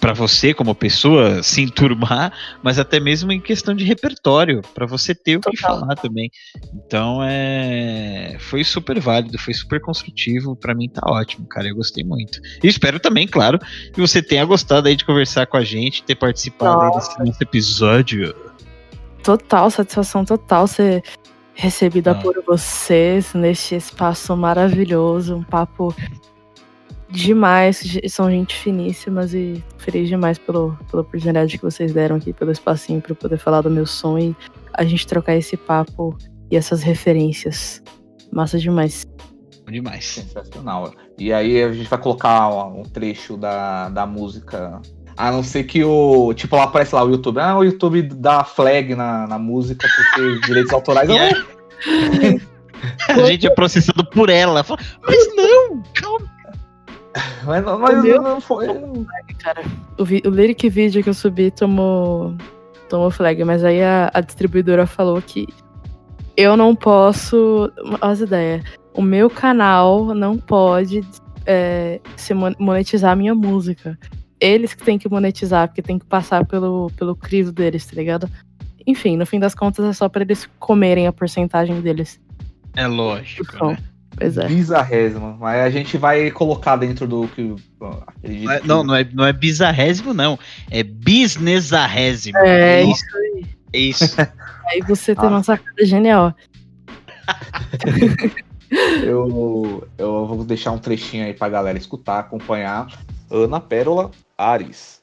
[0.00, 2.32] pra você como pessoa se enturmar,
[2.62, 5.80] mas até mesmo em questão de repertório, pra você ter o que Total.
[5.80, 6.30] falar também.
[6.74, 10.54] Então, é, foi super válido, foi super construtivo.
[10.54, 11.68] Pra mim tá ótimo, cara.
[11.68, 12.40] Eu gostei muito.
[12.62, 13.58] E espero também, claro,
[13.92, 18.34] que você tenha gostado aí de conversar com a gente, ter participado desse episódio.
[19.22, 21.02] Total, satisfação total ser
[21.54, 22.14] recebida Ah.
[22.16, 25.94] por vocês neste espaço maravilhoso, um papo
[27.08, 32.50] demais, são gente finíssimas e feliz demais pelo, pela oportunidade que vocês deram aqui, pelo
[32.50, 34.34] espacinho para eu poder falar do meu som e
[34.74, 36.16] a gente trocar esse papo
[36.50, 37.82] e essas referências.
[38.32, 39.04] Massa demais.
[39.68, 40.04] Demais.
[40.04, 40.92] Sensacional.
[41.18, 44.80] E aí a gente vai colocar um trecho da, da música.
[45.16, 46.32] A não ser que o.
[46.34, 47.40] Tipo, lá aparece lá o YouTube.
[47.40, 51.08] Ah, o YouTube dá flag na, na música porque direitos autorais.
[51.10, 52.40] Aí-
[53.08, 54.64] A gente é processado por ela.
[54.68, 56.35] Mas não, calma.
[57.44, 58.66] Mas, não- mas Meu não foi.
[59.38, 59.62] Cara,
[59.98, 62.34] o, vi- o lyric vídeo que eu subi tomou,
[62.88, 65.46] tomou flag, mas aí a, a distribuidora falou que
[66.36, 67.70] eu não posso.
[67.84, 68.64] Olha as ideias.
[68.92, 71.02] O meu canal não pode
[71.46, 73.98] é, se mon- monetizar a minha música.
[74.38, 78.28] Eles que têm que monetizar, porque tem que passar pelo, pelo crivo deles, tá ligado?
[78.86, 82.20] Enfim, no fim das contas é só pra eles comerem a porcentagem deles.
[82.76, 83.70] É lógico, Som.
[83.70, 83.78] né?
[84.16, 84.46] Pois é.
[84.48, 85.36] Bizarrésimo.
[85.38, 87.54] Mas a gente vai colocar dentro do que.
[87.80, 90.38] Não é- Não, não é, não é bizarrésimo, não.
[90.70, 92.38] É businessarrésimo.
[92.38, 93.04] É isso.
[93.72, 94.16] É isso.
[94.72, 95.28] Aí você tem Ah.
[95.28, 96.34] uma sacada genial.
[99.04, 102.88] Eu, eu vou deixar um trechinho aí pra galera escutar, acompanhar.
[103.30, 104.95] Ana Pérola Ares.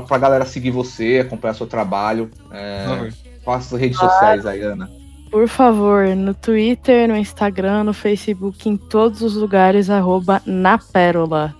[0.00, 2.30] A, pra galera seguir você, acompanhar seu trabalho.
[2.50, 3.10] É,
[3.44, 4.90] faça as redes sociais aí, Ana.
[5.30, 11.54] Por favor, no Twitter, no Instagram, no Facebook, em todos os lugares, arroba na Pérola.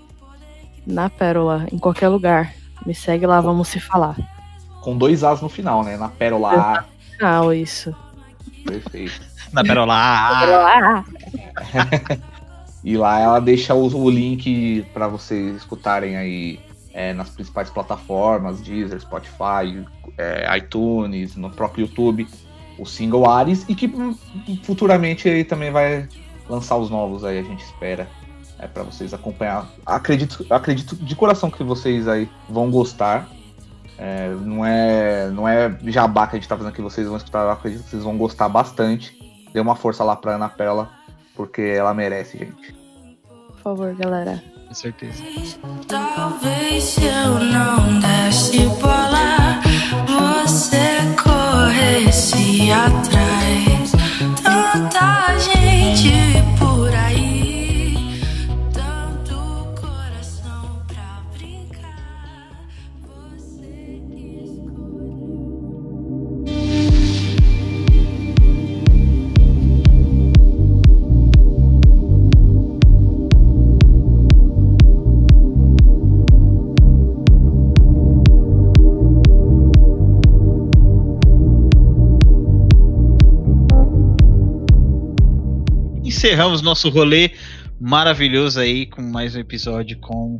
[0.87, 2.53] Na Pérola, em qualquer lugar.
[2.85, 4.17] Me segue lá, vamos se falar.
[4.81, 5.97] Com dois As no final, né?
[5.97, 6.85] Na Pérola A.
[7.23, 7.95] Ah, isso.
[8.67, 9.21] Perfeito.
[9.53, 9.95] Na Pérola.
[9.95, 11.05] ah, Pérola.
[12.83, 16.59] E lá ela deixa o, o link pra vocês escutarem aí
[16.93, 19.87] é, nas principais plataformas, Deezer, Spotify,
[20.19, 22.27] é, iTunes, no próprio YouTube,
[22.79, 23.93] o single Ares, e que
[24.63, 26.09] futuramente ele também vai
[26.49, 28.09] lançar os novos aí, a gente espera.
[28.59, 29.67] É para vocês acompanhar.
[29.87, 33.27] Acredito, acredito de coração que vocês aí vão gostar.
[33.97, 37.51] É, não é não é jabá que a gente tá fazendo aqui, vocês vão escutar,
[37.51, 39.19] acredito que vocês vão gostar bastante.
[39.53, 40.91] Dê uma força lá pra Ana Pérola,
[41.35, 42.75] porque ela merece, gente.
[43.47, 44.43] Por favor, galera.
[44.71, 45.21] Com certeza.
[45.89, 49.61] Talvez eu não desse bola,
[50.07, 50.87] você
[51.21, 53.91] corresse atrás.
[54.45, 55.20] Tanta
[86.21, 87.31] encerramos nosso rolê
[87.81, 90.39] maravilhoso aí com mais um episódio com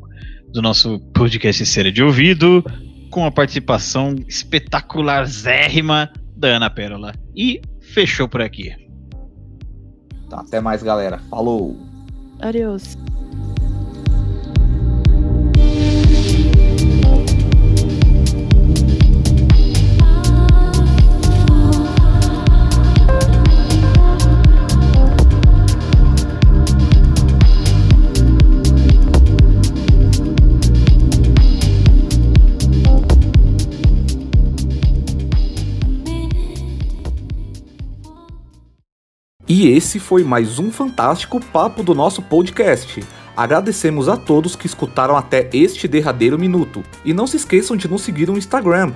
[0.53, 2.63] do nosso podcast Cera de Ouvido,
[3.11, 7.15] com a participação espetacular zérrima da Ana Pérola.
[7.35, 8.75] E fechou por aqui.
[10.29, 11.19] Tá, até mais, galera.
[11.31, 11.79] Falou!
[12.41, 12.99] Adeus.
[39.53, 43.03] E esse foi mais um fantástico papo do nosso podcast.
[43.37, 46.85] Agradecemos a todos que escutaram até este derradeiro minuto.
[47.05, 48.93] E não se esqueçam de nos seguir no Instagram,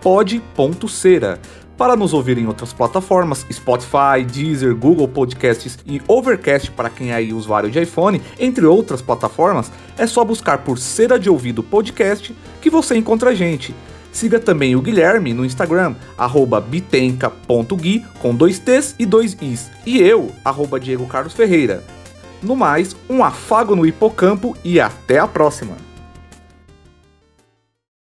[0.00, 1.40] pod.cera.
[1.76, 7.20] Para nos ouvir em outras plataformas, Spotify, Deezer, Google Podcasts e Overcast para quem é
[7.34, 12.70] usuário de iPhone, entre outras plataformas, é só buscar por Cera de Ouvido Podcast que
[12.70, 13.74] você encontra a gente.
[14.14, 19.72] Siga também o Guilherme no Instagram, arroba bitenca.gui, com dois T's e dois Is.
[19.84, 21.82] E eu, arroba Diego Carlos Ferreira.
[22.40, 25.83] No mais, um afago no hipocampo e até a próxima!